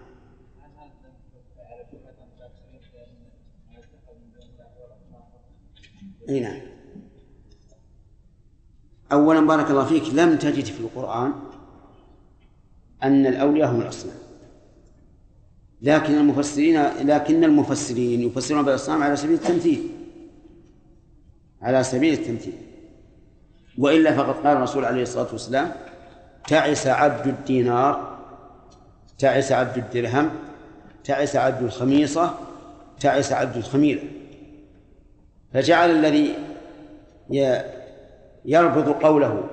إي 6.29 6.39
نعم. 6.39 6.61
اولا 9.11 9.39
بارك 9.47 9.71
الله 9.71 9.85
فيك 9.85 10.03
لم 10.13 10.37
تجد 10.37 10.65
في 10.65 10.79
القرآن 10.79 11.33
أن 13.03 13.25
الأولياء 13.25 13.71
هم 13.71 13.81
الأصنام. 13.81 14.15
لكن 15.81 16.13
المفسرين 16.13 16.83
لكن 16.83 17.43
المفسرين 17.43 18.21
يفسرون 18.21 18.65
بالأصنام 18.65 19.03
على 19.03 19.15
سبيل 19.15 19.33
التمثيل. 19.35 19.89
على 21.61 21.83
سبيل 21.83 22.13
التمثيل. 22.13 22.53
وإلا 23.77 24.17
فقد 24.17 24.47
قال 24.47 24.57
الرسول 24.57 24.85
عليه 24.85 25.01
الصلاة 25.01 25.27
والسلام 25.31 25.71
تعس 26.47 26.87
عبد 26.87 27.27
الدينار 27.27 28.17
تعس 29.17 29.51
عبد 29.51 29.77
الدرهم 29.77 30.29
تعس 31.03 31.35
عبد 31.35 31.63
الخميصة 31.63 32.37
تعس 32.99 33.31
عبد 33.31 33.57
الخميلة. 33.57 34.20
فجعل 35.53 35.89
الذي 35.91 36.35
يربط 38.45 39.03
قوله 39.03 39.43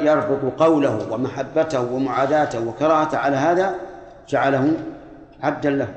يربط 0.00 0.62
قوله 0.62 1.12
ومحبته 1.12 1.92
ومعاداته 1.92 2.68
وكراهته 2.68 3.18
على 3.18 3.36
هذا 3.36 3.74
جعله 4.28 4.76
عبدا 5.40 5.70
له. 5.70 5.94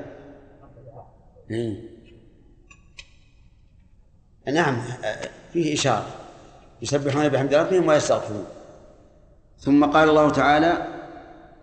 نعم 4.52 4.82
فيه 5.52 5.74
إشارة. 5.74 6.06
يسبحون 6.82 7.28
بحمد 7.28 7.54
ربهم 7.54 7.88
ويستغفرون. 7.88 8.46
ثم 9.58 9.84
قال 9.84 10.08
الله 10.08 10.30
تعالى 10.30 10.86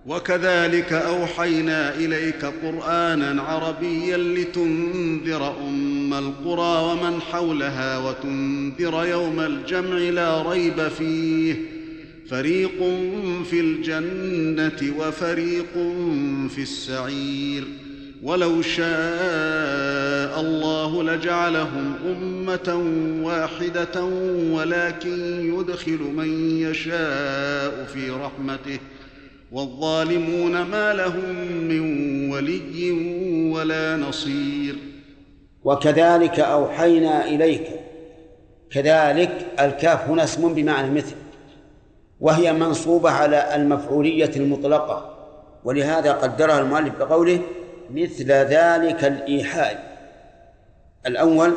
وكذلك 0.07 0.93
أوحينا 0.93 1.89
إليك 1.89 2.45
قرآنا 2.45 3.41
عربيا 3.41 4.17
لتنذر 4.17 5.55
القرى 6.20 6.91
ومن 6.91 7.22
حولها 7.22 7.97
وتنذر 7.97 9.05
يوم 9.05 9.39
الجمع 9.39 9.97
لا 9.97 10.51
ريب 10.51 10.88
فيه. 10.88 11.55
فريق 12.30 12.78
في 13.49 13.59
الجنة 13.59 14.93
وفريق 14.99 15.74
في 16.49 16.61
السعير. 16.61 17.64
ولو 18.24 18.61
شاء 18.61 20.41
الله 20.41 21.03
لجعلهم 21.03 21.93
أمة 22.05 22.84
واحدة 23.24 24.03
ولكن 24.51 25.53
يدخل 25.59 25.99
من 26.16 26.57
يشاء 26.59 27.89
في 27.93 28.09
رحمته. 28.09 28.80
والظالمون 29.51 30.61
ما 30.61 30.93
لهم 30.93 31.36
من 31.68 31.82
ولي 32.32 32.91
ولا 33.51 33.97
نصير. 33.97 34.76
وكذلك 35.66 36.39
أوحينا 36.39 37.26
إليك. 37.26 37.70
كذلك 38.72 39.47
الكاف 39.59 40.09
هنا 40.09 40.24
اسم 40.24 40.53
بمعنى 40.53 40.91
مثل 40.91 41.16
وهي 42.20 42.53
منصوبة 42.53 43.09
على 43.11 43.55
المفعولية 43.55 44.32
المطلقة 44.36 45.16
ولهذا 45.64 46.11
قدرها 46.11 46.59
المؤلف 46.59 46.97
بقوله 46.99 47.39
مثل 47.91 48.32
ذلك 48.32 49.05
الإيحاء. 49.05 49.93
الأول 51.05 51.53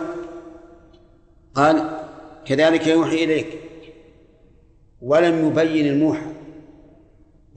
قال 1.55 1.91
كذلك 2.45 2.87
يوحي 2.87 3.25
إليك 3.25 3.59
ولم 5.03 5.49
يبين 5.49 5.87
الموحى. 5.87 6.27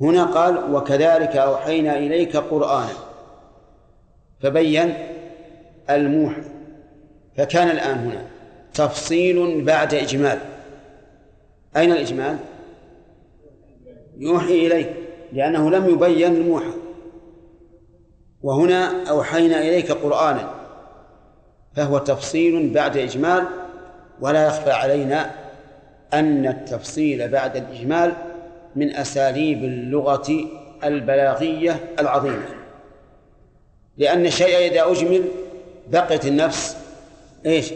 هنا 0.02 0.24
قال 0.24 0.74
وكذلك 0.74 1.38
أوحينا 1.38 1.97
إليك 1.97 2.38
قرآنا 2.38 2.93
فبين 4.41 4.93
الموحى 5.89 6.41
فكان 7.37 7.69
الآن 7.69 7.97
هنا. 7.97 8.25
تفصيل 8.73 9.63
بعد 9.65 9.93
إجمال. 9.93 10.39
أين 11.77 11.91
الإجمال؟ 11.91 12.37
يوحي 14.17 14.67
إليك 14.67 14.89
لأنه 15.33 15.71
لم 15.71 15.89
يبين 15.89 16.35
الموحى 16.35 16.71
وهنا 18.43 19.09
أوحينا 19.09 19.61
إليك 19.61 19.91
قرآنا. 19.91 20.53
فهو 21.75 21.97
تفصيل 21.97 22.69
بعد 22.73 22.97
إجمال 22.97 23.43
ولا 24.21 24.47
يخفى 24.47 24.71
علينا 24.71 25.31
أن 26.13 26.47
التفصيل 26.47 27.27
بعد 27.27 27.55
الإجمال 27.57 28.13
من 28.75 28.95
أساليب 28.95 29.63
اللغة 29.63 30.45
البلاغية 30.83 31.79
العظيمة. 31.99 32.45
لأن 33.97 34.25
الشيء 34.25 34.71
إذا 34.71 34.91
أجمل 34.91 35.23
بقيت 35.91 36.25
النفس 36.25 36.77
إيش؟ 37.45 37.73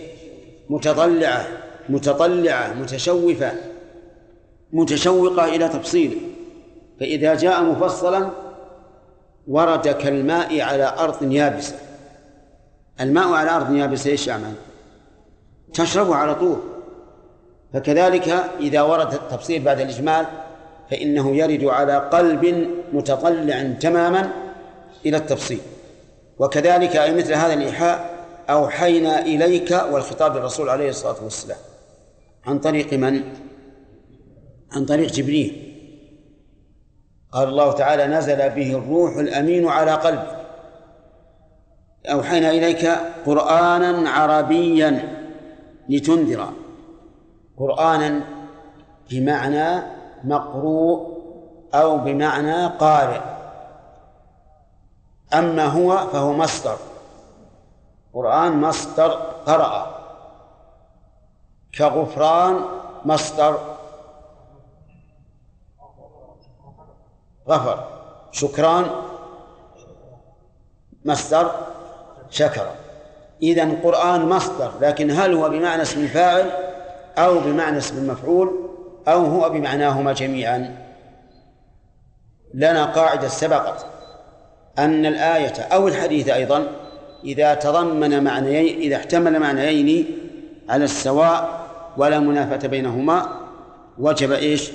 متضلعة 0.70 1.48
متطلعة 1.90 2.74
متشوفة 2.74 3.52
متشوقة 4.74 5.56
إلى 5.56 5.70
تفصيله 5.70 6.18
فإذا 7.00 7.36
جاء 7.36 7.64
مفصلا 7.64 8.30
ورد 9.48 9.88
كالماء 9.88 10.62
على 10.62 10.96
أرض 10.98 11.32
يابسة. 11.32 11.76
الماء 13.02 13.34
على 13.34 13.50
أرض 13.50 13.76
يابسة 13.76 14.10
إيش 14.10 14.28
يعمل 14.28 14.54
تشربه 15.74 16.16
على 16.16 16.36
طول. 16.36 16.58
فكذلك 17.74 18.30
إذا 18.60 18.82
ورد 18.82 19.14
التفصيل 19.14 19.64
بعد 19.64 19.80
الإجمال 19.80 20.26
فإنه 20.92 21.36
يرد 21.36 21.64
على 21.64 21.98
قلب 21.98 22.70
متطلع 22.94 23.74
تماما 23.80 24.32
إلى 25.06 25.18
التفصيل. 25.18 25.60
وكذلك 26.40 26.96
أي 26.96 27.14
مثل 27.16 27.34
هذا 27.34 27.54
الإيحاء 27.54 28.14
أوحينا 28.50 29.20
إليك 29.20 29.72
والخطاب 29.92 30.36
للرسول 30.38 30.70
عليه 30.70 30.90
الصلاة 30.90 31.24
والسلام. 31.24 31.58
عن 32.46 32.60
طريق 32.60 32.94
من؟ 32.94 33.24
عن 34.72 34.86
طريق 34.86 35.12
جبريل. 35.12 35.74
قال 37.32 37.48
الله 37.48 37.72
تعالى 37.72 38.08
نزل 38.08 38.50
به 38.50 38.78
الروح 38.78 39.18
الأمين 39.18 39.68
على 39.68 39.92
قلبك 39.92 40.38
أوحينا 42.06 42.50
إليك 42.52 42.86
قرآنا 43.26 44.10
عربيا 44.10 45.20
لتنذر. 45.90 46.50
قرآنا 47.58 48.22
بمعنى 49.12 49.84
مقروء 50.24 51.14
أو 51.74 51.98
بمعنى 51.98 52.68
قارئ. 52.68 53.22
أما 55.34 55.66
هو 55.66 55.98
فهو 55.98 56.34
مصدر. 56.34 56.78
قرآن 58.14 58.62
مصدر 58.62 59.10
قرأ. 59.46 60.00
كغفران 61.78 62.60
مصدر 63.06 63.58
غفر. 67.48 67.88
شكران 68.32 68.86
مصدر 71.06 71.52
شكر. 72.30 72.68
إذا 73.42 73.82
قرآن 73.84 74.30
مصدر 74.30 74.72
لكن 74.82 75.12
هل 75.12 75.34
هو 75.34 75.50
بمعنى 75.50 75.82
اسم 75.82 76.02
الفاعل 76.02 76.52
أو 77.18 77.40
بمعنى 77.40 77.78
اسم 77.78 77.98
المفعول 77.98 78.70
أو 79.08 79.26
هو 79.26 79.50
بمعناهما 79.50 80.14
جميعا؟ 80.14 80.84
لنا 82.54 82.86
قاعدة 82.86 83.28
سبقت. 83.28 83.93
أن 84.80 85.06
الآية 85.06 85.62
أو 85.62 85.88
الحديث 85.88 86.30
أيضا 86.30 86.68
إذا 87.24 87.54
تضمن 87.54 88.24
معنيين 88.24 88.80
إذا 88.80 88.96
احتمل 88.96 89.40
معنيين 89.40 90.06
على 90.70 90.84
السواء 90.84 91.68
ولا 91.98 92.20
منافة 92.20 92.68
بينهما 92.68 93.40
وجب 93.98 94.32
إيش؟ 94.32 94.72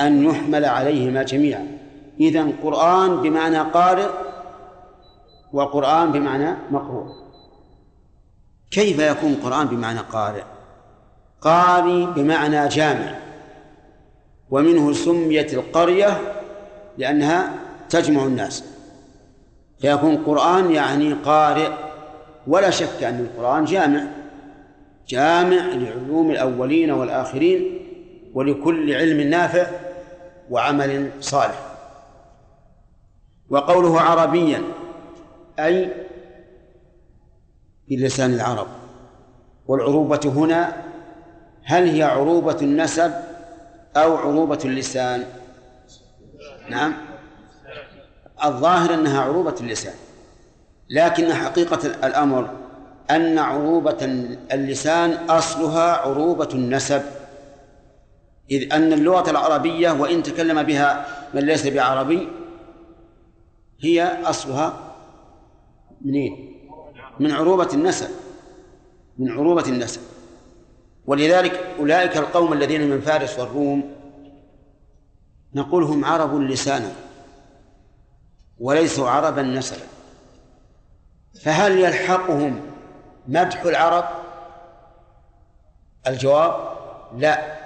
أن 0.00 0.24
يحمل 0.24 0.64
عليهما 0.64 1.22
جميعا. 1.22 1.78
إذا 2.20 2.46
قرآن 2.62 3.22
بمعنى 3.22 3.58
قارئ 3.58 4.08
وقرآن 5.52 6.12
بمعنى 6.12 6.56
مقروء. 6.70 7.06
كيف 8.70 8.98
يكون 8.98 9.34
قرآن 9.44 9.66
بمعنى 9.66 9.98
قارئ؟ 9.98 10.42
قاري 11.40 12.06
بمعنى 12.06 12.68
جامع. 12.68 13.14
ومنه 14.50 14.92
سميت 14.92 15.54
القرية 15.54 16.18
لأنها 16.98 17.54
تجمع 17.88 18.22
الناس. 18.22 18.71
فيكون 19.82 20.16
قرآن 20.16 20.70
يعني 20.70 21.12
قارئ. 21.12 21.68
ولا 22.46 22.70
شك 22.70 23.02
أن 23.02 23.20
القرآن 23.20 23.64
جامع. 23.64 24.04
جامع 25.08 25.66
لعلوم 25.66 26.30
الأولين 26.30 26.90
والآخرين 26.90 27.78
ولكل 28.34 28.94
علم 28.94 29.20
نافع 29.20 29.66
وعمل 30.50 31.10
صالح. 31.20 31.66
وقوله 33.50 34.00
عربيا 34.00 34.62
أي 35.58 35.88
بلسان 37.88 38.34
العرب. 38.34 38.66
والعروبة 39.66 40.20
هنا 40.24 40.76
هل 41.64 41.88
هي 41.88 42.02
عروبة 42.02 42.56
النسب 42.62 43.12
أو 43.96 44.16
عروبة 44.16 44.58
اللسان؟ 44.64 45.24
نعم. 46.70 47.11
الظاهر 48.44 48.94
أنها 48.94 49.20
عروبة 49.20 49.54
اللسان 49.60 49.94
لكن 50.90 51.34
حقيقة 51.34 52.06
الأمر 52.06 52.50
أن 53.10 53.38
عروبة 53.38 53.98
اللسان 54.52 55.12
أصلها 55.12 55.92
عروبة 55.92 56.48
النسب. 56.54 57.02
إذ 58.50 58.72
أن 58.72 58.92
اللغة 58.92 59.30
العربية 59.30 59.90
وإن 59.90 60.22
تكلم 60.22 60.62
بها 60.62 61.06
من 61.34 61.40
ليس 61.40 61.66
بعربي 61.66 62.28
هي 63.80 64.22
أصلها 64.24 64.94
منين؟ 66.00 66.56
من 67.20 67.32
عروبة 67.32 67.68
النسب 67.74 68.08
من 69.18 69.30
عروبة 69.30 69.68
النسب. 69.68 70.00
ولذلك 71.06 71.60
أولئك 71.78 72.16
القوم 72.16 72.52
الذين 72.52 72.90
من 72.90 73.00
فارس 73.00 73.38
والروم 73.38 73.92
نقول 75.54 75.82
هم 75.82 76.04
عرب 76.04 76.40
لسانا 76.40 76.92
وليسوا 78.60 79.10
عربا 79.10 79.42
نسبا 79.42 79.86
فهل 81.42 81.78
يلحقهم 81.78 82.60
مدح 83.28 83.62
العرب؟ 83.62 84.04
الجواب 86.06 86.76
لا 87.16 87.62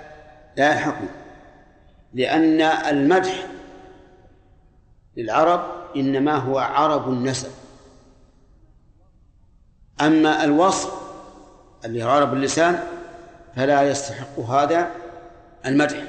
لا 0.57 0.73
يلحقهم. 0.73 1.09
لأن 2.15 2.61
المدح 2.61 3.47
للعرب 5.17 5.63
إنما 5.97 6.35
هو 6.37 6.59
عرب 6.59 7.09
النسب. 7.09 7.51
أما 10.01 10.45
الوصف 10.45 10.93
اللي 11.85 12.05
هو 12.05 12.09
عرب 12.09 12.33
اللسان 12.35 12.83
فلا 13.57 13.83
يستحق 13.83 14.41
هذا 14.41 14.91
المدح. 15.67 16.03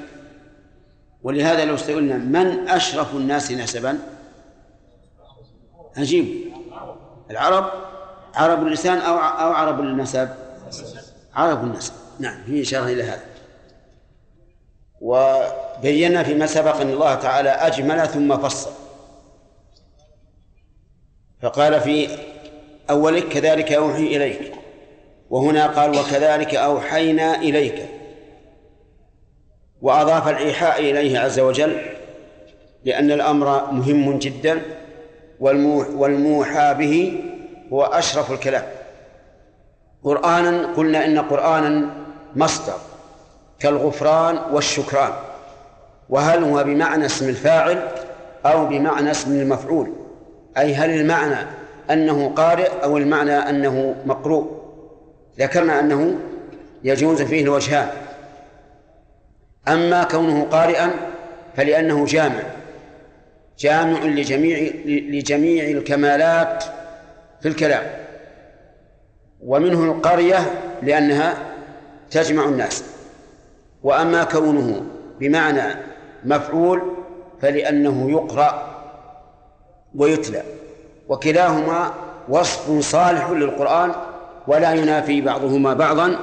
ولهذا 1.22 1.64
لو 1.64 1.76
سئلنا 1.76 2.16
من 2.16 2.68
أشرف 2.68 3.14
الناس 3.14 3.52
نسبا؟ 3.52 3.98
أجيب 5.98 6.52
العرب 7.30 7.70
عرب 8.34 8.66
اللسان 8.66 8.98
أو 8.98 9.14
أو 9.14 9.52
عرب 9.52 9.80
النسب؟ 9.80 10.28
عرب 11.34 11.64
النسب. 11.64 11.92
نعم 12.18 12.42
في 12.46 12.62
إشارة 12.62 12.84
إلى 12.84 13.02
هذا. 13.02 13.24
وبينا 15.00 16.22
فيما 16.22 16.46
سبق 16.46 16.76
أن 16.80 16.90
الله 16.90 17.14
تعالى 17.14 17.50
أجمل 17.50 18.08
ثم 18.08 18.36
فصل. 18.36 18.70
فقال 21.42 21.80
في 21.80 22.08
أولك 22.90 23.28
كذلك 23.28 23.72
أوحي 23.72 24.16
إليك. 24.16 24.52
وهنا 25.30 25.66
قال 25.66 25.90
وكذلك 25.90 26.54
أوحينا 26.54 27.34
إليك. 27.34 27.88
وأضاف 29.82 30.28
الإيحاء 30.28 30.80
إليه 30.80 31.18
عز 31.18 31.40
وجل 31.40 31.80
لأن 32.84 33.10
الأمر 33.10 33.72
مهم 33.72 34.18
جدا. 34.18 34.77
والموحى 35.40 36.74
به 36.74 37.24
هو 37.72 37.84
أشرف 37.84 38.32
الكلام. 38.32 38.64
قرآنا 40.04 40.66
قلنا 40.76 41.04
إن 41.04 41.18
قرآنا 41.18 41.90
مصدر 42.36 42.76
كالغفران 43.58 44.38
والشكران 44.52 45.12
وهل 46.08 46.44
هو 46.44 46.64
بمعنى 46.64 47.06
اسم 47.06 47.28
الفاعل 47.28 47.88
أو 48.46 48.66
بمعنى 48.66 49.10
اسم 49.10 49.40
المفعول؟ 49.40 49.92
أي 50.58 50.74
هل 50.74 50.90
المعنى 50.90 51.46
أنه 51.90 52.32
قارئ 52.36 52.70
أو 52.84 52.98
المعنى 52.98 53.32
أنه 53.32 53.94
مقروء؟ 54.06 54.58
ذكرنا 55.38 55.80
أنه 55.80 56.18
يجوز 56.84 57.22
فيه 57.22 57.42
الوجهان. 57.42 57.88
أما 59.68 60.04
كونه 60.04 60.44
قارئا 60.50 60.90
فلأنه 61.56 62.04
جامع. 62.06 62.42
جامع 63.58 64.04
لجميع 64.04 64.72
لجميع 64.86 65.64
الكمالات 65.64 66.64
في 67.40 67.48
الكلام 67.48 67.84
ومنه 69.42 69.84
القرية 69.84 70.38
لأنها 70.82 71.34
تجمع 72.10 72.44
الناس. 72.44 72.84
وأما 73.82 74.24
كونه 74.24 74.82
بمعنى 75.20 75.62
مفعول 76.24 76.82
فلأنه 77.42 78.10
يقرأ 78.10 78.78
ويتلى 79.94 80.42
وكلاهما 81.08 81.94
وصف 82.28 82.80
صالح 82.80 83.30
للقرآن 83.30 83.92
ولا 84.46 84.72
ينافي 84.74 85.20
بعضهما 85.20 85.74
بعضا 85.74 86.18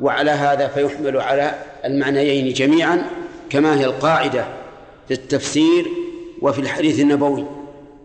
وعلى 0.00 0.30
هذا 0.30 0.68
فيحمل 0.68 1.20
على 1.20 1.54
المعنيين 1.84 2.52
جميعا 2.52 3.02
كما 3.50 3.80
هي 3.80 3.84
القاعدة 3.84 4.44
في 5.08 5.14
التفسير 5.14 5.86
وفي 6.42 6.58
الحديث 6.58 7.00
النبوي 7.00 7.44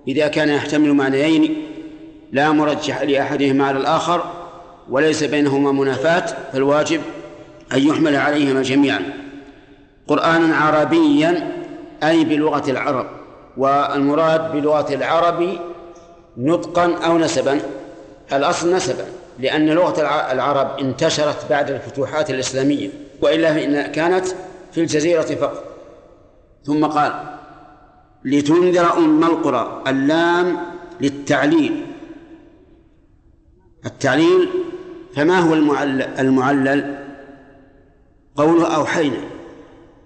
إذا 0.07 0.27
كان 0.27 0.49
يحتمل 0.49 0.93
معنيين 0.93 1.57
لا 2.31 2.51
مرجح 2.51 3.01
لأحدهما 3.01 3.67
على 3.67 3.77
الآخر 3.77 4.23
وليس 4.89 5.23
بينهما 5.23 5.71
منافاة 5.71 6.25
فالواجب 6.53 7.01
أن 7.73 7.87
يحمل 7.87 8.15
عليهما 8.15 8.61
جميعا. 8.61 9.01
قرآنا 10.07 10.55
عربيا 10.55 11.51
أي 12.03 12.25
بلغة 12.25 12.71
العرب 12.71 13.05
والمراد 13.57 14.51
بلغة 14.51 14.93
العرب 14.93 15.57
نطقا 16.37 16.95
أو 17.05 17.17
نسبا. 17.17 17.59
الأصل 18.33 18.75
نسبا 18.75 19.05
لأن 19.39 19.69
لغة 19.69 20.01
العرب 20.31 20.79
انتشرت 20.79 21.45
بعد 21.49 21.71
الفتوحات 21.71 22.29
الإسلامية 22.29 22.89
وإلا 23.21 23.53
فإن 23.53 23.81
كانت 23.81 24.25
في 24.71 24.81
الجزيرة 24.81 25.21
فقط. 25.21 25.63
ثم 26.63 26.85
قال 26.85 27.38
لتنذر 28.25 28.97
أم 28.97 29.23
القرى 29.23 29.83
اللام 29.87 30.57
للتعليل. 31.01 31.85
التعليل 33.85 34.49
فما 35.15 35.39
هو 35.39 35.53
المعلل, 35.53 36.01
المعلل؟ 36.01 36.99
قوله 38.35 38.75
أوحينا. 38.75 39.17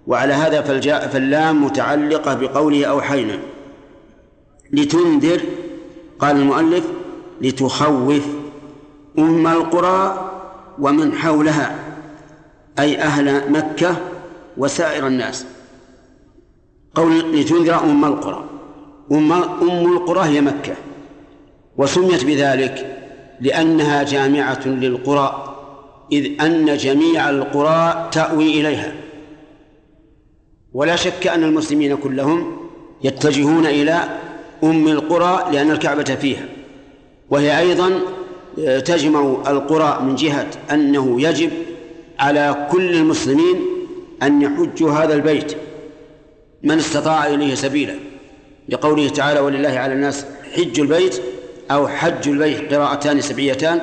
وعلى 0.06 0.32
هذا 0.32 0.62
فالجاء 0.62 1.08
فاللام 1.08 1.64
متعلقة 1.64 2.34
بقوله 2.34 2.84
أوحينا. 2.84 3.38
لتنذر 4.72 5.40
قال 6.18 6.36
المؤلف 6.36 6.84
لتخوف 7.40 8.26
أم 9.18 9.46
القرى 9.46 10.30
ومن 10.78 11.12
حولها 11.12 11.78
أي 12.78 12.98
أهل 12.98 13.52
مكة 13.52 13.96
وسائر 14.56 15.06
الناس. 15.06 15.46
قول 16.94 17.40
لتنذر 17.40 17.84
أم 17.84 18.04
القرى. 18.04 18.44
أم, 19.12 19.32
أم 19.32 19.92
القرى 19.92 20.28
هي 20.28 20.40
مكة. 20.40 20.74
وسميت 21.76 22.24
بذلك 22.24 23.00
لأنها 23.40 24.02
جامعة 24.02 24.68
للقرى 24.68 25.56
إذ 26.12 26.42
أن 26.42 26.76
جميع 26.76 27.30
القرى 27.30 28.08
تأوي 28.12 28.60
إليها. 28.60 28.92
ولا 30.74 30.96
شك 30.96 31.26
أن 31.26 31.44
المسلمين 31.44 31.96
كلهم 31.96 32.56
يتجهون 33.04 33.66
إلى 33.66 34.18
أم 34.64 34.88
القرى 34.88 35.44
لأن 35.52 35.70
الكعبة 35.70 36.04
فيها. 36.04 36.44
وهي 37.30 37.58
أيضا 37.58 38.00
تجمع 38.84 39.36
القرى 39.46 39.98
من 40.02 40.14
جهة 40.14 40.46
أنه 40.72 41.20
يجب 41.20 41.50
على 42.18 42.68
كل 42.70 42.94
المسلمين 42.94 43.56
أن 44.22 44.42
يحجوا 44.42 44.90
هذا 44.90 45.14
البيت. 45.14 45.56
من 46.64 46.78
استطاع 46.78 47.26
إليه 47.26 47.54
سبيلا. 47.54 47.94
لقوله 48.68 49.08
تعالى 49.08 49.40
ولله 49.40 49.78
على 49.78 49.92
الناس 49.92 50.26
حج 50.56 50.80
البيت 50.80 51.22
أو 51.70 51.88
حج 51.88 52.28
البيت 52.28 52.74
قراءتان 52.74 53.20
سبعيتان 53.20 53.80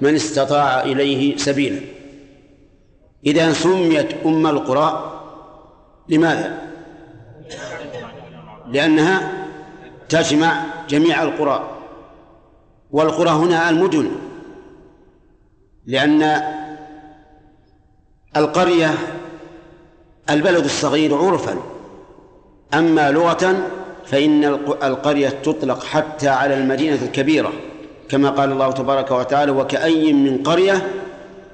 من 0.00 0.14
استطاع 0.14 0.82
إليه 0.82 1.36
سبيلا. 1.36 1.80
إذا 3.26 3.52
سميت 3.52 4.08
أم 4.26 4.46
القرى 4.46 5.20
لماذا؟ 6.08 6.68
لأنها 8.68 9.46
تجمع 10.08 10.64
جميع 10.88 11.22
القرى 11.22 11.78
والقرى 12.90 13.30
هنا 13.30 13.70
المدن 13.70 14.10
لأن 15.86 16.42
القرية 18.36 18.94
البلد 20.30 20.64
الصغير 20.64 21.14
عرفا. 21.14 21.77
أما 22.74 23.10
لغة 23.10 23.70
فإن 24.06 24.44
القرية 24.82 25.28
تطلق 25.28 25.84
حتى 25.84 26.28
على 26.28 26.54
المدينة 26.54 26.98
الكبيرة 27.02 27.52
كما 28.08 28.30
قال 28.30 28.52
الله 28.52 28.72
تبارك 28.72 29.10
وتعالى 29.10 29.52
وكأي 29.52 30.12
من 30.12 30.42
قرية 30.42 30.88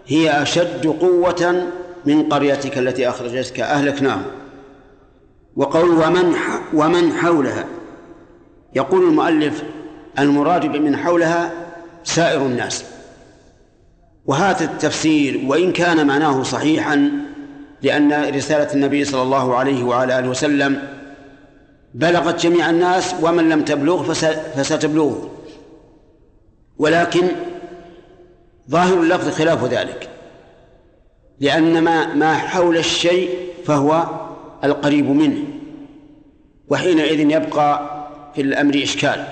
هي 0.06 0.42
أشد 0.42 0.86
قوة 0.86 1.66
من 2.06 2.22
قريتك 2.28 2.78
التي 2.78 3.08
أخرجتك 3.08 3.60
أهلكناهم 3.60 4.22
وقول 5.56 5.90
ومن 5.90 6.34
ومن 6.74 7.12
حولها 7.12 7.64
يقول 8.74 9.08
المؤلف 9.08 9.62
المراد 10.18 10.66
بمن 10.66 10.96
حولها 10.96 11.52
سائر 12.04 12.42
الناس. 12.42 12.84
وهذا 14.26 14.64
التفسير 14.64 15.40
وإن 15.46 15.72
كان 15.72 16.06
معناه 16.06 16.42
صحيحا 16.42 17.10
لأن 17.82 18.34
رسالة 18.34 18.74
النبي 18.74 19.04
صلى 19.04 19.22
الله 19.22 19.56
عليه 19.56 19.84
وعلى 19.84 20.18
آله 20.18 20.28
وسلم 20.28 20.82
بلغت 21.94 22.40
جميع 22.40 22.70
الناس 22.70 23.14
ومن 23.22 23.48
لم 23.48 23.64
تبلغ 23.64 24.12
فستبلغه. 24.56 25.30
ولكن 26.78 27.28
ظاهر 28.70 29.00
اللفظ 29.00 29.28
خلاف 29.28 29.64
ذلك. 29.64 30.08
لأن 31.40 31.82
ما 31.82 32.14
ما 32.14 32.34
حول 32.34 32.76
الشيء 32.76 33.30
فهو 33.64 34.06
القريب 34.64 35.10
منه. 35.10 35.44
وحينئذ 36.68 37.30
يبقى 37.30 37.90
في 38.34 38.40
الأمر 38.40 38.82
إشكال. 38.82 39.24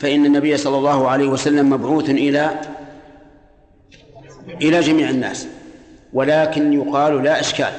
فإن 0.00 0.26
النبي 0.26 0.56
صلى 0.56 0.78
الله 0.78 1.08
عليه 1.08 1.28
وسلم 1.28 1.70
مبعوث 1.70 2.10
إلى 2.10 2.60
إلى 4.62 4.80
جميع 4.80 5.10
الناس. 5.10 5.46
ولكن 6.12 6.72
يقال 6.72 7.22
لا 7.22 7.40
إشكال. 7.40 7.72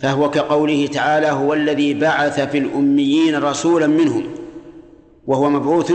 فهو 0.00 0.30
كقوله 0.30 0.86
تعالى 0.86 1.30
هو 1.30 1.54
الذي 1.54 1.94
بعث 1.94 2.40
في 2.40 2.58
الأميين 2.58 3.42
رسولا 3.42 3.86
منهم 3.86 4.24
وهو 5.26 5.50
مبعوث 5.50 5.92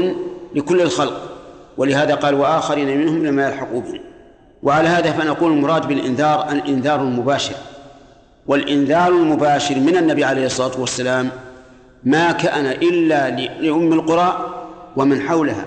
لكل 0.55 0.81
الخلق 0.81 1.21
ولهذا 1.77 2.15
قال 2.15 2.35
وآخرين 2.35 2.97
منهم 2.97 3.25
لما 3.25 3.47
يلحقوا 3.47 3.81
بهم. 3.81 4.01
وعلى 4.63 4.87
هذا 4.87 5.11
فنقول 5.11 5.51
المراد 5.51 5.87
بالإنذار 5.87 6.51
الإنذار 6.51 7.01
المباشر. 7.01 7.55
والإنذار 8.47 9.07
المباشر 9.07 9.75
من 9.75 9.97
النبي 9.97 10.23
عليه 10.23 10.45
الصلاة 10.45 10.79
والسلام 10.79 11.29
ما 12.03 12.31
كان 12.31 12.65
إلا 12.65 13.29
لأم 13.61 13.93
القرى 13.93 14.53
ومن 14.95 15.21
حولها. 15.21 15.65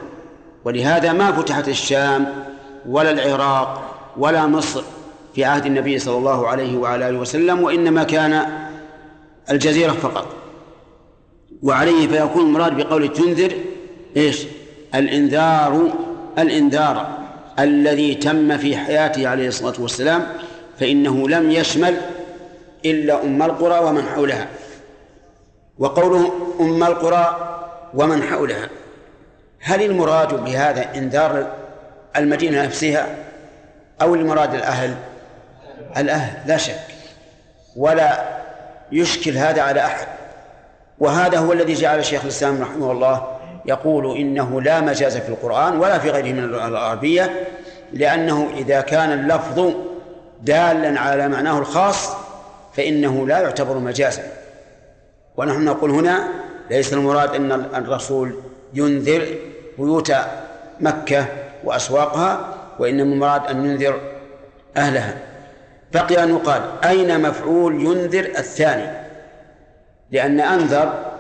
ولهذا 0.65 1.13
ما 1.13 1.33
فتحت 1.33 1.69
الشام 1.69 2.27
ولا 2.89 3.11
العراق 3.11 3.83
ولا 4.17 4.47
مصر 4.47 4.83
في 5.39 5.45
عهد 5.45 5.67
النبي 5.67 5.99
صلى 5.99 6.19
الله 6.19 6.49
عليه 6.49 6.77
وعلى 6.77 7.09
آله 7.09 7.19
وسلم 7.19 7.63
وإنما 7.63 8.05
كان 8.05 8.47
الجزيرة 9.51 9.93
فقط. 9.93 10.27
وعليه 11.63 12.09
فيكون 12.09 12.43
المراد 12.43 12.77
بقول 12.77 13.13
تنذر 13.13 13.53
إيش؟ 14.17 14.47
الإنذار 14.95 15.93
الإنذار 16.39 17.19
الذي 17.59 18.15
تم 18.15 18.59
في 18.59 18.77
حياته 18.77 19.29
عليه 19.29 19.49
الصلاة 19.49 19.75
والسلام 19.79 20.27
فإنه 20.81 21.29
لم 21.29 21.51
يشمل 21.51 21.95
إلا 22.85 23.23
أم 23.23 23.43
القرى 23.43 23.79
ومن 23.85 24.03
حولها. 24.03 24.49
وقوله 25.79 26.33
أم 26.61 26.85
القرى 26.85 27.37
ومن 27.95 28.23
حولها 28.23 28.69
هل 29.61 29.83
المراد 29.83 30.45
بهذا 30.45 30.95
إنذار 30.95 31.53
المدينة 32.17 32.65
نفسها 32.65 33.17
أو 34.03 34.15
المراد 34.15 34.55
الأهل؟ 34.55 34.95
الأهل 35.97 36.49
لا 36.49 36.57
شك. 36.57 36.81
ولا 37.77 38.25
يشكل 38.93 39.37
هذا 39.37 39.63
على 39.63 39.81
أحد. 39.81 40.07
وهذا 40.99 41.39
هو 41.39 41.53
الذي 41.53 41.75
جعل 41.75 42.05
شيخ 42.05 42.23
الإسلام 42.23 42.63
رحمه 42.63 42.93
الله 42.93 43.39
يقول 43.67 44.17
إنه 44.17 44.61
لا 44.63 44.81
مجاز 44.81 45.17
في 45.17 45.29
القرآن 45.29 45.77
ولا 45.77 45.99
في 45.99 46.11
غيره 46.11 46.33
من 46.33 46.45
العربية 46.45 47.49
لأنه 47.93 48.51
إذا 48.57 48.81
كان 48.81 49.13
اللفظ 49.13 49.73
دالا 50.43 51.01
على 51.01 51.29
معناه 51.29 51.59
الخاص 51.59 52.09
فإنه 52.77 53.27
لا 53.27 53.41
يعتبر 53.41 53.79
مجازا. 53.79 54.23
ونحن 55.37 55.65
نقول 55.65 55.91
هنا 55.91 56.29
ليس 56.71 56.93
المراد 56.93 57.35
أن 57.35 57.53
الرسول 57.53 58.35
ينذر 58.75 59.27
بيوت 59.79 60.13
مكة 60.81 61.27
وأسواقها 61.65 62.55
وإنما 62.79 63.03
المراد 63.03 63.47
أن 63.47 63.65
ينذر 63.65 64.01
أهلها. 64.77 65.15
بقي 65.93 66.23
أن 66.25 66.31
يقال 66.31 66.63
أين 66.85 67.23
مفعول 67.23 67.83
ينذر 67.83 68.25
الثاني؟ 68.25 69.09
لأن 70.11 70.41
أنذر 70.41 71.13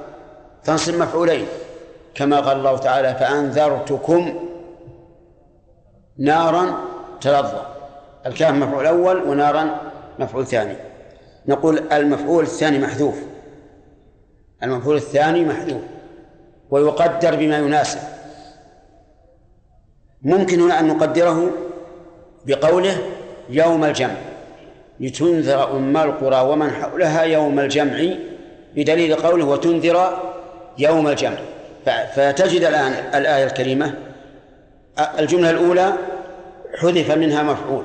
تنصب 0.64 0.95
مفعولين 0.95 1.47
كما 2.14 2.41
قال 2.41 2.57
الله 2.57 2.79
تعالى 2.79 3.14
فأنذرتكم 3.14 4.49
نارا 6.19 6.75
تلظى 7.21 7.62
الكاف 8.27 8.55
مفعول 8.55 8.87
أول 8.87 9.23
ونارا 9.23 9.81
مفعول 10.19 10.47
ثاني. 10.47 10.77
نقول 11.49 11.93
المفعول 11.93 12.45
الثاني 12.45 12.79
محذوف. 12.79 13.19
المفعول 14.62 14.97
الثاني 14.97 15.45
محذوف 15.45 15.83
ويقدر 16.71 17.37
بما 17.37 17.59
يناسب. 17.59 17.99
ممكن 20.23 20.61
هنا 20.61 20.81
أن 20.81 20.89
نقدره 20.89 21.51
بقوله 22.47 22.99
يوم 23.49 23.85
الجمع. 23.85 24.28
لتنذر 25.01 25.76
أم 25.76 25.96
القرى 25.96 26.40
ومن 26.40 26.70
حولها 26.70 27.22
يوم 27.22 27.61
الجمع 27.61 28.09
بدليل 28.76 29.14
قوله 29.14 29.44
وتنذر 29.44 30.18
يوم 30.78 31.09
الجمع. 31.09 31.36
فتجد 32.14 32.64
الآن 32.64 32.92
الآية 33.14 33.44
الكريمة. 33.44 33.94
الجملة 35.18 35.51
الأولى 35.51 35.92
حذف 36.80 37.11
منها 37.11 37.42
مفعول. 37.42 37.84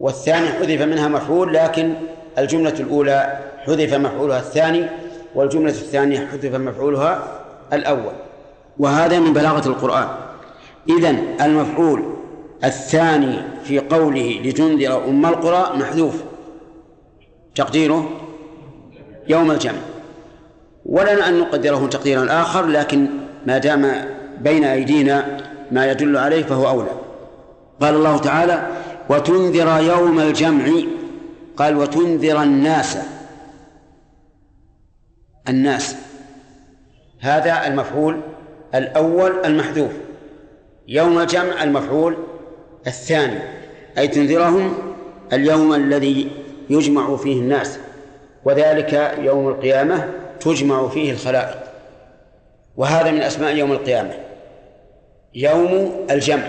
والثاني 0.00 0.48
حذف 0.48 0.82
منها 0.82 1.08
مفعول 1.08 1.54
لكن 1.54 1.94
الجملة 2.38 2.74
الأولى 2.80 3.38
حذف 3.66 3.94
مفعولها 3.94 4.38
الثاني 4.38 4.86
والجملة 5.34 5.70
الثانية 5.70 6.26
حذف 6.32 6.54
مفعولها 6.54 7.22
الأول. 7.72 8.12
وهذا 8.78 9.18
من 9.18 9.32
بلاغة 9.32 9.68
القرآن. 9.68 10.08
إذن 10.88 11.24
المفعول 11.40 12.19
الثاني 12.64 13.42
في 13.64 13.78
قوله 13.78 14.40
لتنذر 14.44 15.04
أم 15.04 15.26
القرى 15.26 15.78
محذوف. 15.78 16.22
تقديره 17.54 18.10
يوم 19.28 19.50
الجمع. 19.50 19.78
ولنا 20.86 21.28
أن 21.28 21.40
نقدره 21.40 21.86
تقديرا 21.86 22.40
آخر 22.42 22.66
لكن 22.66 23.06
ما 23.46 23.58
دام 23.58 23.92
بين 24.40 24.64
أيدينا 24.64 25.40
ما 25.70 25.90
يدل 25.90 26.16
عليه 26.16 26.42
فهو 26.42 26.68
أولى. 26.68 26.90
قال 27.80 27.94
الله 27.94 28.18
تعالى 28.18 28.66
وتنذر 29.08 29.82
يوم 29.82 30.20
الجمع. 30.20 30.64
قال 31.56 31.76
وتنذر 31.76 32.42
الناس. 32.42 32.98
الناس. 35.48 35.96
هذا 37.20 37.66
المفعول 37.66 38.20
الأول 38.74 39.32
المحذوف. 39.44 39.92
يوم 40.88 41.18
الجمع 41.18 41.62
المفعول 41.62 42.16
الثاني 42.86 43.38
أي 43.98 44.08
تنذرهم 44.08 44.74
اليوم 45.32 45.74
الذي 45.74 46.30
يجمع 46.70 47.16
فيه 47.16 47.40
الناس 47.40 47.78
وذلك 48.44 49.14
يوم 49.18 49.48
القيامة 49.48 50.08
تجمع 50.40 50.88
فيه 50.88 51.12
الخلائق. 51.12 51.58
وهذا 52.76 53.10
من 53.10 53.22
أسماء 53.22 53.56
يوم 53.56 53.72
القيامة 53.72 54.14
يوم 55.34 55.92
الجمع. 56.10 56.48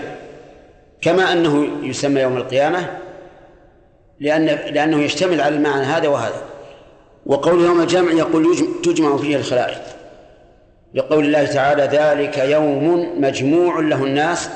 كما 1.00 1.32
أنه 1.32 1.68
يسمى 1.82 2.20
يوم 2.20 2.36
القيامة 2.36 2.98
لأن 4.20 4.46
لأنه 4.46 5.02
يشتمل 5.02 5.40
على 5.40 5.56
المعنى 5.56 5.84
هذا 5.84 6.08
وهذا. 6.08 6.42
وقول 7.26 7.64
يوم 7.64 7.80
الجمع 7.80 8.12
يقول 8.12 8.56
تجمع 8.84 9.16
فيه 9.16 9.36
الخلائق. 9.36 9.82
لقول 10.94 11.24
الله 11.24 11.44
تعالى 11.44 11.82
ذلك 11.82 12.38
يوم 12.38 13.12
مجموع 13.20 13.80
له 13.80 14.04
الناس 14.04 14.50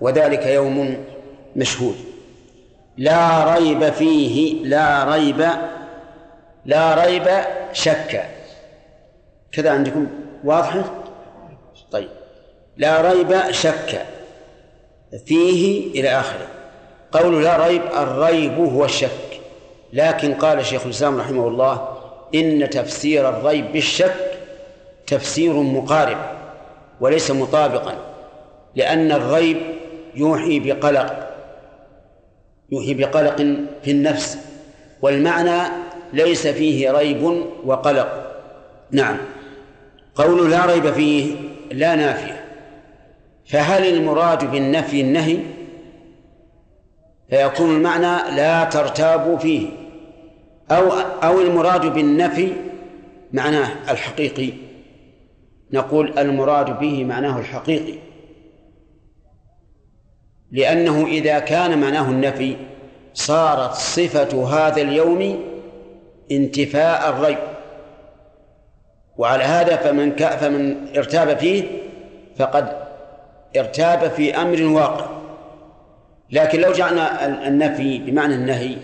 وذلك 0.00 0.46
يوم 0.46 1.04
مشهود. 1.56 1.96
لا 2.96 3.54
ريب 3.54 3.92
فيه 3.92 4.64
لا 4.64 5.04
ريب 5.04 5.46
لا 6.64 7.04
ريب 7.04 7.28
شك. 7.72 8.24
كذا 9.52 9.70
عندكم 9.70 10.06
واضحة 10.44 10.84
طيب. 11.90 12.08
لا 12.76 13.12
ريب 13.12 13.50
شك. 13.50 14.06
فيه 15.26 15.90
إلى 16.00 16.08
آخره. 16.08 16.46
قول 17.12 17.44
لا 17.44 17.66
ريب 17.66 17.82
الريب 17.96 18.58
هو 18.58 18.84
الشك. 18.84 19.40
لكن 19.92 20.34
قال 20.34 20.66
شيخ 20.66 20.84
الإسلام 20.84 21.18
رحمه 21.18 21.48
الله 21.48 21.88
إن 22.34 22.70
تفسير 22.70 23.28
الريب 23.28 23.72
بالشك 23.72 24.30
تفسير 25.06 25.52
مقارب 25.52 26.18
وليس 27.00 27.30
مطابقا 27.30 27.94
لأن 28.74 29.12
الريب 29.12 29.56
يوحي 30.14 30.60
بقلق 30.60 31.30
يوحي 32.72 32.94
بقلق 32.94 33.36
في 33.82 33.90
النفس 33.90 34.38
والمعنى 35.02 35.72
ليس 36.12 36.46
فيه 36.46 36.90
ريب 36.90 37.42
وقلق. 37.64 38.36
نعم. 38.90 39.16
قول 40.14 40.50
لا 40.50 40.66
ريب 40.66 40.90
فيه 40.90 41.34
لا 41.72 41.94
نافية 41.94 42.44
فهل 43.46 43.94
المراد 43.94 44.50
بالنفي 44.50 45.00
النهي؟ 45.00 45.38
فيكون 47.30 47.76
المعنى 47.76 48.36
لا 48.36 48.64
ترتابوا 48.64 49.38
فيه. 49.38 49.68
أو 50.70 50.90
أو 51.22 51.40
المراد 51.40 51.94
بالنفي 51.94 52.52
معناه 53.32 53.68
الحقيقي. 53.90 54.52
نقول 55.72 56.18
المراد 56.18 56.78
به 56.80 57.04
معناه 57.04 57.38
الحقيقي. 57.38 58.09
لأنه 60.52 61.06
إذا 61.06 61.38
كان 61.38 61.80
معناه 61.80 62.10
النفي 62.10 62.56
صارت 63.14 63.74
صفة 63.74 64.46
هذا 64.46 64.82
اليوم 64.82 65.44
انتفاء 66.30 67.08
الريب. 67.10 67.38
وعلى 69.16 69.44
هذا 69.44 69.76
فمن 69.76 70.16
فمن 70.16 70.86
ارتاب 70.96 71.38
فيه 71.38 71.64
فقد 72.38 72.72
ارتاب 73.56 74.10
في 74.10 74.36
أمر 74.36 74.62
واقع. 74.62 75.06
لكن 76.30 76.60
لو 76.60 76.72
جعلنا 76.72 77.26
النفي 77.48 77.98
بمعنى 77.98 78.34
النهي 78.34 78.76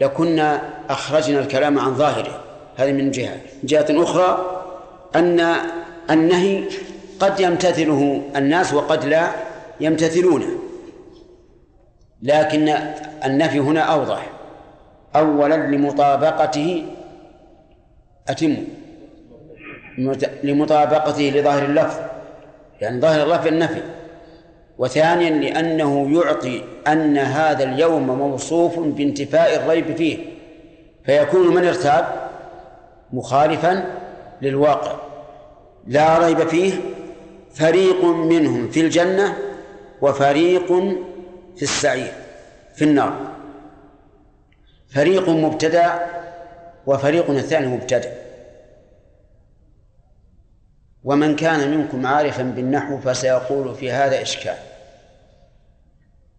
لكنا 0.00 0.62
أخرجنا 0.90 1.40
الكلام 1.40 1.78
عن 1.78 1.94
ظاهره. 1.94 2.40
هذه 2.76 2.92
من 2.92 3.10
جهة. 3.10 3.34
من 3.34 3.64
جهة 3.64 3.86
أخرى 3.90 4.46
أن 5.16 5.54
النهي 6.10 6.64
قد 7.20 7.40
يمتثله 7.40 8.22
الناس 8.36 8.74
وقد 8.74 9.04
لا 9.04 9.30
يمتثلونه. 9.80 10.71
لكن 12.22 12.68
النفي 13.24 13.58
هنا 13.58 13.80
أوضح. 13.80 14.26
أولا 15.16 15.54
لمطابقته 15.54 16.84
أتم. 18.28 18.56
لمطابقته 20.42 21.22
لظاهر 21.22 21.64
اللفظ. 21.64 21.96
يعني 22.80 23.00
ظاهر 23.00 23.22
اللفظ 23.22 23.46
النفي. 23.46 23.82
وثانيا 24.78 25.30
لأنه 25.30 26.20
يعطي 26.20 26.62
أن 26.88 27.18
هذا 27.18 27.64
اليوم 27.64 28.06
موصوف 28.06 28.78
بانتفاء 28.78 29.56
الريب 29.56 29.96
فيه. 29.96 30.18
فيكون 31.04 31.54
من 31.54 31.64
ارتاب؟ 31.64 32.30
مخالفا 33.12 33.84
للواقع. 34.42 34.96
لا 35.86 36.18
ريب 36.18 36.48
فيه. 36.48 36.72
فريق 37.54 38.04
منهم 38.04 38.68
في 38.68 38.80
الجنة 38.80 39.36
وفريق 40.02 40.72
في 41.56 41.62
السعير 41.62 42.12
في 42.74 42.84
النار 42.84 43.36
فريق 44.88 45.28
مبتدع 45.28 45.98
وفريق 46.86 47.30
الثاني 47.30 47.66
مبتدع 47.66 48.10
ومن 51.04 51.36
كان 51.36 51.70
منكم 51.70 52.06
عارفا 52.06 52.42
بالنحو 52.42 52.98
فسيقول 52.98 53.74
في 53.74 53.92
هذا 53.92 54.22
إشكال 54.22 54.56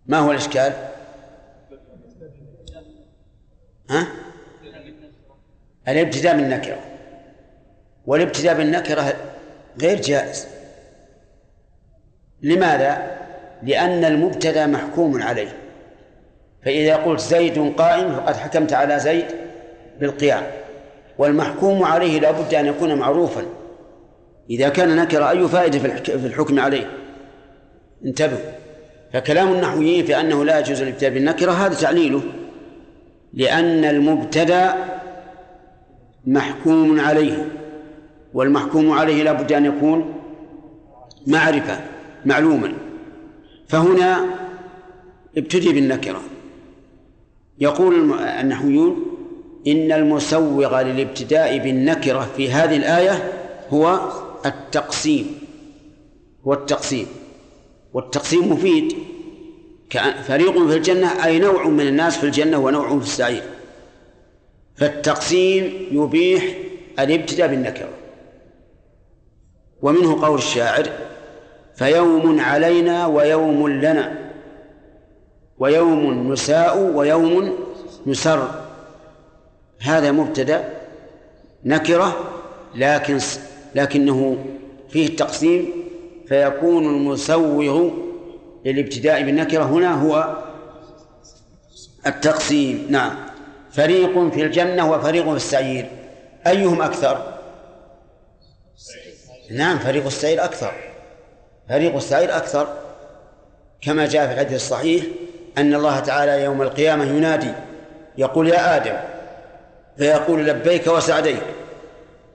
ما 0.05 0.17
هو 0.19 0.31
الإشكال؟ 0.31 0.73
ها؟ 3.89 4.07
الابتداء 5.87 6.35
بالنكرة 6.35 6.79
والابتداء 8.05 8.57
بالنكرة 8.57 9.13
غير 9.81 10.01
جائز 10.01 10.47
لماذا؟ 12.41 13.22
لأن 13.65 14.05
المبتدأ 14.05 14.67
محكوم 14.67 15.23
عليه. 15.23 15.57
فإذا 16.65 16.95
قلت 16.95 17.19
زيد 17.19 17.73
قائم 17.77 18.15
فقد 18.15 18.35
حكمت 18.35 18.73
على 18.73 18.99
زيد 18.99 19.25
بالقيام. 19.99 20.43
والمحكوم 21.17 21.83
عليه 21.83 22.19
لا 22.19 22.31
بد 22.31 22.53
أن 22.53 22.65
يكون 22.65 22.95
معروفا. 22.95 23.41
إذا 24.49 24.69
كان 24.69 24.95
نكر 24.95 25.29
أي 25.29 25.47
فائدة 25.47 25.79
في 26.03 26.25
الحكم 26.25 26.59
عليه. 26.59 26.87
انتبهوا. 28.05 28.51
فكلام 29.13 29.53
النحويين 29.53 30.05
في 30.05 30.19
أنه 30.19 30.45
لا 30.45 30.59
يجوز 30.59 30.81
الابتداء 30.81 31.09
بالنكرة 31.09 31.51
هذا 31.51 31.75
تعليله. 31.75 32.21
لأن 33.33 33.85
المبتدأ 33.85 34.73
محكوم 36.25 36.99
عليه. 36.99 37.45
والمحكوم 38.33 38.91
عليه 38.91 39.23
لا 39.23 39.31
بد 39.31 39.51
أن 39.51 39.65
يكون 39.65 40.13
معرفة 41.27 41.79
معلوما. 42.25 42.73
فهنا 43.73 44.25
ابتدي 45.37 45.73
بالنكرة. 45.73 46.21
يقول 47.59 48.13
النحويون 48.21 49.05
إن 49.67 49.91
المسوغ 49.91 50.81
للابتداء 50.81 51.57
بالنكرة 51.57 52.29
في 52.37 52.51
هذه 52.51 52.77
الآية 52.77 53.33
هو 53.69 54.11
التقسيم. 54.45 55.39
هو 56.47 56.53
التقسيم. 56.53 57.07
والتقسيم 57.93 58.51
مفيد. 58.51 58.93
فريق 60.27 60.67
في 60.67 60.77
الجنة 60.77 61.25
أي 61.25 61.39
نوع 61.39 61.67
من 61.67 61.87
الناس 61.87 62.17
في 62.17 62.23
الجنة 62.23 62.57
ونوع 62.57 62.99
في 62.99 63.05
السعير. 63.05 63.43
فالتقسيم 64.75 65.87
يبيح 65.91 66.43
الابتداء 66.99 67.47
بالنكرة. 67.47 67.89
ومنه 69.81 70.25
قول 70.25 70.37
الشاعر 70.37 70.89
فيوم 71.75 72.39
علينا 72.39 73.07
ويوم 73.07 73.69
لنا. 73.69 74.19
ويوم 75.59 76.31
نساء 76.31 76.79
ويوم 76.79 77.57
نسر. 78.07 78.47
هذا 79.81 80.11
مبتدا 80.11 80.69
نكرة 81.65 82.15
لكن 82.75 83.19
لكنه 83.75 84.37
فيه 84.89 85.07
التقسيم. 85.07 85.69
فيكون 86.27 86.85
المسوغ 86.85 87.89
للابتداء 88.65 89.23
بالنكرة 89.23 89.63
هنا 89.63 90.01
هو 90.01 90.37
التقسيم. 92.07 92.87
نعم. 92.89 93.15
فريق 93.71 94.29
في 94.29 94.43
الجنة 94.43 94.91
وفريق 94.91 95.29
في 95.29 95.35
السعير. 95.35 95.89
أيهم 96.47 96.81
أكثر؟ 96.81 97.33
نعم 99.51 99.79
فريق 99.79 100.05
السعير 100.05 100.43
أكثر. 100.43 100.92
فريق 101.69 101.95
السعير 101.95 102.37
أكثر 102.37 102.67
كما 103.81 104.07
جاء 104.07 104.27
في 104.27 104.33
الحديث 104.33 104.55
الصحيح 104.55 105.03
أن 105.57 105.73
الله 105.73 105.99
تعالى 105.99 106.43
يوم 106.43 106.61
القيامة 106.61 107.03
ينادي 107.03 107.51
يقول 108.17 108.47
يا 108.47 108.75
آدم 108.75 108.95
فيقول 109.97 110.45
لبيك 110.45 110.87
وسعديك 110.87 111.41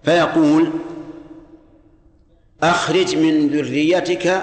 فيقول 0.02 0.70
أخرج 2.62 3.16
من 3.16 3.48
ذريتك 3.48 4.42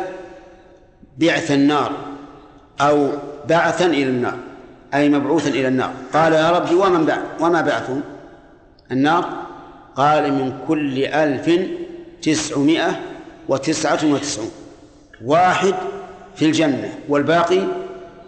بعث 1.17 1.51
النار 1.51 1.91
أو 2.81 3.09
بعثا 3.49 3.85
إلى 3.85 4.03
النار 4.03 4.37
أي 4.93 5.09
مبعوثا 5.09 5.49
إلى 5.49 5.67
النار. 5.67 5.93
قال 6.13 6.33
يا 6.33 6.51
ربي 6.51 6.75
ومن 6.75 7.05
بعث 7.05 7.19
وما 7.39 7.61
بعثهم 7.61 8.01
النار؟ 8.91 9.29
قال 9.95 10.33
من 10.33 10.53
كل 10.67 11.05
ألف 11.05 11.67
تسعمائة 12.21 12.99
وتسعة 13.49 13.99
وتسعون. 14.03 14.51
واحد 15.23 15.73
في 16.35 16.45
الجنة 16.45 16.99
والباقي 17.09 17.61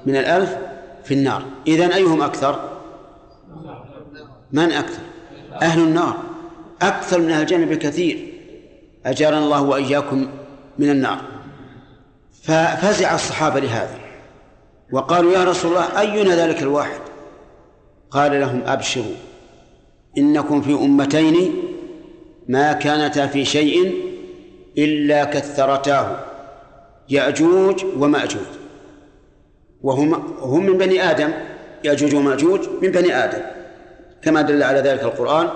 من 0.06 0.16
الألف 0.16 0.58
في 1.04 1.14
النار. 1.14 1.44
إذن 1.68 1.92
أيهم 1.92 2.22
أكثر؟ 2.22 2.70
من 4.52 4.72
أكثر؟ 4.72 5.02
أهل 5.62 5.80
النار. 5.80 6.18
أكثر 6.82 7.20
من 7.22 7.32
أهل 7.32 7.42
الجنة 7.42 7.66
بكثير. 7.66 8.34
أجارنا 9.06 9.40
الله 9.40 9.62
وإياكم 9.62 10.28
من 10.80 10.90
النار. 10.90 11.22
ففزع 12.44 13.16
الصحابة 13.16 13.60
لهذا. 13.60 14.00
وقالوا 14.92 15.34
يا 15.34 15.44
رسول 15.44 15.72
الله 15.72 16.00
أينا 16.00 16.36
ذلك 16.36 16.62
الواحد؟ 16.62 17.00
قال 18.12 18.40
لهم 18.40 18.62
أبشروا. 18.66 19.16
إنكم 20.18 20.62
في 20.62 20.74
أمتين 20.74 21.54
ما 22.48 22.74
كانتا 22.74 23.28
في 23.28 23.46
شيء 23.46 23.94
إلا 24.78 25.24
كثرتاه. 25.24 26.20
يأجوج 27.10 27.86
ومأجوج. 28.00 28.42
وهم 29.84 30.14
هم 30.40 30.66
من 30.66 30.78
بني 30.78 31.12
آدم. 31.12 31.32
يأجوج 31.84 32.16
ومأجوج 32.16 32.60
من 32.82 32.92
بني 32.92 33.24
آدم. 33.24 33.42
كما 34.22 34.42
دل 34.42 34.64
على 34.64 34.80
ذلك 34.80 35.04
القرآن. 35.04 35.50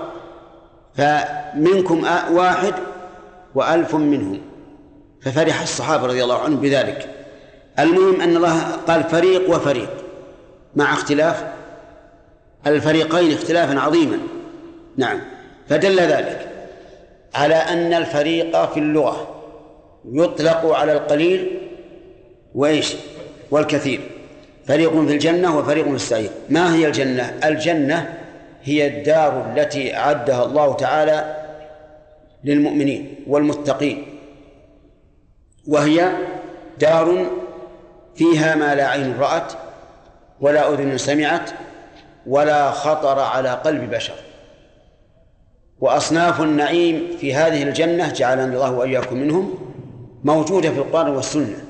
فمنكم 0.96 2.04
واحد 2.32 2.74
وألف 3.54 3.94
منهم. 3.94 4.40
ففرح 5.22 5.62
الصحابة 5.62 6.06
رضي 6.06 6.22
الله 6.22 6.38
عنهم 6.38 6.60
بذلك. 6.60 7.08
المهم 7.78 8.20
أن 8.20 8.36
الله 8.36 8.62
قال 8.88 9.04
فريق 9.04 9.50
وفريق. 9.50 9.90
مع 10.76 10.92
اختلاف 10.92 11.44
الفريقين 12.66 13.32
اختلافا 13.32 13.80
عظيما. 13.80 14.18
نعم. 14.96 15.20
فدل 15.68 16.00
ذلك 16.00 16.48
على 17.34 17.54
أن 17.54 17.92
الفريق 17.92 18.72
في 18.72 18.80
اللغة. 18.80 19.41
يطلق 20.04 20.66
على 20.66 20.92
القليل 20.92 21.58
وإيش؟ 22.54 22.94
والكثير. 23.50 24.00
فريق 24.66 24.90
في 24.90 25.12
الجنة 25.12 25.58
وفريق 25.58 25.84
في 25.84 25.94
السعير. 25.94 26.30
ما 26.50 26.74
هي 26.74 26.86
الجنة؟ 26.86 27.38
الجنة 27.44 28.18
هي 28.62 28.86
الدار 28.86 29.52
التي 29.52 29.96
أعدها 29.96 30.44
الله 30.44 30.74
تعالى 30.74 31.36
للمؤمنين 32.44 33.14
والمتقين. 33.26 34.04
وهي 35.68 36.10
دار 36.78 37.26
فيها 38.14 38.54
ما 38.54 38.74
لا 38.74 38.88
عين 38.88 39.14
رأت 39.18 39.52
ولا 40.40 40.74
أذن 40.74 40.98
سمعت 40.98 41.50
ولا 42.26 42.70
خطر 42.70 43.18
على 43.18 43.50
قلب 43.50 43.90
بشر. 43.90 44.14
وأصناف 45.80 46.40
النعيم 46.40 47.16
في 47.20 47.34
هذه 47.34 47.62
الجنة 47.62 48.12
جعلني 48.12 48.54
الله 48.54 48.72
وإياكم 48.72 49.16
منهم 49.16 49.71
موجودة 50.24 50.70
في 50.70 50.78
القرآن 50.78 51.08
والسنة. 51.08 51.64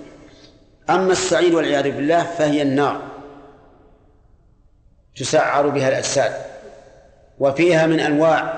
أما 0.90 1.12
السعير 1.12 1.57
والعياذ 1.57 1.82
بالله 1.90 2.22
فهي 2.22 2.62
النار 2.62 3.00
تسعر 5.16 5.68
بها 5.68 5.88
الأجساد 5.88 6.32
وفيها 7.38 7.86
من 7.86 8.00
أنواع 8.00 8.55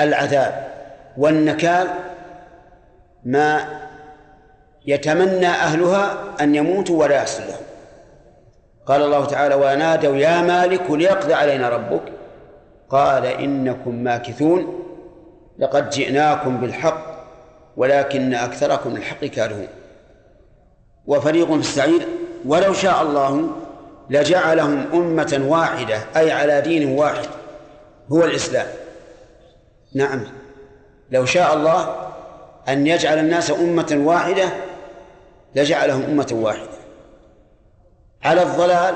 العذاب 0.00 0.66
والنكال 1.16 1.88
ما 3.24 3.80
يتمنى 4.86 5.46
أهلها 5.46 6.18
أن 6.40 6.54
يموتوا 6.54 7.00
ولا 7.04 7.14
يحصل 7.16 7.42
لهم 7.42 7.66
قال 8.86 9.02
الله 9.02 9.24
تعالى 9.24 9.54
ونادوا 9.54 10.16
يا 10.16 10.42
مالك 10.42 10.90
ليقضي 10.90 11.34
علينا 11.34 11.68
ربك 11.68 12.02
قال 12.90 13.26
إنكم 13.26 13.94
ماكثون 13.94 14.82
لقد 15.58 15.90
جئناكم 15.90 16.56
بالحق 16.56 17.15
ولكن 17.76 18.34
أكثركم 18.34 18.96
الحق 18.96 19.24
كارهون. 19.24 19.68
وفريق 21.06 21.46
في 21.46 21.60
السعير 21.60 22.06
ولو 22.46 22.72
شاء 22.72 23.02
الله 23.02 23.50
لجعلهم 24.10 24.86
أمة 24.94 25.44
واحدة 25.48 26.00
أي 26.16 26.32
على 26.32 26.60
دين 26.60 26.98
واحد 26.98 27.28
هو 28.12 28.24
الإسلام. 28.24 28.66
نعم. 29.94 30.24
لو 31.10 31.24
شاء 31.24 31.54
الله 31.54 32.06
أن 32.68 32.86
يجعل 32.86 33.18
الناس 33.18 33.50
أمة 33.50 34.00
واحدة 34.04 34.48
لجعلهم 35.54 36.02
أمة 36.02 36.28
واحدة. 36.32 36.76
على 38.22 38.42
الضلال 38.42 38.94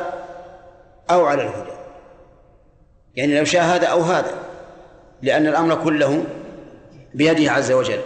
أو 1.11 1.25
على 1.25 1.43
الهدى. 1.43 1.71
يعني 3.17 3.39
لو 3.39 3.45
شاء 3.45 3.63
هذا 3.63 3.87
أو 3.87 4.01
هذا 4.01 4.35
لأن 5.23 5.47
الأمر 5.47 5.75
كله 5.75 6.25
بيده 7.15 7.53
عز 7.53 7.73
وجل. 7.73 8.01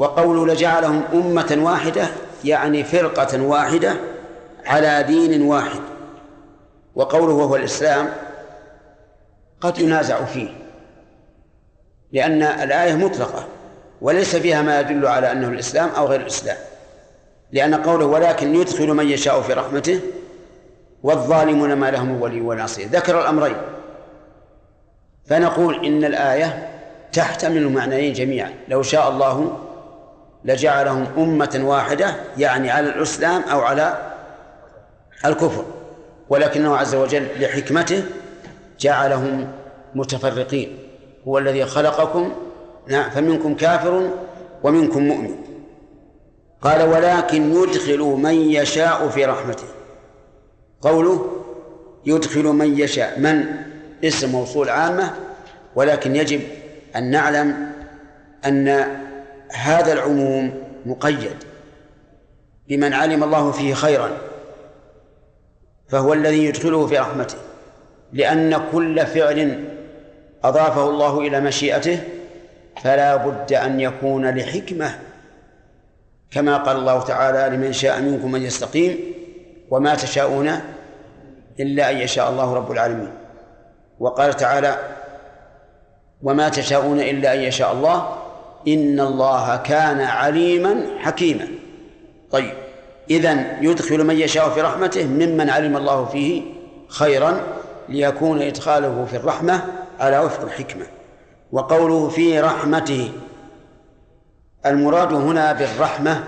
وقوله 0.00 0.46
لجعلهم 0.46 1.02
أمة 1.12 1.58
واحدة 1.58 2.08
يعني 2.44 2.84
فرقة 2.84 3.42
واحدة 3.42 3.94
على 4.66 5.02
دين 5.02 5.42
واحد. 5.42 5.80
وقوله 6.94 7.34
وهو 7.34 7.56
الإسلام 7.56 8.08
قد 9.60 9.78
ينازع 9.78 10.24
فيه 10.24 10.48
لأن 12.12 12.42
الآية 12.42 12.94
مطلقة 12.94 13.46
وليس 14.00 14.36
فيها 14.36 14.62
ما 14.62 14.80
يدل 14.80 15.06
على 15.06 15.32
أنه 15.32 15.48
الإسلام 15.48 15.88
أو 15.88 16.06
غير 16.06 16.20
الإسلام. 16.20 16.56
لأن 17.52 17.74
قوله 17.74 18.06
ولكن 18.06 18.54
يدخل 18.54 18.88
من 18.88 19.08
يشاء 19.08 19.40
في 19.40 19.52
رحمته 19.52 20.00
والظالمون 21.02 21.72
ما 21.72 21.90
لهم 21.90 22.22
ولي 22.22 22.40
ولا 22.40 22.64
نصير 22.64 22.88
ذكر 22.88 23.20
الأمرين. 23.20 23.56
فنقول 25.26 25.86
إن 25.86 26.04
الآية 26.04 26.68
تحتمل 27.12 27.56
المعنيين 27.56 28.12
جميعا. 28.12 28.54
لو 28.68 28.82
شاء 28.82 29.08
الله 29.08 29.69
لجعلهم 30.44 31.06
أمة 31.18 31.60
واحدة 31.64 32.14
يعني 32.38 32.70
على 32.70 32.88
الإسلام 32.88 33.42
أو 33.42 33.60
على 33.60 34.12
الكفر. 35.24 35.64
ولكنه 36.28 36.76
عز 36.76 36.94
وجل 36.94 37.26
لحكمته 37.40 38.04
جعلهم 38.80 39.52
متفرقين. 39.94 40.78
هو 41.28 41.38
الذي 41.38 41.64
خلقكم 41.64 42.32
نعم 42.88 43.10
فمنكم 43.10 43.54
كافر 43.54 44.10
ومنكم 44.62 45.02
مؤمن. 45.02 45.34
قال 46.62 46.82
ولكن 46.82 47.54
يدخل 47.54 47.98
من 47.98 48.34
يشاء 48.34 49.08
في 49.08 49.24
رحمته. 49.24 49.66
قوله 50.82 51.26
يدخل 52.06 52.44
من 52.44 52.78
يشاء. 52.78 53.18
من؟ 53.18 53.44
اسم 54.04 54.32
موصول 54.32 54.68
عامة 54.68 55.14
ولكن 55.74 56.16
يجب 56.16 56.40
أن 56.96 57.10
نعلم 57.10 57.72
أن 58.44 58.86
هذا 59.54 59.92
العموم 59.92 60.62
مقيد 60.86 61.36
بمن 62.68 62.92
علم 62.92 63.24
الله 63.24 63.50
فيه 63.52 63.74
خيرا 63.74 64.10
فهو 65.88 66.12
الذي 66.12 66.44
يدخله 66.44 66.86
في 66.86 66.98
رحمته 66.98 67.38
لأن 68.12 68.60
كل 68.72 69.06
فعل 69.06 69.64
أضافه 70.44 70.90
الله 70.90 71.18
إلى 71.20 71.40
مشيئته 71.40 72.00
فلا 72.82 73.16
بد 73.16 73.52
أن 73.52 73.80
يكون 73.80 74.30
لحكمة 74.30 74.98
كما 76.30 76.56
قال 76.56 76.76
الله 76.76 77.00
تعالى 77.02 77.56
لمن 77.56 77.72
شاء 77.72 78.00
منكم 78.00 78.32
من 78.32 78.42
يستقيم 78.42 78.98
وما 79.70 79.94
تشاءون 79.94 80.50
إلا 81.60 81.90
أن 81.90 81.96
يشاء 81.96 82.30
الله 82.30 82.54
رب 82.54 82.72
العالمين 82.72 83.12
وقال 84.00 84.34
تعالى 84.34 84.78
وما 86.22 86.48
تشاءون 86.48 87.00
إلا 87.00 87.34
أن 87.34 87.40
يشاء 87.40 87.72
الله 87.72 88.19
إن 88.68 89.00
الله 89.00 89.56
كان 89.56 90.00
عليما 90.00 90.86
حكيما. 90.98 91.48
طيب 92.30 92.52
إذن 93.10 93.58
يدخل 93.60 94.04
من 94.04 94.16
يشاء 94.16 94.50
في 94.50 94.60
رحمته 94.60 95.06
ممن 95.06 95.50
علم 95.50 95.76
الله 95.76 96.04
فيه 96.04 96.42
خيرا 96.88 97.40
ليكون 97.88 98.42
إدخاله 98.42 99.06
في 99.10 99.16
الرحمة 99.16 99.64
على 100.00 100.18
وفق 100.18 100.42
الحكمة. 100.42 100.86
وقوله 101.52 102.08
في 102.08 102.40
رحمته 102.40 103.12
المراد 104.66 105.12
هنا 105.12 105.52
بالرحمة 105.52 106.24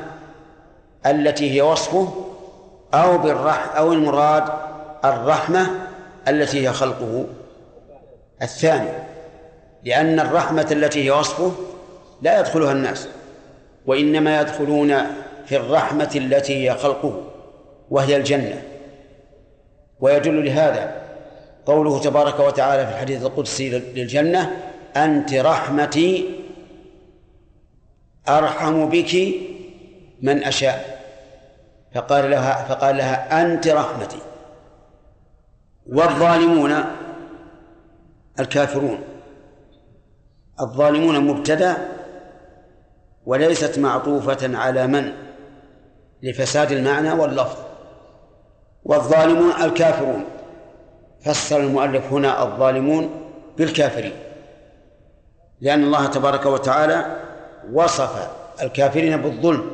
التي 1.06 1.50
هي 1.54 1.62
وصفه 1.62 2.08
أو 2.94 3.18
بالرح 3.18 3.76
أو 3.76 3.92
المراد 3.92 4.44
الرحمة 5.04 5.66
التي 6.28 6.68
هي 6.68 6.72
خلقه. 6.72 7.26
الثاني 8.42 8.90
لأن 9.84 10.20
الرحمة 10.20 10.68
التي 10.70 11.04
هي 11.04 11.10
وصفه 11.10 11.52
لا 12.22 12.40
يدخلها 12.40 12.72
الناس 12.72 13.08
وإنما 13.86 14.40
يدخلون 14.40 14.94
في 15.46 15.56
الرحمة 15.56 16.10
التي 16.16 16.70
هي 16.70 16.74
خلقه 16.74 17.24
وهي 17.90 18.16
الجنة. 18.16 18.62
ويدل 20.00 20.44
لهذا 20.44 21.02
قوله 21.66 22.00
تبارك 22.00 22.40
وتعالى 22.40 22.86
في 22.86 22.92
الحديث 22.92 23.22
القدسي 23.22 23.70
للجنة 23.70 24.56
أنت 24.96 25.34
رحمتي 25.34 26.40
أرحم 28.28 28.88
بك 28.88 29.34
من 30.22 30.44
أشاء. 30.44 31.02
فقال 31.94 32.30
لها 32.30 32.64
فقال 32.64 32.96
لها 32.96 33.42
أنت 33.42 33.68
رحمتي. 33.68 34.18
والظالمون 35.86 36.84
الكافرون 38.40 38.98
الظالمون 40.60 41.20
مبتدأ 41.20 41.91
وليست 43.26 43.78
معطوفة 43.78 44.56
على 44.58 44.86
من؟ 44.86 45.12
لفساد 46.22 46.72
المعنى 46.72 47.12
واللفظ. 47.12 47.56
والظالمون 48.84 49.52
الكافرون. 49.62 50.24
فسر 51.24 51.60
المؤلف 51.60 52.12
هنا 52.12 52.42
الظالمون 52.42 53.10
بالكافرين. 53.58 54.12
لأن 55.60 55.84
الله 55.84 56.06
تبارك 56.06 56.46
وتعالى 56.46 57.16
وصف 57.72 58.28
الكافرين 58.62 59.16
بالظلم 59.16 59.70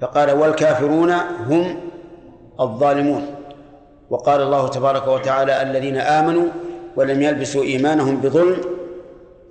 فقال 0.00 0.30
والكافرون 0.30 1.10
هم 1.46 1.80
الظالمون. 2.60 3.34
وقال 4.10 4.40
الله 4.42 4.68
تبارك 4.68 5.06
وتعالى 5.06 5.62
الذين 5.62 5.96
آمنوا 5.96 6.46
ولم 6.96 7.22
يلبسوا 7.22 7.62
إيمانهم 7.62 8.20
بظلم 8.20 8.60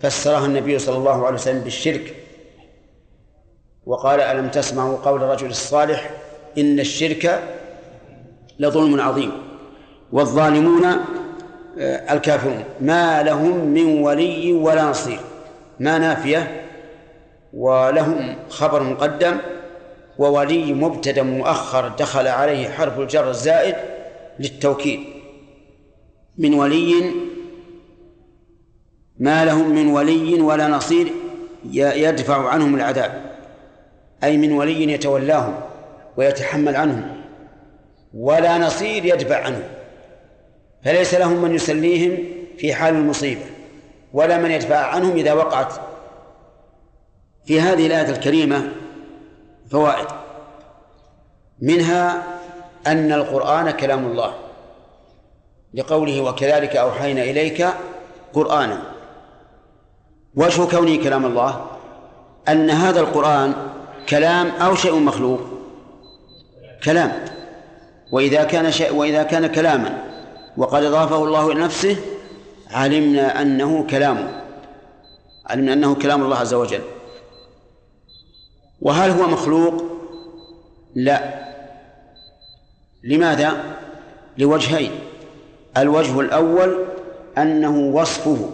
فسرها 0.01 0.45
النبي 0.45 0.79
صلى 0.79 0.97
الله 0.97 1.25
عليه 1.25 1.35
وسلم 1.35 1.59
بالشرك. 1.59 2.15
وقال 3.87 4.21
ألم 4.21 4.47
تسمعوا 4.47 4.97
قول 4.97 5.23
الرجل 5.23 5.47
الصالح 5.47 6.09
إن 6.57 6.79
الشرك 6.79 7.43
لظلم 8.59 9.01
عظيم 9.01 9.31
والظالمون 10.11 10.85
آه، 11.79 12.13
الكافرون. 12.13 12.63
ما 12.81 13.23
لهم 13.23 13.65
من 13.65 14.01
ولي 14.01 14.53
ولا 14.53 14.83
نصير. 14.83 15.19
ما 15.79 15.97
نافية 15.97 16.65
ولهم 17.53 18.35
خبر 18.49 18.83
مقدم 18.83 19.37
وولي 20.17 20.73
مبتدأ 20.73 21.23
مؤخر 21.23 21.87
دخل 21.87 22.27
عليه 22.27 22.69
حرف 22.69 22.99
الجر 22.99 23.29
الزائد 23.29 23.75
للتوكيد. 24.39 24.99
من 26.37 26.53
ولي 26.53 27.11
ما 29.19 29.45
لهم 29.45 29.75
من 29.75 29.87
ولي 29.87 30.41
ولا 30.41 30.67
نصير 30.67 31.07
يدفع 31.73 32.49
عنهم 32.49 32.75
العذاب. 32.75 33.26
أي 34.23 34.37
من 34.37 34.51
ولي 34.51 34.93
يتولاهم 34.93 35.59
ويتحمل 36.17 36.75
عنهم 36.75 37.17
ولا 38.13 38.57
نصير 38.57 39.05
يدفع 39.05 39.43
عنهم 39.43 39.63
فليس 40.83 41.13
لهم 41.13 41.41
من 41.41 41.55
يسليهم 41.55 42.17
في 42.57 42.73
حال 42.73 42.95
المصيبة 42.95 43.45
ولا 44.13 44.37
من 44.37 44.51
يدفع 44.51 44.77
عنهم 44.77 45.15
إذا 45.15 45.33
وقعت 45.33 45.73
في 47.45 47.61
هذه 47.61 47.87
الآية 47.87 48.09
الكريمة 48.09 48.71
فوائد. 49.71 50.07
منها 51.61 52.23
أن 52.87 53.11
القرآن 53.11 53.71
كلام 53.71 54.05
الله 54.05 54.33
لقوله 55.73 56.21
وكذلك 56.21 56.75
أوحينا 56.75 57.21
إليك 57.21 57.67
قرآنا. 58.33 58.81
وجه 60.35 60.65
كونه 60.65 61.03
كلام 61.03 61.25
الله 61.25 61.65
أن 62.49 62.69
هذا 62.69 62.99
القرآن 62.99 63.53
كلام 64.09 64.47
أو 64.47 64.75
شيء 64.75 64.95
مخلوق. 64.95 65.39
كلام. 66.83 67.25
وإذا 68.11 68.43
كان 68.43 68.71
شيء 68.71 68.95
وإذا 68.95 69.23
كان 69.23 69.47
كلاما. 69.47 70.03
وقد 70.57 70.83
أضافه 70.83 71.23
الله 71.23 71.51
إلى 71.51 71.61
نفسه 71.61 71.97
علمنا 72.71 73.41
أنه 73.41 73.87
كلامه 73.89 74.41
علمنا 75.45 75.73
أنه 75.73 75.95
كلام 75.95 76.23
الله 76.23 76.37
عز 76.37 76.53
وجل. 76.53 76.81
وهل 78.81 79.11
هو 79.11 79.27
مخلوق؟ 79.27 79.83
لا. 80.95 81.47
لماذا؟ 83.03 83.63
لوجهين. 84.37 84.91
الوجه 85.77 86.19
الأول 86.19 86.85
أنه 87.37 87.79
وصفه. 87.79 88.49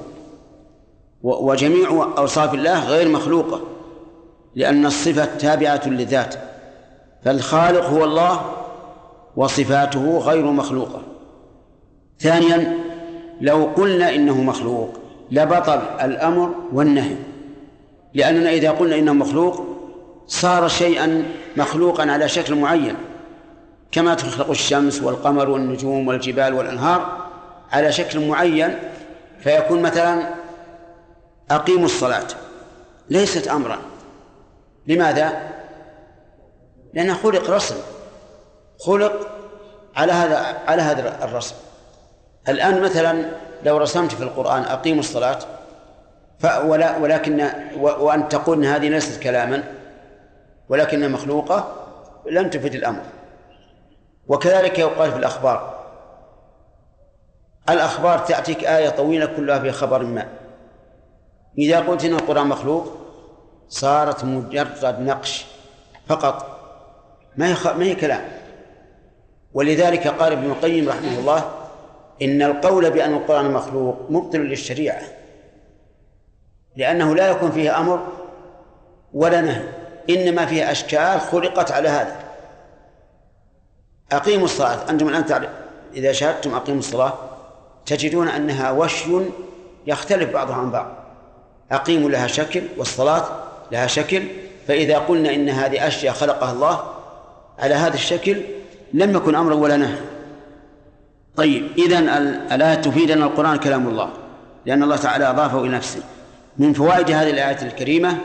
وجميع 1.24 2.14
أوصاف 2.18 2.54
الله 2.54 2.88
غير 2.89 3.10
مخلوقة. 3.10 3.72
لأن 4.56 4.86
الصفة 4.86 5.26
تابعة 5.26 5.82
للذات 5.86 6.36
فالخالق 7.26 7.86
هو 7.86 8.04
الله 8.04 8.41
وصفاته 9.36 10.18
غير 10.18 10.45
مخلوقة. 10.45 11.01
ثانيا 12.20 12.78
لو 13.41 13.64
قلنا 13.64 14.16
إنه 14.16 14.43
مخلوق 14.43 14.99
لبطل 15.32 15.82
الأمر 16.01 16.56
والنهي 16.74 17.16
لأننا 18.14 18.49
إذا 18.49 18.72
قلنا 18.72 18.95
إنه 18.95 19.14
مخلوق 19.14 19.64
صار 20.28 20.68
شيئا 20.68 21.26
مخلوقا 21.58 22.12
على 22.12 22.30
شكل 22.30 22.56
معين 22.56 22.95
كما 23.91 24.14
تخلق 24.16 24.49
الشمس 24.49 25.01
والقمر 25.01 25.49
والنجوم 25.49 26.08
والجبال 26.08 26.54
والأنهار 26.54 27.28
على 27.72 27.91
شكل 27.91 28.28
معين 28.28 28.76
فيكون 29.39 29.82
مثلا 29.82 30.30
أقيموا 31.51 31.86
الصلاة 31.86 32.28
ليست 33.10 33.47
أمرا. 33.47 33.93
لماذا؟ 34.88 35.49
لأنه 36.93 37.13
خلق 37.13 37.49
رسم 37.49 37.75
خلق 38.79 39.27
على 39.95 40.11
هذا 40.11 40.57
على 40.67 40.81
هذا 40.81 41.23
الرسم 41.25 41.55
الآن 42.49 42.81
مثلا 42.81 43.25
لو 43.63 43.77
رسمت 43.77 44.11
في 44.11 44.23
القرآن 44.23 44.63
أقيموا 44.63 44.99
الصلاة 44.99 45.39
ولا 46.43 46.97
ولكن 46.97 47.49
وأن 47.77 48.29
تقول 48.29 48.57
إن 48.57 48.65
هذه 48.65 48.89
ليست 48.89 49.23
كلاما 49.23 49.63
ولكنها 50.69 51.07
مخلوقة 51.07 51.75
لم 52.25 52.49
تفد 52.49 52.75
الأمر. 52.75 53.01
وكذلك 54.27 54.79
يقال 54.79 55.11
في 55.11 55.17
الأخبار. 55.17 55.84
الأخبار 57.69 58.19
تأتيك 58.19 58.63
آية 58.63 58.89
طويلة 58.89 59.25
كلها 59.25 59.59
في 59.59 59.71
خبر 59.71 60.03
ما. 60.03 60.27
إذا 61.57 61.79
قلت 61.79 62.05
إن 62.05 62.13
القرآن 62.13 62.47
مخلوق 62.47 62.97
صارت 63.74 64.24
مجرد 64.24 64.99
نقش 64.99 65.45
فقط. 66.07 66.59
ما 67.38 67.47
هي 67.47 67.55
ما 67.78 67.86
هي 67.86 67.95
كلام. 67.95 68.21
ولذلك 69.53 70.07
قال 70.07 70.32
ابن 70.32 70.51
القيم 70.51 70.89
رحمه 70.89 71.19
الله 71.19 71.51
إن 72.21 72.41
القول 72.41 72.91
بأن 72.91 73.13
القرآن 73.13 73.51
مخلوق 73.51 73.97
مبطل 74.09 74.39
للشريعة 74.39 75.01
لأنه 76.76 77.15
لا 77.15 77.30
يكون 77.30 77.51
فيه 77.51 77.80
أمر 77.80 78.07
ولا 79.13 79.41
نهي 79.41 79.63
إنما 80.09 80.45
فيه 80.45 80.71
أشكال 80.71 81.21
خلقت 81.21 81.71
على 81.71 81.89
هذا. 81.89 82.15
أقيموا 84.11 84.45
الصلاة. 84.45 84.89
أنتم 84.89 85.07
الآن 85.07 85.49
إذا 85.93 86.11
شاهدتم 86.11 86.53
أقيموا 86.53 86.80
الصلاة 86.80 87.13
تجدون 87.86 88.28
أنها 88.28 88.71
وشي 88.71 89.21
يختلف 89.88 90.34
بعضها 90.34 90.55
عن 90.55 90.71
بعض. 90.71 90.88
أقيموا 91.71 92.09
لها 92.09 92.28
شكل 92.28 92.63
والصلاة 92.78 93.43
لها 93.72 93.88
شكل 93.88 94.24
فإذا 94.68 94.97
قلنا 94.97 95.36
إن 95.36 95.49
هذه 95.49 95.88
أشياء 95.88 96.14
خلقها 96.14 96.51
الله 96.51 96.84
على 97.59 97.76
هذا 97.76 97.93
الشكل 97.93 98.41
لم 98.93 99.16
يكن 99.16 99.36
أمرا 99.36 99.55
ولا 99.55 99.78
نهي 99.78 99.97
طيب 101.36 101.72
إذا 101.78 101.99
الآية 102.55 102.76
تفيد 102.76 103.11
أن 103.11 103.24
القرآن 103.24 103.57
كلام 103.57 103.88
الله 103.88 104.09
لأن 104.66 104.84
الله 104.84 104.95
تعالى 104.95 105.30
أضافه 105.30 105.61
إلى 105.61 105.70
نفسه. 105.70 106.03
من 106.57 106.74
فوائد 106.74 107.11
هذه 107.11 107.30
الآية 107.30 107.61
الكريمة 107.61 108.18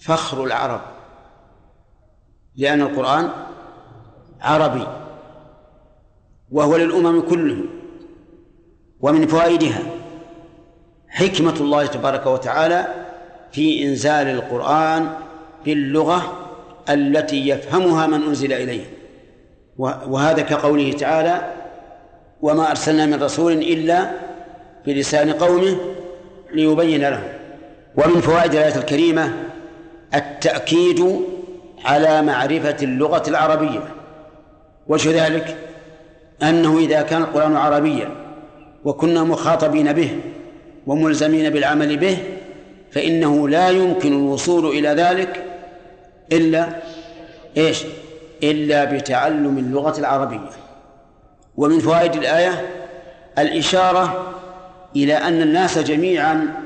فخر 0.00 0.44
العرب 0.44 0.80
لأن 2.56 2.80
القرآن 2.80 3.30
عربي 4.40 4.86
وهو 6.50 6.76
للأمم 6.76 7.20
كلهم 7.20 7.66
ومن 9.00 9.26
فوائدها 9.26 9.82
حكمة 11.08 11.54
الله 11.60 11.86
تبارك 11.86 12.26
وتعالى 12.26 13.01
في 13.52 13.84
إنزال 13.84 14.28
القرآن 14.28 15.08
باللغة 15.64 16.48
التي 16.90 17.48
يفهمها 17.48 18.06
من 18.06 18.22
أنزل 18.22 18.52
إليه. 18.52 18.84
وهذا 19.78 20.42
كقوله 20.42 20.92
تعالى 20.92 21.52
وما 22.42 22.70
أرسلنا 22.70 23.06
من 23.06 23.22
رسول 23.22 23.52
إلا 23.52 24.10
بلسان 24.86 25.32
قومه 25.32 25.76
ليبين 26.54 27.00
لهم. 27.00 27.28
ومن 27.96 28.20
فوائد 28.20 28.54
الآية 28.54 28.76
الكريمة 28.76 29.32
التأكيد 30.14 31.20
على 31.84 32.22
معرفة 32.22 32.76
اللغة 32.82 33.22
العربية. 33.28 33.80
وجه 34.88 35.26
ذلك 35.26 35.56
أنه 36.42 36.78
إذا 36.78 37.02
كان 37.02 37.22
القرآن 37.22 37.56
عربيا 37.56 38.08
وكنا 38.84 39.24
مخاطبين 39.24 39.92
به 39.92 40.18
وملزمين 40.86 41.50
بالعمل 41.50 41.96
به 41.96 42.18
فإنه 42.92 43.48
لا 43.48 43.68
يمكن 43.68 44.12
الوصول 44.12 44.66
إلى 44.66 44.88
ذلك 44.88 45.44
إلا 46.32 46.68
إيش؟ 47.56 47.84
إلا 48.42 48.84
بتعلم 48.84 49.58
اللغة 49.58 49.98
العربية. 49.98 50.50
ومن 51.56 51.78
فوائد 51.78 52.14
الآية 52.14 52.68
الإشارة 53.38 54.34
إلى 54.96 55.14
أن 55.14 55.42
الناس 55.42 55.78
جميعا 55.78 56.64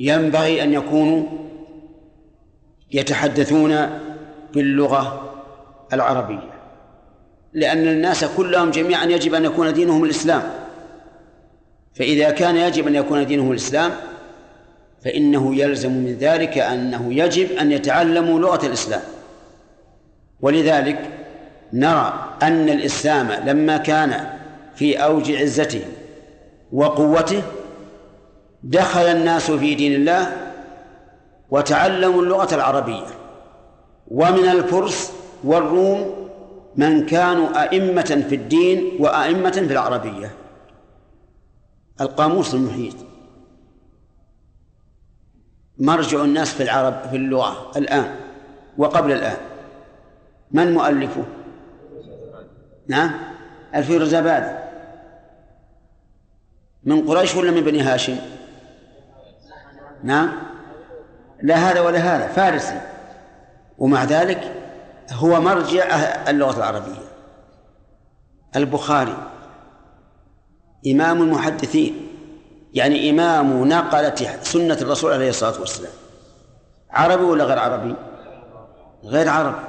ينبغي 0.00 0.62
أن 0.62 0.72
يكونوا 0.72 1.22
يتحدثون 2.92 4.00
باللغة 4.54 5.34
العربية. 5.92 6.50
لأن 7.52 7.88
الناس 7.88 8.24
كلهم 8.24 8.70
جميعا 8.70 9.04
يجب 9.04 9.34
أن 9.34 9.44
يكون 9.44 9.72
دينهم 9.72 10.04
الإسلام. 10.04 10.42
فإذا 11.94 12.30
كان 12.30 12.56
يجب 12.56 12.86
أن 12.86 12.94
يكون 12.94 13.26
دينه 13.26 13.50
الإسلام 13.50 13.90
فإنه 15.04 15.56
يلزم 15.56 15.92
من 15.92 16.16
ذلك 16.20 16.58
أنه 16.58 17.14
يجب 17.14 17.52
أن 17.52 17.72
يتعلموا 17.72 18.40
لغة 18.40 18.66
الإسلام. 18.66 19.02
ولذلك 20.40 21.10
نرى 21.72 22.36
أن 22.42 22.68
الإسلام 22.68 23.32
لما 23.46 23.76
كان 23.76 24.30
في 24.74 24.96
أوج 24.96 25.32
عزته 25.32 25.82
وقوته 26.72 27.42
دخل 28.62 29.00
الناس 29.00 29.50
في 29.50 29.74
دين 29.74 29.94
الله 29.94 30.36
وتعلموا 31.50 32.22
اللغة 32.22 32.54
العربية. 32.54 33.06
ومن 34.08 34.48
الفرس 34.48 35.12
والروم 35.44 36.28
من 36.76 37.06
كانوا 37.06 37.62
أئمة 37.62 38.24
في 38.28 38.34
الدين 38.34 38.92
وأئمة 39.00 39.50
في 39.50 39.72
العربية. 39.72 40.30
القاموس 42.00 42.54
المحيط. 42.54 43.07
مرجع 45.78 46.24
الناس 46.24 46.54
في 46.54 46.62
العرب 46.62 47.08
في 47.10 47.16
اللغة 47.16 47.72
الآن 47.76 48.14
وقبل 48.78 49.12
الآن. 49.12 49.36
من 50.50 50.74
مؤلفه؟ 50.74 51.24
نعم 52.88 53.10
الفيروزابادي 53.74 54.58
من 56.84 57.08
قريش 57.08 57.36
ولا 57.36 57.50
من 57.50 57.60
بني 57.60 57.80
هاشم؟ 57.80 58.16
نعم 60.02 60.32
لا 61.42 61.54
هذا 61.54 61.80
ولا 61.80 61.98
هذا 61.98 62.28
فارسي. 62.28 62.80
ومع 63.78 64.04
ذلك 64.04 64.52
هو 65.12 65.40
مرجع 65.40 65.84
اللغة 66.28 66.56
العربية. 66.56 67.08
البخاري 68.56 69.16
إمام 70.86 71.22
المحدثين. 71.22 72.07
يعني 72.78 73.10
إمام 73.10 73.68
نقلة 73.68 74.14
سنة 74.42 74.78
الرسول 74.80 75.12
عليه 75.12 75.28
الصلاة 75.28 75.60
والسلام. 75.60 75.92
عربي 76.90 77.24
ولا 77.24 77.44
غير 77.44 77.58
عربي؟ 77.58 77.94
غير 79.04 79.28
عربي. 79.28 79.64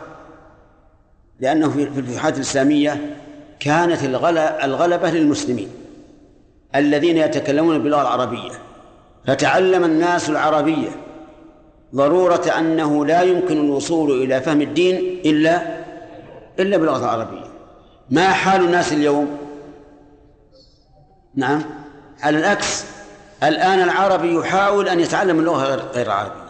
لأنه 1.39 1.69
في 1.69 1.83
الفتوحات 1.83 2.35
الإسلامية 2.35 3.15
كانت 3.59 4.03
الغلبة 4.63 5.09
للمسلمين 5.09 5.69
الذين 6.75 7.17
يتكلمون 7.17 7.83
باللغة 7.83 8.01
العربية. 8.01 8.51
فتعلم 9.27 9.83
الناس 9.83 10.29
العربية 10.29 10.89
ضرورة 11.95 12.45
أنه 12.57 13.05
لا 13.05 13.21
يمكن 13.21 13.57
الوصول 13.65 14.23
إلى 14.23 14.41
فهم 14.41 14.61
الدين 14.61 15.21
إلا 15.25 15.61
إلا 16.59 16.77
باللغة 16.77 16.97
العربية. 16.97 17.45
ما 18.09 18.29
حال 18.29 18.61
الناس 18.61 18.93
اليوم؟ 18.93 19.37
نعم. 21.35 21.63
على 22.21 22.39
العكس 22.39 22.85
الآن 23.43 23.81
العربي 23.81 24.35
يحاول 24.35 24.89
أن 24.89 24.99
يتعلم 24.99 25.39
اللغة 25.39 25.75
غير 25.75 26.05
العربية. 26.05 26.49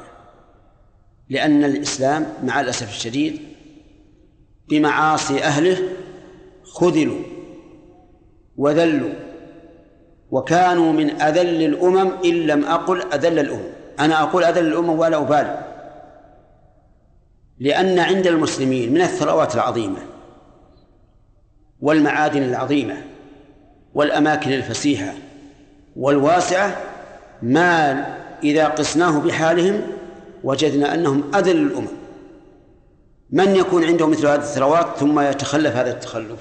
لأن 1.29 1.63
الإسلام 1.63 2.33
مع 2.43 2.61
الأسف 2.61 2.89
الشديد 2.89 3.39
بمعاصي 4.69 5.43
أهله 5.43 5.77
خذلوا 6.63 7.19
وذلوا 8.57 9.13
وكانوا 10.31 10.93
من 10.93 11.21
أذل 11.21 11.63
الأمم 11.65 12.11
إن 12.25 12.33
لم 12.33 12.65
أقل 12.65 13.01
أذل 13.13 13.39
الأمم. 13.39 13.69
أنا 13.99 14.23
أقول 14.23 14.43
أذل 14.43 14.67
الأمم 14.67 14.89
ولا 14.89 15.17
أبالي. 15.17 15.65
لأن 17.59 17.99
عند 17.99 18.27
المسلمين 18.27 18.93
من 18.93 19.01
الثروات 19.01 19.55
العظيمة 19.55 19.99
والمعادن 21.81 22.43
العظيمة 22.43 22.97
والأماكن 23.93 24.51
الفسيحة 24.51 25.13
والواسعة 25.99 26.77
ما 27.41 28.05
إذا 28.43 28.67
قسناه 28.67 29.19
بحالهم 29.19 29.81
وجدنا 30.43 30.93
أنهم 30.93 31.23
أذل 31.35 31.57
الأمم. 31.57 31.87
من 33.31 33.55
يكون 33.55 33.83
عنده 33.83 34.07
مثل 34.07 34.27
هذه 34.27 34.39
الثروات 34.39 34.97
ثم 34.97 35.19
يتخلف 35.19 35.75
هذا 35.75 35.91
التخلف؟ 35.91 36.39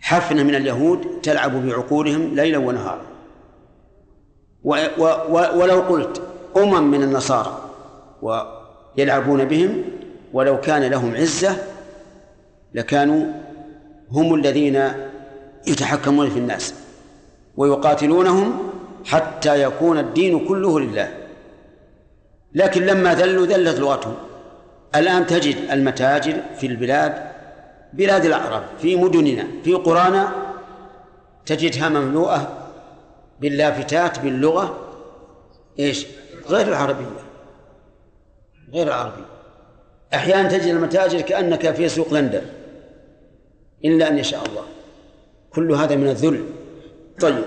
حفنة 0.00 0.42
من 0.42 0.54
اليهود 0.54 1.06
تلعب 1.22 1.66
بعقولهم 1.66 2.34
ليلا 2.34 2.58
ونهارا. 2.58 3.02
و 4.64 4.76
و 4.98 5.04
و 5.04 5.58
ولو 5.58 5.80
قلت 5.80 6.22
أمم 6.56 6.90
من 6.90 7.02
النصارى 7.02 7.70
ويلعبون 8.22 9.44
بهم 9.44 9.84
ولو 10.32 10.60
كان 10.60 10.82
لهم 10.82 11.16
عزة 11.16 11.56
لكانوا 12.74 13.24
هم 14.10 14.34
الذين 14.34 14.92
يتحكمون 15.66 16.30
في 16.30 16.38
الناس. 16.38 16.81
ويقاتلونهم 17.56 18.70
حتى 19.04 19.62
يكون 19.62 19.98
الدين 19.98 20.46
كله 20.46 20.80
لله. 20.80 21.16
لكن 22.54 22.86
لما 22.86 23.14
ذلوا 23.14 23.46
ذلت 23.46 23.80
لغتهم. 23.80 24.14
الآن 24.96 25.26
تجد 25.26 25.56
المتاجر 25.70 26.42
في 26.56 26.66
البلاد 26.66 27.32
بلاد 27.92 28.24
الأعراب 28.24 28.64
في 28.78 28.96
مدننا 28.96 29.46
في 29.64 29.74
قرانا 29.74 30.32
تجدها 31.46 31.88
مملوءة 31.88 32.68
باللافتات 33.40 34.18
باللغة. 34.18 34.78
إيش؟ 35.78 36.06
غير 36.48 36.68
العربية. 36.68 37.06
غير 38.72 38.86
العربية. 38.86 39.24
أحيانا 40.14 40.48
تجد 40.48 40.66
المتاجر 40.66 41.20
كأنك 41.20 41.70
في 41.70 41.88
سوق 41.88 42.14
لندن. 42.14 42.42
إلا 43.84 44.08
أن 44.08 44.18
يشاء 44.18 44.46
الله. 44.46 44.64
كل 45.50 45.72
هذا 45.72 45.96
من 45.96 46.08
الذل. 46.08 46.44
طيب. 47.22 47.44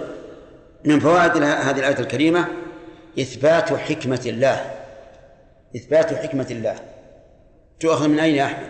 من 0.85 0.99
فوائد 0.99 1.43
هذه 1.43 1.79
الآية 1.79 1.99
الكريمة 1.99 2.47
إثبات 3.19 3.73
حكمة 3.73 4.21
الله. 4.25 4.71
إثبات 5.75 6.13
حكمة 6.13 6.47
الله. 6.51 6.75
تؤخذ 7.79 8.07
من 8.07 8.19
أين 8.19 8.35
يا 8.35 8.45
أحمد؟ 8.45 8.67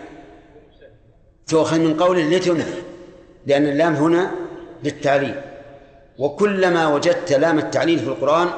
تؤخذ 1.46 1.78
من 1.78 1.96
قوله 1.96 2.22
لتنذر 2.22 2.82
لأن 3.46 3.66
اللام 3.66 3.94
هنا 3.94 4.30
للتعليل. 4.84 5.34
وكلما 6.18 6.86
وجدت 6.86 7.32
لام 7.32 7.58
التعليل 7.58 7.98
في 7.98 8.06
القرآن 8.08 8.48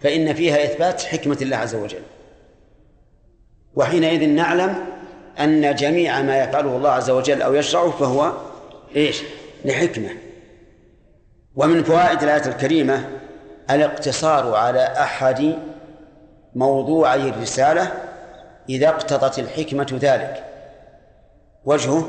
فإن 0.00 0.34
فيها 0.34 0.64
إثبات 0.64 1.02
حكمة 1.02 1.38
الله 1.42 1.56
عز 1.56 1.74
وجل. 1.74 2.02
وحينئذ 3.74 4.28
نعلم 4.28 4.84
أن 5.40 5.74
جميع 5.74 6.22
ما 6.22 6.44
يفعله 6.44 6.76
الله 6.76 6.90
عز 6.90 7.10
وجل 7.10 7.42
أو 7.42 7.54
يشرعه 7.54 7.90
فهو 7.90 8.32
إيش؟ 8.96 9.22
لحكمة. 9.64 10.10
ومن 11.56 11.82
فوائد 11.82 12.22
الآية 12.22 12.46
الكريمة 12.46 13.08
الاقتصار 13.70 14.54
على 14.54 14.82
أحد 14.82 15.54
موضوعي 16.54 17.28
الرسالة 17.28 17.92
إذا 18.68 18.88
اقتضت 18.88 19.38
الحكمة 19.38 19.98
ذلك. 20.00 20.44
وجهه 21.64 22.08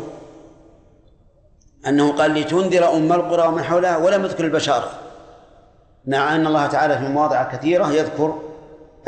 أنه 1.88 2.12
قال 2.12 2.34
لتنذر 2.34 2.94
أم 2.94 3.14
القرى 3.14 3.48
ومن 3.48 3.64
حولها 3.64 3.98
ولم 3.98 4.26
يذكر 4.26 4.46
البشارة 4.46 4.92
مع 6.06 6.36
أن 6.36 6.48
الله 6.48 6.68
تعالى 6.68 6.98
في 6.98 7.04
مواضع 7.04 7.44
كثيرة 7.44 7.92
يذكر 7.92 8.40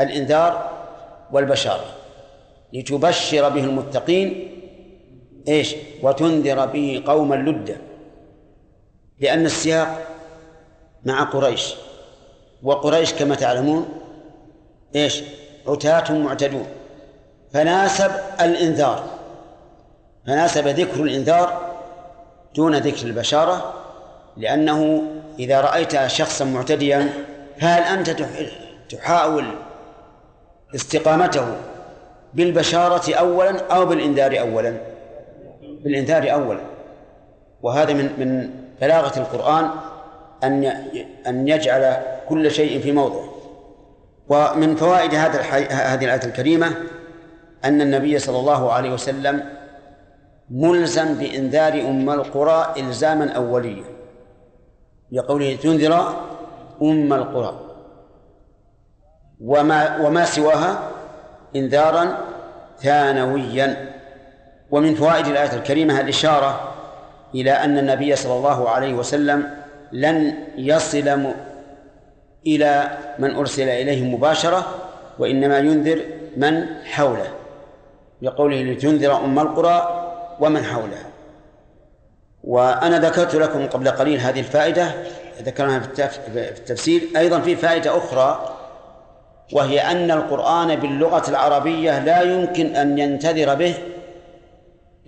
الإنذار 0.00 0.70
والبشارة. 1.32 1.84
لتبشر 2.72 3.48
به 3.48 3.64
المتقين 3.64 4.50
إيش؟ 5.48 5.74
وتنذر 6.02 6.66
به 6.66 7.02
قوما 7.06 7.34
لدا 7.34 7.76
لأن 9.20 9.46
السياق 9.46 10.13
مع 11.04 11.22
قريش. 11.22 11.74
وقريش 12.62 13.14
كما 13.14 13.34
تعلمون 13.34 13.88
إيش؟ 14.96 15.22
عتاة 15.66 16.12
معتدون. 16.12 16.66
فناسب 17.52 18.10
الإنذار. 18.40 19.04
فناسب 20.26 20.68
ذكر 20.68 21.02
الإنذار 21.02 21.74
دون 22.56 22.76
ذكر 22.76 23.06
البشارة 23.06 23.74
لأنه 24.36 25.02
إذا 25.38 25.60
رأيت 25.60 26.06
شخصا 26.06 26.44
معتديا 26.44 27.08
فهل 27.60 27.82
أنت 27.82 28.10
تحاول 28.90 29.44
استقامته 30.74 31.46
بالبشارة 32.34 33.14
أولا 33.14 33.66
أو 33.66 33.86
بالإنذار 33.86 34.40
أولا؟ 34.40 34.76
بالإنذار 35.84 36.32
أولا. 36.32 36.60
وهذا 37.62 37.92
من 37.92 38.04
من 38.18 38.50
بلاغة 38.80 39.18
القرآن 39.18 39.70
أن 40.44 40.64
أن 41.26 41.48
يجعل 41.48 41.96
كل 42.28 42.50
شيء 42.50 42.80
في 42.80 42.92
موضعه 42.92 43.34
ومن 44.28 44.76
فوائد 44.76 45.14
هذا 45.14 45.40
هذه 45.70 46.04
الآية 46.04 46.24
الكريمة 46.24 46.72
أن 47.64 47.80
النبي 47.80 48.18
صلى 48.18 48.38
الله 48.38 48.72
عليه 48.72 48.92
وسلم 48.92 49.42
ملزم 50.50 51.14
بإنذار 51.14 51.72
أم 51.72 52.10
القرى 52.10 52.74
إلزاما 52.76 53.32
أوليا. 53.32 53.84
لقوله 55.12 55.56
تنذر 55.56 56.16
أم 56.82 57.12
القرى. 57.12 57.60
وما 59.40 60.06
وما 60.06 60.24
سواها 60.24 60.78
إنذارا 61.56 62.18
ثانويا. 62.78 63.92
ومن 64.70 64.94
فوائد 64.94 65.26
الآية 65.26 65.52
الكريمة 65.52 66.00
الإشارة 66.00 66.74
إلى 67.34 67.52
أن 67.52 67.78
النبي 67.78 68.16
صلى 68.16 68.36
الله 68.36 68.68
عليه 68.68 68.94
وسلم 68.94 69.63
لن 69.92 70.34
يصل 70.56 71.32
إلى 72.46 72.98
من 73.18 73.34
أرسل 73.34 73.68
إليه 73.68 74.04
مباشرة 74.04 74.66
وإنما 75.18 75.58
ينذر 75.58 76.00
من 76.36 76.66
حوله. 76.84 77.28
لقوله 78.22 78.62
لتنذر 78.62 79.16
أم 79.16 79.38
القرى 79.38 80.10
ومن 80.40 80.64
حولها. 80.64 81.06
وأنا 82.44 82.98
ذكرت 82.98 83.34
لكم 83.34 83.66
قبل 83.66 83.90
قليل 83.90 84.20
هذه 84.20 84.40
الفائدة 84.40 84.90
ذكرناها 85.42 85.80
في 85.80 86.10
التفسير. 86.36 87.02
أيضا 87.16 87.40
في 87.40 87.56
فائدة 87.56 87.96
أخرى 87.96 88.54
وهي 89.52 89.80
أن 89.80 90.10
القرآن 90.10 90.76
باللغة 90.76 91.30
العربية 91.30 91.98
لا 91.98 92.22
يمكن 92.22 92.76
أن 92.76 92.98
ينتذر 92.98 93.54
به 93.54 93.74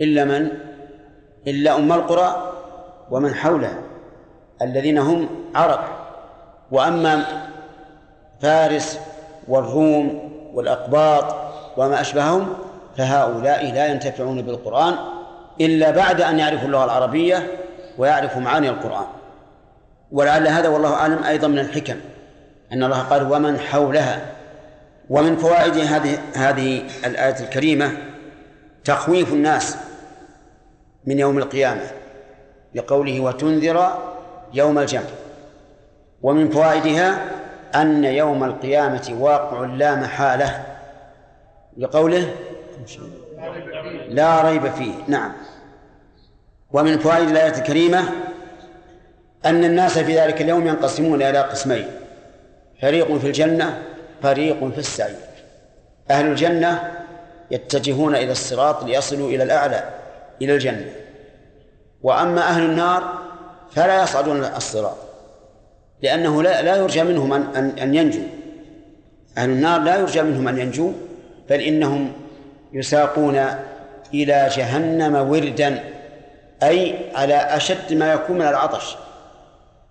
إلا 0.00 0.24
من؟ 0.24 0.48
إلا 1.46 1.76
أم 1.76 1.92
القرى 1.92 2.52
ومن 3.10 3.34
حولها 3.34 3.78
الذين 4.62 4.98
هم 4.98 5.28
عرب. 5.54 5.80
وأما 6.70 7.24
فارس 8.40 8.98
والروم 9.48 10.30
والأقباط 10.54 11.36
وما 11.76 12.00
أشبههم 12.00 12.54
فهؤلاء 12.96 13.72
لا 13.72 13.86
ينتفعون 13.86 14.42
بالقرآن 14.42 14.94
إلا 15.60 15.90
بعد 15.90 16.20
أن 16.20 16.38
يعرفوا 16.38 16.66
اللغة 16.66 16.84
العربية 16.84 17.46
ويعرفوا 17.98 18.40
معاني 18.40 18.68
القرآن. 18.68 19.06
ولعل 20.12 20.48
هذا 20.48 20.68
والله 20.68 20.94
أعلم 20.94 21.22
أيضا 21.24 21.48
من 21.48 21.58
الحكم 21.58 21.96
أن 22.72 22.82
الله 22.82 23.02
قال 23.02 23.32
ومن 23.32 23.58
حولها. 23.58 24.36
ومن 25.10 25.36
فوائد 25.36 25.76
هذه 25.76 26.18
هذه 26.34 26.82
الآية 27.06 27.40
الكريمة 27.40 27.92
تخويف 28.84 29.32
الناس 29.32 29.76
من 31.06 31.18
يوم 31.18 31.38
القيامة 31.38 31.82
لقوله 32.74 33.20
وتنذر 33.20 33.98
يوم 34.56 34.78
الجمع. 34.78 35.02
ومن 36.22 36.50
فوائدها 36.50 37.18
أن 37.74 38.04
يوم 38.04 38.44
القيامة 38.44 39.16
واقع 39.20 39.66
لا 39.66 39.94
محالة. 39.94 40.64
لقوله 41.76 42.34
لا 44.08 44.40
ريب 44.40 44.70
فيه. 44.70 44.92
نعم. 45.08 45.32
ومن 46.72 46.98
فوائد 46.98 47.28
الآية 47.28 47.58
الكريمة 47.58 48.02
أن 49.46 49.64
الناس 49.64 49.98
في 49.98 50.18
ذلك 50.20 50.42
اليوم 50.42 50.66
ينقسمون 50.66 51.22
إلى 51.22 51.38
قسمين. 51.38 51.86
فريق 52.82 53.16
في 53.16 53.26
الجنة 53.26 53.82
فريق 54.22 54.68
في 54.72 54.78
السعير. 54.78 55.16
أهل 56.10 56.26
الجنة 56.26 56.92
يتجهون 57.50 58.16
إلى 58.16 58.32
الصراط 58.32 58.84
ليصلوا 58.84 59.28
إلى 59.28 59.42
الأعلى 59.42 59.90
إلى 60.42 60.54
الجنة. 60.54 60.90
وأما 62.02 62.40
أهل 62.40 62.62
النار 62.64 63.25
فلا 63.76 64.02
يصعدون 64.02 64.44
الصراط 64.44 64.96
لأنه 66.02 66.42
لا 66.42 66.62
لا 66.62 66.76
يرجى 66.76 67.02
منهم 67.02 67.32
أن 67.32 67.42
أن 67.56 67.78
أن 67.78 67.94
ينجوا. 67.94 68.24
أهل 69.38 69.50
النار 69.50 69.80
لا 69.80 69.96
يرجى 69.96 70.22
منهم 70.22 70.48
أن 70.48 70.58
ينجوا 70.58 70.92
بل 71.50 71.60
إنهم 71.60 72.12
يساقون 72.72 73.46
إلى 74.14 74.48
جهنم 74.56 75.30
وردا 75.30 75.84
أي 76.62 76.94
على 77.14 77.34
أشد 77.34 77.92
ما 77.92 78.12
يكون 78.12 78.36
من 78.36 78.46
العطش. 78.46 78.96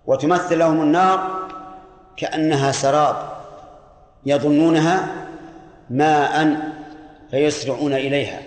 وتمثل 0.06 0.58
لهم 0.58 0.82
النار 0.82 1.48
كأنها 2.16 2.72
سراب 2.72 3.16
يظنونها 4.26 5.08
ماء 5.90 6.56
فيسرعون 7.30 7.92
إليها. 7.92 8.40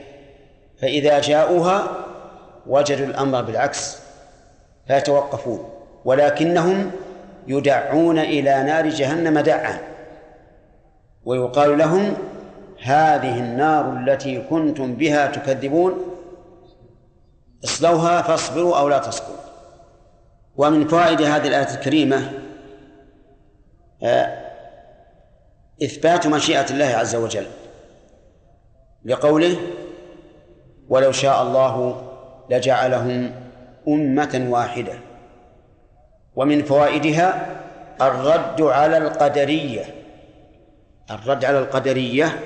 فإذا 0.81 1.19
جاءوها 1.19 1.87
وجدوا 2.67 3.05
الأمر 3.05 3.41
بالعكس. 3.41 4.08
فيتوقفون 4.89 5.69
ولكنهم 6.05 6.91
يدعون 7.47 8.19
إلى 8.19 8.63
نار 8.63 8.89
جهنم 8.89 9.39
دعا. 9.39 9.79
ويقال 11.25 11.77
لهم 11.77 12.13
هذه 12.83 13.39
النار 13.39 13.97
التي 13.97 14.41
كنتم 14.49 14.95
بها 14.95 15.27
تكذبون 15.27 16.15
اصلوها 17.63 18.21
فاصبروا 18.21 18.77
أو 18.79 18.89
لا 18.89 18.97
تصبروا. 18.97 19.39
ومن 20.57 20.87
فوائد 20.87 21.21
هذه 21.21 21.47
الآية 21.47 21.73
الكريمة 21.75 22.31
آه، 24.03 24.49
إثبات 25.83 26.27
مشيئة 26.27 26.65
الله 26.69 26.85
عز 26.85 27.15
وجل 27.15 27.47
لقوله 29.05 29.57
ولو 30.89 31.11
شاء 31.11 31.41
الله 31.41 32.01
لجعلهم 32.49 33.48
أمة 33.87 34.47
واحدة. 34.49 34.93
ومن 36.35 36.63
فوائدها 36.63 37.55
الرد 38.01 38.61
على 38.61 38.97
القدرية. 38.97 39.85
الرد 41.11 41.45
على 41.45 41.59
القدرية. 41.59 42.39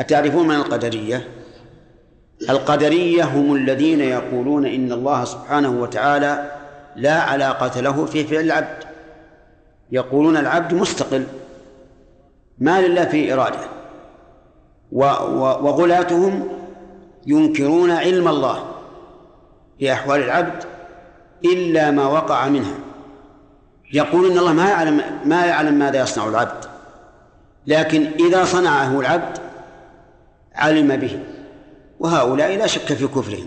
أتعرفون 0.00 0.48
من 0.48 0.54
القدرية؟ 0.54 1.28
القدرية 2.50 3.24
هم 3.24 3.54
الذين 3.54 4.00
يقولون 4.00 4.66
إن 4.66 4.92
الله 4.92 5.24
سبحانه 5.24 5.70
وتعالى 5.70 6.50
لا 6.96 7.20
علاقة 7.20 7.80
له 7.80 8.04
في 8.04 8.24
فعل 8.24 8.44
العبد. 8.44 8.84
يقولون 9.92 10.36
العبد 10.36 10.74
مستقل 10.74 11.26
ما 12.58 12.80
لله 12.80 13.04
في 13.04 13.32
إرادة. 13.32 13.60
وغلاتهم 15.62 16.48
ينكرون 17.26 17.90
علم 17.90 18.28
الله. 18.28 18.71
في 19.82 19.92
أحوال 19.92 20.22
العبد 20.22 20.64
إلا 21.44 21.90
ما 21.90 22.06
وقع 22.06 22.48
منها. 22.48 22.74
يقول 23.92 24.30
إن 24.30 24.38
الله 24.38 24.52
ما 24.52 24.68
يعلم 24.68 25.02
ما 25.24 25.46
يعلم 25.46 25.74
ماذا 25.74 26.02
يصنع 26.02 26.28
العبد 26.28 26.64
لكن 27.66 28.10
إذا 28.20 28.44
صنعه 28.44 29.00
العبد 29.00 29.38
علم 30.54 30.96
به 30.96 31.18
وهؤلاء 32.00 32.56
لا 32.56 32.66
شك 32.66 32.92
في 32.92 33.06
كفرهم 33.06 33.46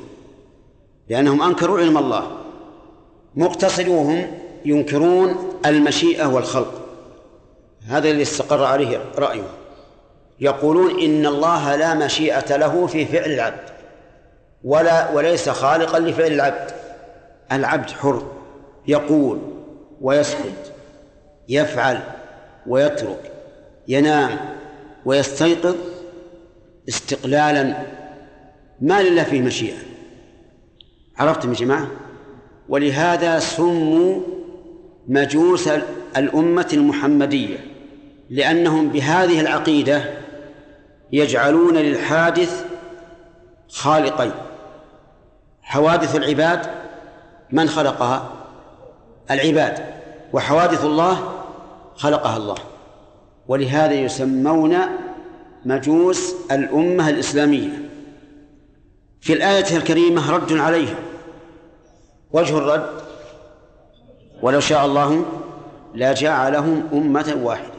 لأنهم 1.09 1.41
أنكروا 1.41 1.79
علم 1.79 1.97
الله 1.97 2.37
مقتصدوهم 3.35 4.27
ينكرون 4.65 5.59
المشيئة 5.65 6.25
والخلق. 6.25 6.81
هذا 7.87 8.09
الذي 8.09 8.21
استقر 8.21 8.63
عليه 8.63 9.01
رأيهم 9.17 9.53
يقولون 10.39 10.99
إن 10.99 11.25
الله 11.25 11.75
لا 11.75 11.93
مشيئة 11.93 12.55
له 12.55 12.87
في 12.87 13.05
فعل 13.05 13.31
العبد. 13.31 13.74
ولا 14.65 15.11
وليس 15.11 15.49
خالقا 15.49 15.99
لفعل 15.99 16.31
العبد. 16.31 16.71
العبد 17.51 17.89
حر 17.89 18.31
يقول 18.87 19.39
ويسكت 20.01 20.73
يفعل 21.49 21.99
ويترك 22.67 23.31
ينام 23.87 24.39
ويستيقظ 25.05 25.75
استقلالا. 26.89 27.75
ما 28.81 29.01
لله 29.01 29.23
فيه 29.23 29.41
مشيئة. 29.41 29.77
عرفتم 31.17 31.49
يا 31.49 31.55
جماعة؟ 31.55 31.87
ولهذا 32.69 33.39
سموا 33.39 34.21
مجوس 35.07 35.69
الأمة 36.17 36.69
المحمدية 36.73 37.57
لأنهم 38.29 38.89
بهذه 38.89 39.41
العقيدة 39.41 40.03
يجعلون 41.11 41.77
للحادث 41.77 42.65
خالقين. 43.69 44.31
حوادث 45.65 46.15
العباد 46.15 46.67
من 47.51 47.67
خلقها؟ 47.67 48.29
العباد. 49.31 49.85
وحوادث 50.33 50.85
الله 50.85 51.33
خلقها 51.95 52.37
الله. 52.37 52.55
ولهذا 53.47 53.93
يسمون 53.93 54.77
مجوس 55.65 56.35
الأمة 56.51 57.09
الإسلامية. 57.09 57.89
في 59.21 59.33
الآية 59.33 59.77
الكريمة 59.77 60.31
رد 60.31 60.53
عليهم 60.53 60.95
وجه 62.31 62.57
الرد 62.57 62.89
ولو 64.41 64.59
شاء 64.59 64.85
الله 64.85 65.25
لجعلهم 65.95 66.89
أمة 66.93 67.37
واحدة. 67.43 67.75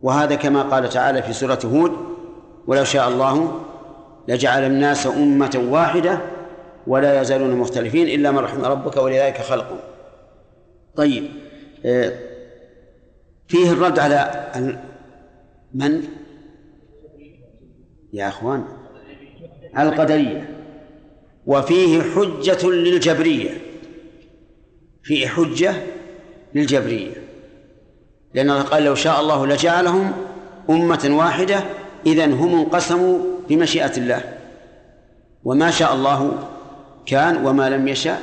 وهذا 0.00 0.34
كما 0.34 0.62
قال 0.62 0.88
تعالى 0.88 1.22
في 1.22 1.32
سورة 1.32 1.58
هود 1.64 1.92
ولو 2.66 2.84
شاء 2.84 3.08
الله 3.08 3.60
لجعل 4.28 4.64
الناس 4.64 5.06
أمة 5.06 5.64
واحدة 5.70 6.18
ولا 6.86 7.20
يزالون 7.20 7.56
مختلفين 7.56 8.08
إلا 8.08 8.30
من 8.30 8.38
رحم 8.38 8.64
ربك 8.64 8.96
ولذلك 8.96 9.36
خلقهم. 9.36 9.78
طيب 10.96 11.24
آه، 11.84 12.12
فيه 13.48 13.70
الرد 13.72 13.98
على 13.98 14.50
من؟ 15.74 16.02
يا 18.12 18.28
أخوان 18.28 18.64
القدرية. 19.78 20.48
وفيه 21.46 22.02
حجة 22.02 22.66
للجبرية. 22.66 23.50
فيه 25.02 25.26
حجة 25.26 25.74
للجبرية. 26.54 27.24
لأن 28.34 28.50
الله 28.50 28.62
قال 28.62 28.82
لو 28.82 28.94
شاء 28.94 29.20
الله 29.20 29.46
لجعلهم 29.46 30.12
أمة 30.70 31.08
واحدة 31.10 31.64
إذا 32.06 32.26
هم 32.26 32.54
انقسموا 32.54 33.33
بمشيئة 33.48 33.96
الله. 33.96 34.38
وما 35.44 35.70
شاء 35.70 35.94
الله 35.94 36.48
كان 37.06 37.46
وما 37.46 37.70
لم 37.70 37.88
يشاء 37.88 38.22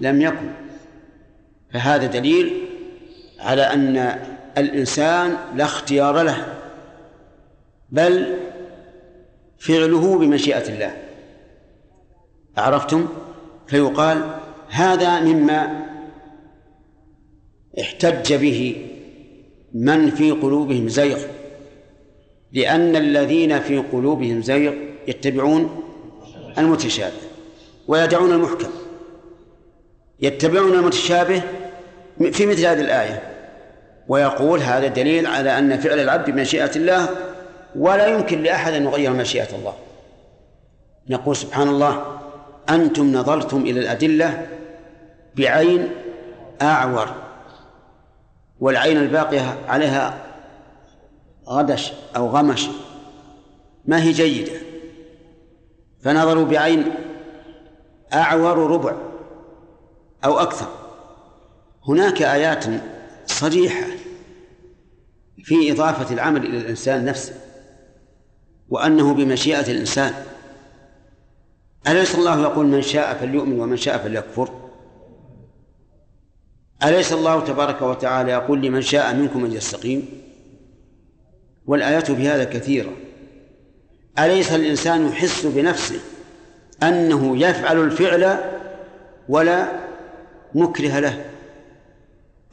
لم 0.00 0.22
يكن. 0.22 0.50
فهذا 1.72 2.06
دليل 2.06 2.52
على 3.40 3.62
أن 3.62 4.18
الإنسان 4.58 5.36
لا 5.54 5.64
اختيار 5.64 6.22
له 6.22 6.54
بل 7.90 8.36
فعله 9.58 10.18
بمشيئة 10.18 10.68
الله. 10.68 10.96
عرفتم؟ 12.56 13.08
فيقال 13.66 14.38
هذا 14.68 15.20
مما 15.20 15.86
احتج 17.80 18.34
به 18.34 18.86
من 19.74 20.10
في 20.10 20.30
قلوبهم 20.30 20.88
زيغ. 20.88 21.37
لأن 22.52 22.96
الذين 22.96 23.60
في 23.60 23.78
قلوبهم 23.78 24.42
زيغ 24.42 24.72
يتبعون 25.08 25.82
المتشابه 26.58 27.16
ويدعون 27.88 28.32
المحكم. 28.32 28.68
يتبعون 30.20 30.72
المتشابه 30.72 31.42
في 32.32 32.46
مثل 32.46 32.66
هذه 32.66 32.80
الآية. 32.80 33.22
ويقول 34.08 34.60
هذا 34.60 34.86
دليل 34.86 35.26
على 35.26 35.58
أن 35.58 35.78
فعل 35.78 35.98
العبد 35.98 36.30
بمشيئة 36.30 36.76
الله 36.76 37.08
ولا 37.76 38.06
يمكن 38.06 38.42
لأحد 38.42 38.72
أن 38.72 38.84
يغير 38.84 39.12
مشيئة 39.12 39.56
الله. 39.56 39.74
نقول 41.08 41.36
سبحان 41.36 41.68
الله 41.68 42.18
أنتم 42.70 43.12
نظرتم 43.12 43.60
إلى 43.60 43.80
الأدلة 43.80 44.46
بعين 45.36 45.88
أعور 46.62 47.08
والعين 48.60 48.96
الباقية 48.96 49.56
عليها 49.68 50.27
غدش 51.48 51.92
أو 52.16 52.28
غمش. 52.28 52.68
ما 53.84 54.02
هي 54.02 54.12
جيدة؟ 54.12 54.52
فنظروا 56.00 56.44
بعين 56.44 56.94
أعور 58.14 58.70
ربع 58.70 58.96
أو 60.24 60.38
أكثر. 60.38 60.66
هناك 61.88 62.22
آيات 62.22 62.64
صريحة 63.26 63.86
في 65.44 65.72
إضافة 65.72 66.14
العمل 66.14 66.46
إلى 66.46 66.58
الإنسان 66.58 67.04
نفسه 67.04 67.34
وأنه 68.68 69.14
بمشيئة 69.14 69.72
الإنسان. 69.72 70.14
أليس 71.88 72.14
الله 72.14 72.42
يقول 72.42 72.66
من 72.66 72.82
شاء 72.82 73.14
فليؤمن 73.14 73.60
ومن 73.60 73.76
شاء 73.76 73.98
فليكفر؟ 73.98 74.50
أليس 76.84 77.12
الله 77.12 77.40
تبارك 77.40 77.82
وتعالى 77.82 78.32
يقول 78.32 78.62
لمن 78.62 78.82
شاء 78.82 79.14
منكم 79.14 79.44
أن 79.44 79.52
يستقيم؟ 79.52 80.27
والآيات 81.68 82.10
في 82.10 82.28
هذا 82.28 82.44
كثيرة. 82.44 82.96
أليس 84.18 84.52
الإنسان 84.52 85.06
يحس 85.06 85.46
بنفسه 85.46 86.00
أنه 86.82 87.38
يفعل 87.42 87.84
الفعل 87.84 88.38
ولا 89.28 89.72
مكره 90.54 90.98
له؟ 90.98 91.24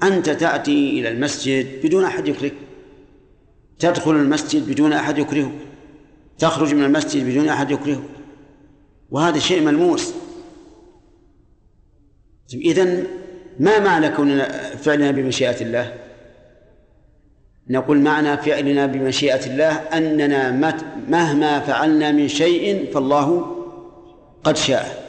أنت 0.04 0.30
تأتي 0.30 1.00
إلى 1.00 1.10
المسجد 1.10 1.86
بدون 1.86 2.04
أحد 2.04 2.28
يكرهك. 2.28 2.54
تدخل 3.80 4.12
المسجد 4.12 4.70
بدون 4.70 4.94
أحد 4.94 5.18
يكرهك. 5.18 5.52
تخرج 6.40 6.74
من 6.74 6.84
المسجد 6.84 7.30
بدون 7.30 7.50
أحد 7.50 7.72
يكرهك. 7.72 8.10
وهذا 9.12 9.40
شيء 9.40 9.62
ملموس. 9.62 10.14
إذن 12.54 13.08
ما 13.60 13.80
معنى 13.80 14.10
كوننا 14.10 14.76
فعلنا 14.76 15.12
بمشيئة 15.12 15.62
الله؟ 15.62 16.05
نقول 17.70 17.98
معنى 17.98 18.38
فعلنا 18.38 18.86
بمشيئة 18.86 19.46
الله 19.46 19.72
أننا 19.72 20.52
مهما 21.08 21.60
فعلنا 21.60 22.12
من 22.12 22.28
شيء 22.28 22.92
فالله 22.94 23.46
قد 24.44 24.58
شاء. 24.58 25.06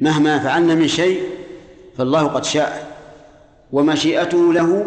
مهما 0.00 0.38
فعلنا 0.38 0.74
من 0.74 0.88
شيء 0.88 1.22
فالله 1.98 2.26
قد 2.26 2.44
شاء. 2.44 2.86
ومشيئته 3.72 4.52
له 4.52 4.86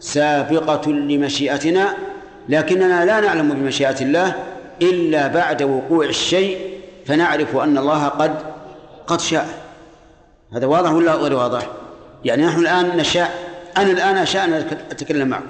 سابقة 0.00 0.90
لمشيئتنا 0.92 1.96
لكننا 2.48 3.04
لا 3.04 3.20
نعلم 3.20 3.54
بمشيئة 3.54 4.00
الله 4.00 4.34
إلا 4.82 5.26
بعد 5.26 5.62
وقوع 5.62 6.04
الشيء 6.04 6.58
فنعرف 7.06 7.56
أن 7.56 7.78
الله 7.78 8.08
قد 8.08 8.34
قد 9.06 9.20
شاء. 9.20 9.48
هذا 10.52 10.66
واضح 10.66 10.92
ولا 10.92 11.14
غير 11.14 11.34
واضح؟ 11.34 11.66
يعني 12.24 12.44
نحن 12.46 12.60
الآن 12.60 12.96
نشاء 12.96 13.51
أنا 13.76 13.90
الآن 13.90 14.16
أشاء 14.16 14.44
أن 14.44 14.52
أتكلم 14.90 15.28
معكم 15.28 15.46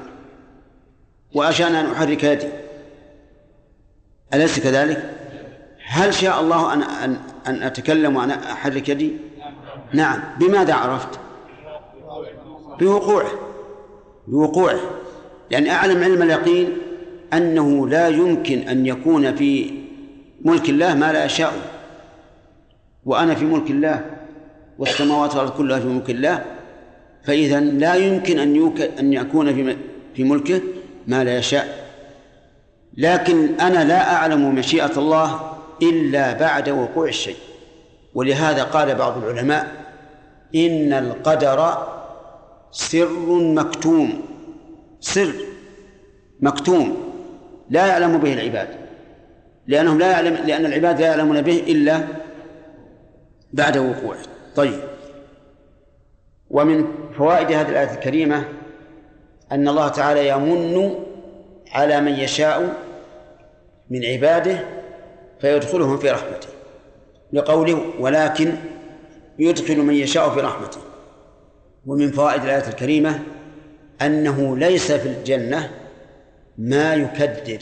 وأشاء 1.34 1.68
أن 1.68 1.74
أحرك 1.74 2.24
يدي 2.24 2.48
أليس 4.34 4.60
كذلك؟ 4.60 5.10
هل 5.86 6.14
شاء 6.14 6.40
الله 6.40 6.72
أن 6.72 6.82
أن 6.82 7.16
أن 7.46 7.62
أتكلم 7.62 8.16
وأن 8.16 8.30
أحرك 8.30 8.88
يدي؟ 8.88 9.12
نعم 9.92 10.20
بماذا 10.38 10.74
عرفت؟ 10.74 11.20
بوقوعه 12.80 13.30
بوقوعه 14.28 14.80
لأن 15.50 15.66
أعلم 15.66 16.04
علم 16.04 16.22
اليقين 16.22 16.76
أنه 17.32 17.88
لا 17.88 18.08
يمكن 18.08 18.58
أن 18.58 18.86
يكون 18.86 19.36
في 19.36 19.70
ملك 20.44 20.68
الله 20.68 20.94
ما 20.94 21.12
لا 21.12 21.24
يشاء 21.24 21.52
وأنا 23.04 23.34
في 23.34 23.44
ملك 23.44 23.70
الله 23.70 24.04
والسماوات 24.78 25.30
والأرض 25.30 25.50
كلها 25.50 25.80
في 25.80 25.86
ملك 25.86 26.10
الله 26.10 26.44
فإذا 27.24 27.60
لا 27.60 27.94
يمكن 27.94 28.38
أن. 28.38 28.72
أن 28.98 29.12
يكون 29.12 29.54
في 29.54 29.76
في 30.14 30.24
ملكه 30.24 30.60
ما 31.06 31.24
لا 31.24 31.38
يشاء. 31.38 31.86
لكن 32.96 33.60
أنا 33.60 33.84
لا 33.84 34.14
أعلم 34.14 34.54
مشيئة 34.54 34.98
الله 34.98 35.40
إلا 35.82 36.32
بعد 36.32 36.68
وقوع 36.68 37.08
الشيء. 37.08 37.36
ولهذا 38.14 38.62
قال 38.62 38.94
بعض 38.94 39.24
العلماء 39.24 39.66
إن 40.54 40.92
القدر 40.92 41.88
سر 42.70 43.12
مكتوم. 43.38 44.22
سر 45.00 45.32
مكتوم. 46.40 47.12
لا 47.70 47.86
يعلم 47.86 48.18
به 48.18 48.32
العباد. 48.32 48.68
لأنهم 49.66 49.98
لا 49.98 50.10
يعلم 50.10 50.34
لأن 50.46 50.66
العباد 50.66 51.00
لا 51.00 51.06
يعلمون 51.06 51.42
به 51.42 51.62
إلا 51.68 52.00
بعد 53.52 53.78
وقوعه. 53.78 54.22
طيب. 54.56 54.91
ومن 56.52 56.84
فوائد 57.18 57.52
هذه 57.52 57.68
الآية 57.68 57.94
الكريمة 57.94 58.44
أن 59.52 59.68
الله 59.68 59.88
تعالى 59.88 60.28
يمن 60.28 60.94
على 61.72 62.00
من 62.00 62.12
يشاء 62.12 62.76
من 63.90 64.04
عباده 64.04 64.60
فيدخلهم 65.40 65.98
في 65.98 66.10
رحمته 66.10 66.48
لقوله 67.32 67.82
ولكن 68.00 68.54
يدخل 69.38 69.78
من 69.78 69.94
يشاء 69.94 70.30
في 70.30 70.40
رحمته. 70.40 70.80
ومن 71.86 72.10
فوائد 72.10 72.42
الآية 72.42 72.68
الكريمة 72.68 73.20
أنه 74.02 74.56
ليس 74.56 74.92
في 74.92 75.08
الجنة 75.08 75.70
ما 76.58 76.94
يكدر. 76.94 77.58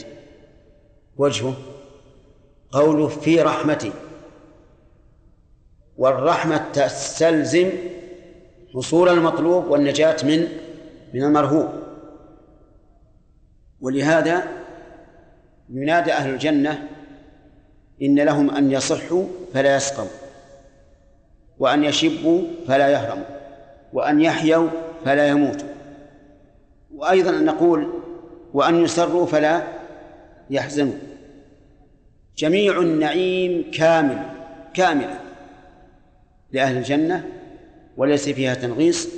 وجهه 1.17 1.53
قوله 2.71 3.07
في 3.07 3.41
رحمتي 3.41 3.91
والرحمة 5.97 6.65
تستلزم 6.73 7.69
حصول 8.75 9.09
المطلوب 9.09 9.67
والنجاة 9.67 10.15
من 10.23 10.47
من 11.13 11.23
المرهوب. 11.23 11.69
ولهذا 13.81 14.43
ينادى 15.69 16.13
أهل 16.13 16.33
الجنة 16.33 16.87
إن 18.01 18.19
لهم 18.19 18.49
أن 18.49 18.71
يصحوا 18.71 19.25
فلا 19.53 19.75
يسقوا 19.75 20.07
وأن 21.59 21.83
يشبوا 21.83 22.41
فلا 22.67 22.89
يهرموا 22.89 23.25
وأن 23.93 24.21
يحيوا 24.21 24.69
فلا 25.05 25.27
يموتوا. 25.27 25.67
وأيضا 26.95 27.31
نقول 27.31 27.93
وأن 28.53 28.83
يسروا 28.83 29.25
فلا 29.25 29.63
يحزنوا. 30.49 30.93
جميع 32.37 32.79
النعيم 32.79 33.71
كامل 33.71 34.23
كاملة 34.73 35.19
لأهل 36.51 36.77
الجنة 36.77 37.40
وليس 37.97 38.29
فيها 38.29 38.53
تنغيص 38.53 39.09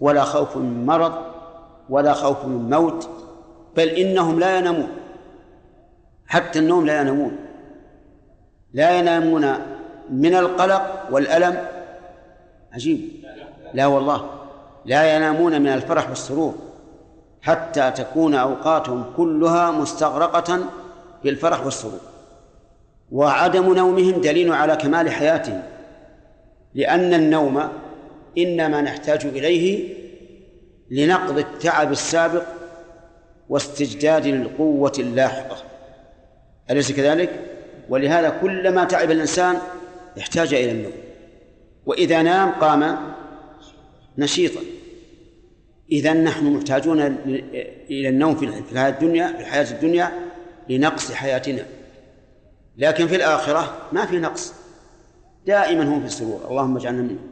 ولا 0.00 0.24
خوف 0.24 0.56
من 0.56 0.86
مرض 0.86 1.12
ولا 1.90 2.12
خوف 2.12 2.44
من 2.44 2.70
موت 2.70 3.08
بل 3.76 3.88
إنهم 3.88 4.40
لا 4.40 4.58
ينامون. 4.58 4.88
حتى 6.26 6.58
النوم 6.58 6.86
لا 6.86 7.00
ينامون. 7.00 7.36
لا 8.72 8.98
ينامون 8.98 9.54
من 10.10 10.34
القلق 10.34 11.08
والألم. 11.10 11.64
عجيب. 12.72 13.00
لا 13.74 13.86
والله. 13.86 14.30
لا 14.84 15.16
ينامون 15.16 15.62
من 15.62 15.68
الفرح 15.68 16.08
والسرور. 16.08 16.54
حتى 17.42 17.90
تكون 17.90 18.34
أوقاتهم 18.34 19.04
كلها 19.16 19.70
مستغرقة 19.70 20.58
بالفرح 21.24 21.64
والسرور. 21.64 22.00
وعدم 23.12 23.74
نومهم 23.74 24.20
دليل 24.20 24.52
على 24.52 24.76
كمال 24.76 25.10
حياتهم. 25.10 25.62
لأن 26.74 27.14
النوم 27.14 27.68
إنما 28.38 28.80
نحتاج 28.80 29.26
إليه 29.26 29.94
لنقض 30.90 31.38
التعب 31.38 31.92
السابق 31.92 32.46
واستجداد 33.48 34.26
القوة 34.26 34.92
اللاحقة. 34.98 35.56
أليس 36.70 36.92
كذلك؟ 36.92 37.30
ولهذا 37.88 38.38
كلما 38.42 38.84
تعب 38.84 39.10
الإنسان 39.10 39.56
احتاج 40.18 40.54
إلى 40.54 40.70
النوم. 40.70 40.92
وإذا 41.86 42.22
نام 42.22 42.50
قام 42.50 42.98
نشيطا. 44.18 44.60
إذا 45.92 46.12
نحن 46.12 46.44
محتاجون 46.46 47.00
إلى 47.90 48.08
النوم 48.08 48.36
في 48.36 48.44
الحياة 48.44 48.88
الدنيا 48.88 49.32
في 49.32 49.40
الحياة 49.40 49.70
الدنيا 49.70 50.12
لنقص 50.68 51.12
حياتنا. 51.12 51.64
لكن 52.78 53.06
في 53.06 53.16
الآخرة 53.16 53.76
ما 53.92 54.06
في 54.06 54.18
نقص. 54.18 54.54
دائما 55.46 55.84
هم 55.84 56.02
في 56.02 56.08
سرور 56.08 56.40
اللهم 56.50 56.76
اجعلنا 56.76 57.02
منهم. 57.02 57.27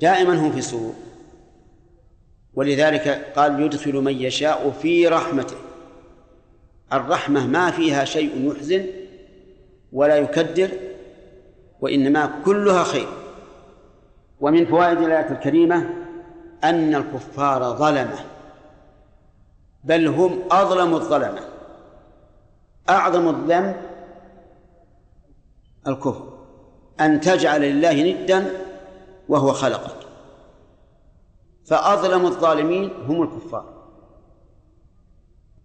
دائما 0.00 0.34
هم 0.34 0.52
في 0.52 0.60
سرور 0.60 0.94
ولذلك 2.54 3.32
قال 3.36 3.62
يدخل 3.62 3.92
من 3.92 4.12
يشاء 4.12 4.70
في 4.70 5.08
رحمته. 5.08 5.56
الرحمة 6.92 7.46
ما 7.46 7.70
فيها 7.70 8.04
شيء 8.04 8.50
يحزن 8.52 8.86
ولا 9.92 10.16
يكدر 10.16 10.68
وإنما 11.80 12.40
كلها 12.44 12.84
خير. 12.84 13.08
ومن 14.40 14.66
فوائد 14.66 14.98
الآية 14.98 15.30
الكريمة 15.30 15.90
أن 16.64 16.94
الكفار 16.94 17.76
ظلمة 17.76 18.18
بل 19.84 20.06
هم 20.06 20.38
أظلم 20.50 20.94
الظلمة. 20.94 21.40
أعظم 22.90 23.28
الذنب 23.28 23.76
الكفر 25.86 26.38
أن 27.00 27.20
تجعل 27.20 27.60
لله 27.62 28.02
ندا 28.02 28.63
وهو 29.28 29.52
خلقك 29.52 29.96
فأظلم 31.64 32.26
الظالمين 32.26 32.90
هم 33.08 33.22
الكفار. 33.22 33.74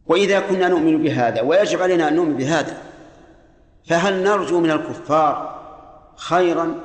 وإذا 0.07 0.39
كنا 0.39 0.67
نؤمن 0.67 1.03
بهذا 1.03 1.41
ويجب 1.41 1.81
علينا 1.81 2.07
أن 2.07 2.15
نؤمن 2.15 2.37
بهذا 2.37 2.77
فهل 3.85 4.23
نرجو 4.23 4.59
من 4.59 4.71
الكفار 4.71 5.59
خيرا 6.15 6.75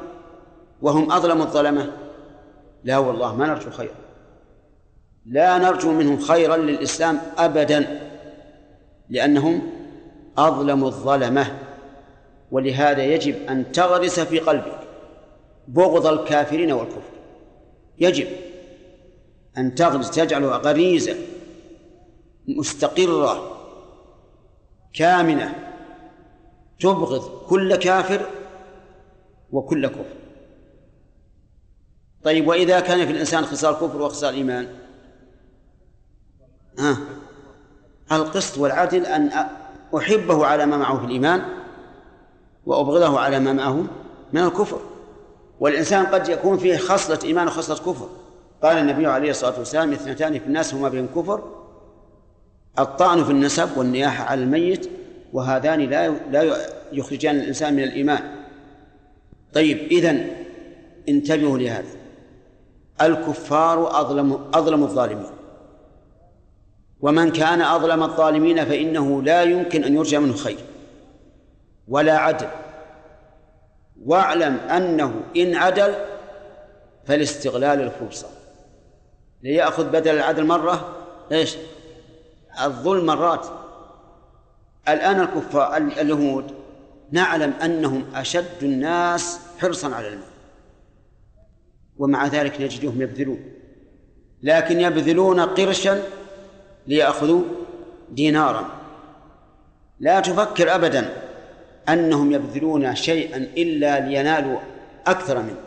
وهم 0.83 1.13
أظلم 1.13 1.43
الظلمة؟ 1.43 1.93
لا 2.85 2.99
والله 2.99 3.37
ما 3.37 3.47
نرجو 3.47 3.71
خيرا. 3.71 3.95
لا 5.27 5.59
نرجو 5.59 5.93
منهم 5.93 6.19
خيرا 6.19 6.57
للإسلام 6.57 7.21
أبدا 7.39 8.01
لأنهم 9.11 9.63
أظلم 10.39 10.85
الظلمة. 10.85 11.59
ولهذا 12.51 13.03
يجب 13.03 13.35
أن 13.49 13.73
تغرس 13.73 14.21
في 14.21 14.39
قلبك. 14.39 14.84
بغض 15.69 16.07
الكافرين 16.07 16.73
والكفر. 16.73 17.15
يجب 17.99 18.27
أن 19.59 19.75
تغرس 19.75 20.11
تجعلها 20.11 20.57
غريزة 20.57 21.17
مستقرة 22.49 23.51
كامنة 24.95 25.55
تبغض 26.81 27.47
كل 27.49 27.77
كافر 27.77 28.27
وكل 29.53 29.87
كفر. 29.87 30.15
طيب 32.25 32.47
وإذا 32.49 32.81
كان 32.81 33.07
في 33.07 33.13
الإنسان 33.13 33.45
خصال 33.45 33.75
كفر 33.75 34.03
وخصال 34.03 34.35
إيمان؟ 34.35 34.69
ها؟ 36.79 36.99
القسط 38.13 38.59
والعدل 38.59 39.07
أن 39.07 39.31
أحبه 39.97 40.47
على 40.47 40.67
ما 40.67 40.77
معه 40.77 40.99
في 40.99 41.05
الإيمان 41.05 41.43
وأبغضه 42.67 43.21
على 43.21 43.41
ما 43.41 43.53
معه 43.53 43.87
من 44.33 44.41
الكفر. 44.41 44.81
والإنسان 45.65 46.07
قد 46.07 46.29
يكون 46.29 46.59
فيه 46.59 46.77
خصلة 46.77 47.19
إيمان 47.25 47.47
وخصلة 47.47 47.77
كفر. 47.77 48.09
قال 48.63 48.79
النبي 48.79 49.07
عليه 49.07 49.31
الصلاة 49.31 49.59
والسلام 49.59 49.93
اثنتان 49.93 50.39
في 50.39 50.47
الناس 50.47 50.75
هما 50.75 50.89
بهم 50.89 51.07
كفر 51.07 51.43
الطعن 52.79 53.25
في 53.25 53.31
النسب 53.31 53.69
والنياحة 53.77 54.25
على 54.25 54.43
الميت 54.43 54.91
وهذان 55.33 55.81
لا 55.81 56.09
لا 56.09 56.57
يخرجان 56.93 57.37
الإنسان 57.37 57.75
من 57.75 57.83
الإيمان. 57.83 58.23
طيب 59.53 59.79
إذن 59.79 60.31
انتبهوا 61.09 61.59
لهذا. 61.59 61.97
الكفار 63.03 64.01
أظلم 64.01 64.51
أظلم 64.55 64.83
الظالمين. 64.83 65.31
ومن 67.01 67.31
كان 67.31 67.61
أظلم 67.61 68.03
الظالمين 68.03 68.65
فإنه 68.65 69.23
لا 69.23 69.43
يمكن 69.43 69.85
أن 69.85 69.95
يرجى 69.95 70.19
منه 70.19 70.35
خير 70.37 70.59
ولا 71.89 72.19
عدل. 72.19 72.49
واعلم 74.03 74.57
أنه 74.57 75.23
إن 75.37 75.55
عدل 75.55 75.95
فالاستغلال 77.07 77.81
الفرصة. 77.81 78.29
ليأخذ 79.43 79.89
بدل 79.89 80.15
العدل 80.15 80.47
مرة 80.47 80.97
إيش؟ 81.33 81.57
الظلم 82.65 83.07
مرات. 83.07 83.47
الآن 84.89 85.21
الكفار 85.21 85.77
اليهود 85.77 86.55
نعلم 87.11 87.51
أنهم 87.51 88.05
أشد 88.15 88.63
الناس 88.63 89.41
حرصا 89.59 89.95
على 89.95 90.09
المال 90.09 90.35
ومع 91.99 92.27
ذلك 92.27 92.61
نجدهم 92.61 93.03
يبذلون. 93.03 93.53
لكن 94.43 94.81
يبذلون 94.81 95.41
قرشا 95.41 96.03
ليأخذوا 96.87 97.43
دينارا. 98.11 98.69
لا 100.01 100.21
تفكر 100.21 100.75
أبدا. 100.75 101.24
أنهم 101.89 102.33
يبذلون 102.33 102.95
شيئا 102.95 103.37
إلا 103.37 104.01
لينالوا 104.01 104.59
أكثر 105.07 105.43
منه. 105.43 105.61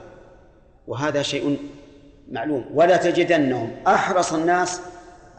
وهذا 0.87 1.21
شيء 1.21 1.59
معلوم. 2.31 2.65
ولا 2.73 2.97
تجدنهم 2.97 3.71
أحرص 3.87 4.33
الناس 4.33 4.81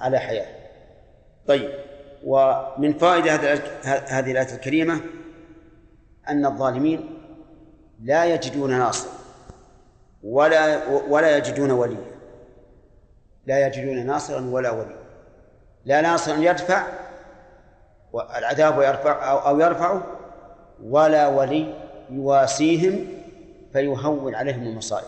على 0.00 0.18
حياة. 0.18 0.46
طيب 1.46 1.70
ومن 2.24 2.92
فائدة 2.92 3.34
هذه 3.84 4.32
الآية 4.32 4.54
الكريمة 4.54 5.00
أن 6.28 6.46
الظالمين 6.46 7.18
لا 8.02 8.24
يجدون 8.24 8.70
ناصر 8.70 9.08
ولا 10.22 10.86
ولا 11.08 11.36
يجدون 11.36 11.70
وليا. 11.70 12.18
لا 13.46 13.66
يجدون 13.66 14.06
ناصرا 14.06 14.40
ولا 14.40 14.70
وليا. 14.70 14.98
لا 15.84 16.00
ناصرا 16.00 16.36
يدفع 16.36 16.86
العذاب 18.14 18.78
ويرفع 18.78 19.32
أو 19.48 19.60
يرفعه 19.60 20.17
ولا 20.84 21.28
ولي 21.28 21.74
يواسيهم 22.10 23.06
فيهون 23.72 24.34
عليهم 24.34 24.62
المصائب. 24.62 25.06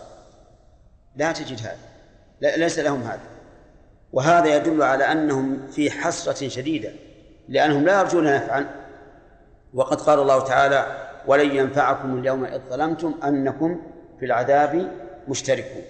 لا 1.15 1.31
تجد 1.31 1.59
هذا. 1.59 2.57
ليس 2.57 2.79
لهم 2.79 3.01
هذا. 3.01 3.21
وهذا 4.13 4.55
يدل 4.55 4.83
على 4.83 5.03
أنهم 5.03 5.67
في 5.67 5.91
حسرة 5.91 6.47
شديدة 6.47 6.91
لأنهم 7.49 7.85
لا 7.85 7.99
يرجون 7.99 8.23
نفعا. 8.35 8.69
وقد 9.73 10.01
قال 10.01 10.19
الله 10.19 10.43
تعالى 10.43 11.07
ولن 11.27 11.55
ينفعكم 11.55 12.19
اليوم 12.19 12.45
إذ 12.45 12.59
ظلمتم 12.69 13.19
أنكم 13.23 13.81
في 14.19 14.25
العذاب 14.25 14.91
مشتركون. 15.27 15.83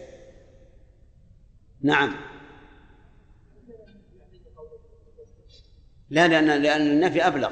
نعم. 1.82 2.16
لا 6.10 6.28
لأن 6.28 6.62
لأن 6.62 6.82
النفي 6.82 7.28
أبلغ. 7.28 7.52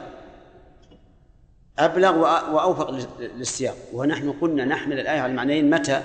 أبلغ 1.79 2.17
وأوفق 2.55 2.91
للسياق. 3.19 3.75
ونحن 3.93 4.31
قلنا 4.31 4.65
نحمل 4.65 4.99
الآية 4.99 5.19
على 5.19 5.31
المعنيين 5.31 5.69
متى؟ 5.69 6.03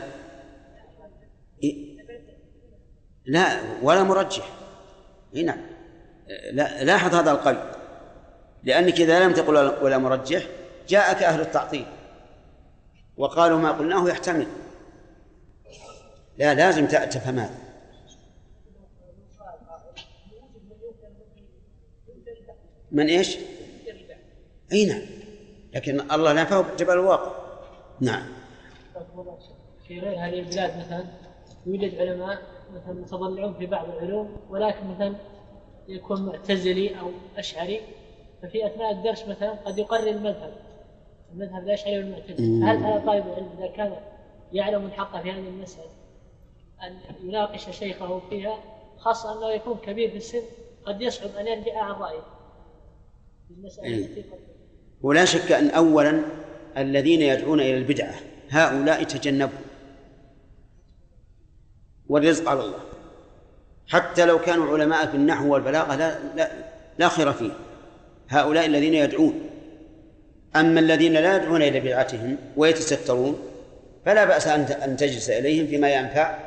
لا 3.26 3.60
ولا 3.82 4.02
مرجح. 4.02 4.48
هنا 5.36 5.56
لا 6.52 6.84
لاحظ 6.84 7.14
هذا 7.14 7.30
القيد 7.30 7.58
لأنك 8.64 9.00
إذا 9.00 9.24
لم 9.24 9.32
تقل 9.32 9.56
ولا 9.82 9.98
مرجح 9.98 10.46
جاءك 10.88 11.22
أهل 11.22 11.40
التعطيل. 11.40 11.86
وقالوا 13.16 13.58
ما 13.58 13.72
قلناه 13.72 14.08
يحتمل. 14.08 14.46
لا 16.38 16.54
لازم 16.54 16.86
تفهم 16.86 17.38
هذا. 17.38 17.58
من 22.92 23.08
إيش؟ 23.08 23.36
إي 24.72 24.86
نعم. 24.86 25.13
لكن 25.74 26.10
الله 26.12 26.32
نفاه 26.32 26.64
جبل 26.78 26.92
الواقع. 26.92 27.32
نعم. 28.00 28.22
في 29.88 30.00
غير 30.00 30.18
هذه 30.18 30.40
البلاد 30.40 30.78
مثلا 30.78 31.04
يوجد 31.66 31.94
علماء 32.00 32.42
مثلا 32.74 32.92
متضلعون 32.92 33.54
في 33.54 33.66
بعض 33.66 33.88
العلوم 33.88 34.36
ولكن 34.50 34.86
مثلا 34.94 35.14
يكون 35.88 36.26
معتزلي 36.26 37.00
أو 37.00 37.10
أشعري 37.36 37.80
ففي 38.42 38.66
أثناء 38.66 38.92
الدرس 38.92 39.28
مثلا 39.28 39.50
قد 39.50 39.78
يقرر 39.78 40.08
المذهب. 40.08 40.52
المذهب 41.32 41.62
الاشعري 41.62 41.98
والمعتزلي 41.98 42.64
هل 42.64 42.76
هذا 42.76 43.06
طالب 43.06 43.26
العلم؟ 43.26 43.48
إذا 43.58 43.66
كان 43.66 43.96
يعلم 44.52 44.86
الحق 44.86 45.22
في 45.22 45.32
هذه 45.32 45.48
المسألة 45.48 45.90
أن 46.82 46.98
يناقش 47.22 47.70
شيخه 47.70 48.20
فيها 48.30 48.58
خاصة 48.98 49.38
أنه 49.38 49.50
يكون 49.50 49.76
كبير 49.76 50.10
في 50.10 50.16
السن 50.16 50.42
قد 50.84 51.02
يصعب 51.02 51.30
أن 51.30 51.46
يرجع 51.46 51.82
عن 51.82 51.92
رأيه. 52.00 52.24
في 53.48 53.54
المسألة 53.54 53.86
إيه. 53.86 54.06
التي 54.06 54.22
قد 54.22 54.53
ولا 55.04 55.24
شك 55.24 55.52
أن 55.52 55.70
أولا 55.70 56.20
الذين 56.76 57.22
يدعون 57.22 57.60
إلى 57.60 57.76
البدعة 57.76 58.14
هؤلاء 58.50 59.02
تجنبوا. 59.02 59.58
والرزق 62.08 62.48
على 62.48 62.60
الله. 62.60 62.78
حتى 63.88 64.24
لو 64.24 64.38
كانوا 64.38 64.72
علماء 64.72 65.06
في 65.06 65.16
النحو 65.16 65.52
والبلاغة 65.52 65.96
لا 65.96 66.18
لا 66.36 66.50
لا 66.98 67.08
خير 67.08 67.32
فيه. 67.32 67.50
هؤلاء 68.28 68.66
الذين 68.66 68.94
يدعون. 68.94 69.40
أما 70.56 70.80
الذين 70.80 71.12
لا 71.12 71.36
يدعون 71.36 71.62
إلى 71.62 71.80
بدعتهم 71.80 72.36
ويتسترون 72.56 73.38
فلا 74.04 74.24
بأس 74.24 74.46
أن 74.46 74.96
تجلس 74.96 75.30
إليهم 75.30 75.66
فيما 75.66 75.94
ينفع. 75.94 76.38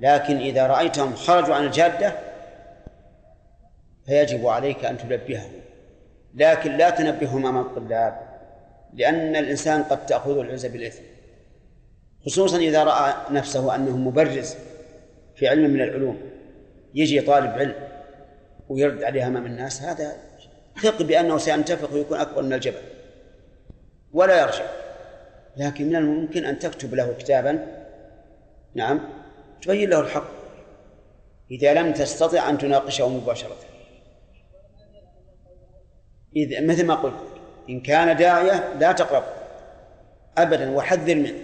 لكن 0.00 0.36
إذا 0.36 0.66
رأيتهم 0.66 1.14
خرجوا 1.14 1.54
عن 1.54 1.66
الجادة 1.66 2.14
فيجب 4.06 4.46
عليك 4.46 4.84
أن 4.84 4.98
تنبههم 4.98 5.59
لكن 6.34 6.76
لا 6.76 6.90
تنبههم 6.90 7.46
أمام 7.46 7.66
الطلاب 7.66 8.30
لأن 8.94 9.36
الإنسان 9.36 9.82
قد 9.82 10.06
تأخذ 10.06 10.38
العزة 10.38 10.68
بالإثم 10.68 11.02
خصوصا 12.26 12.58
إذا 12.58 12.84
رأى 12.84 13.14
نفسه 13.30 13.74
أنه 13.74 13.96
مبرز 13.96 14.54
في 15.36 15.48
علم 15.48 15.70
من 15.70 15.80
العلوم 15.80 16.18
يجي 16.94 17.20
طالب 17.20 17.50
علم 17.50 17.74
ويرد 18.68 19.02
عليها 19.02 19.26
أمام 19.26 19.46
الناس 19.46 19.82
هذا 19.82 20.12
ثق 20.82 21.02
بأنه 21.02 21.38
سينتفخ 21.38 21.92
ويكون 21.92 22.18
أكبر 22.18 22.42
من 22.42 22.52
الجبل 22.52 22.82
ولا 24.12 24.40
يرجع. 24.40 24.64
لكن 25.56 25.86
من 25.88 25.96
الممكن 25.96 26.44
أن 26.44 26.58
تكتب 26.58 26.94
له 26.94 27.14
كتابا 27.18 27.66
نعم 28.74 29.00
تبين 29.62 29.90
له 29.90 30.00
الحق 30.00 30.30
إذا 31.50 31.74
لم 31.74 31.92
تستطع 31.92 32.50
أن 32.50 32.58
تناقشه 32.58 33.08
مباشرة. 33.08 33.56
إذا 36.36 36.60
مثل 36.60 36.86
ما 36.86 36.94
قلت 36.94 37.14
إن 37.68 37.80
كان 37.80 38.16
داعية 38.16 38.74
لا 38.74 38.92
تقرب 38.92 39.24
أبدا 40.38 40.70
وحذر 40.70 41.14
منه 41.14 41.40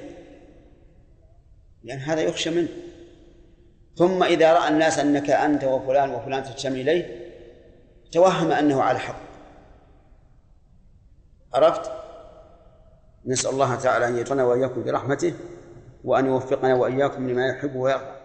لأن 1.84 1.98
هذا 1.98 2.20
يخشى 2.20 2.50
منه. 2.50 2.68
ثم 3.96 4.22
إذا 4.22 4.52
رأى 4.52 4.68
الناس 4.68 4.98
أنك 4.98 5.30
أنت 5.30 5.64
وفلان 5.64 6.10
وفلان 6.10 6.44
تجتمع 6.44 6.74
إليه 6.74 7.32
توهم 8.12 8.52
أنه 8.52 8.82
على 8.82 8.98
حق. 8.98 9.20
عرفت؟ 11.54 11.90
نسأل 13.26 13.50
الله 13.50 13.74
تعالى 13.74 14.08
أن 14.08 14.16
يجعلنا 14.16 14.44
وإياكم 14.44 14.84
برحمته 14.84 15.34
وأن 16.04 16.26
يوفقنا 16.26 16.74
وإياكم 16.74 17.30
لما 17.30 17.46
يحب 17.46 17.76
ويرضى. 17.76 18.15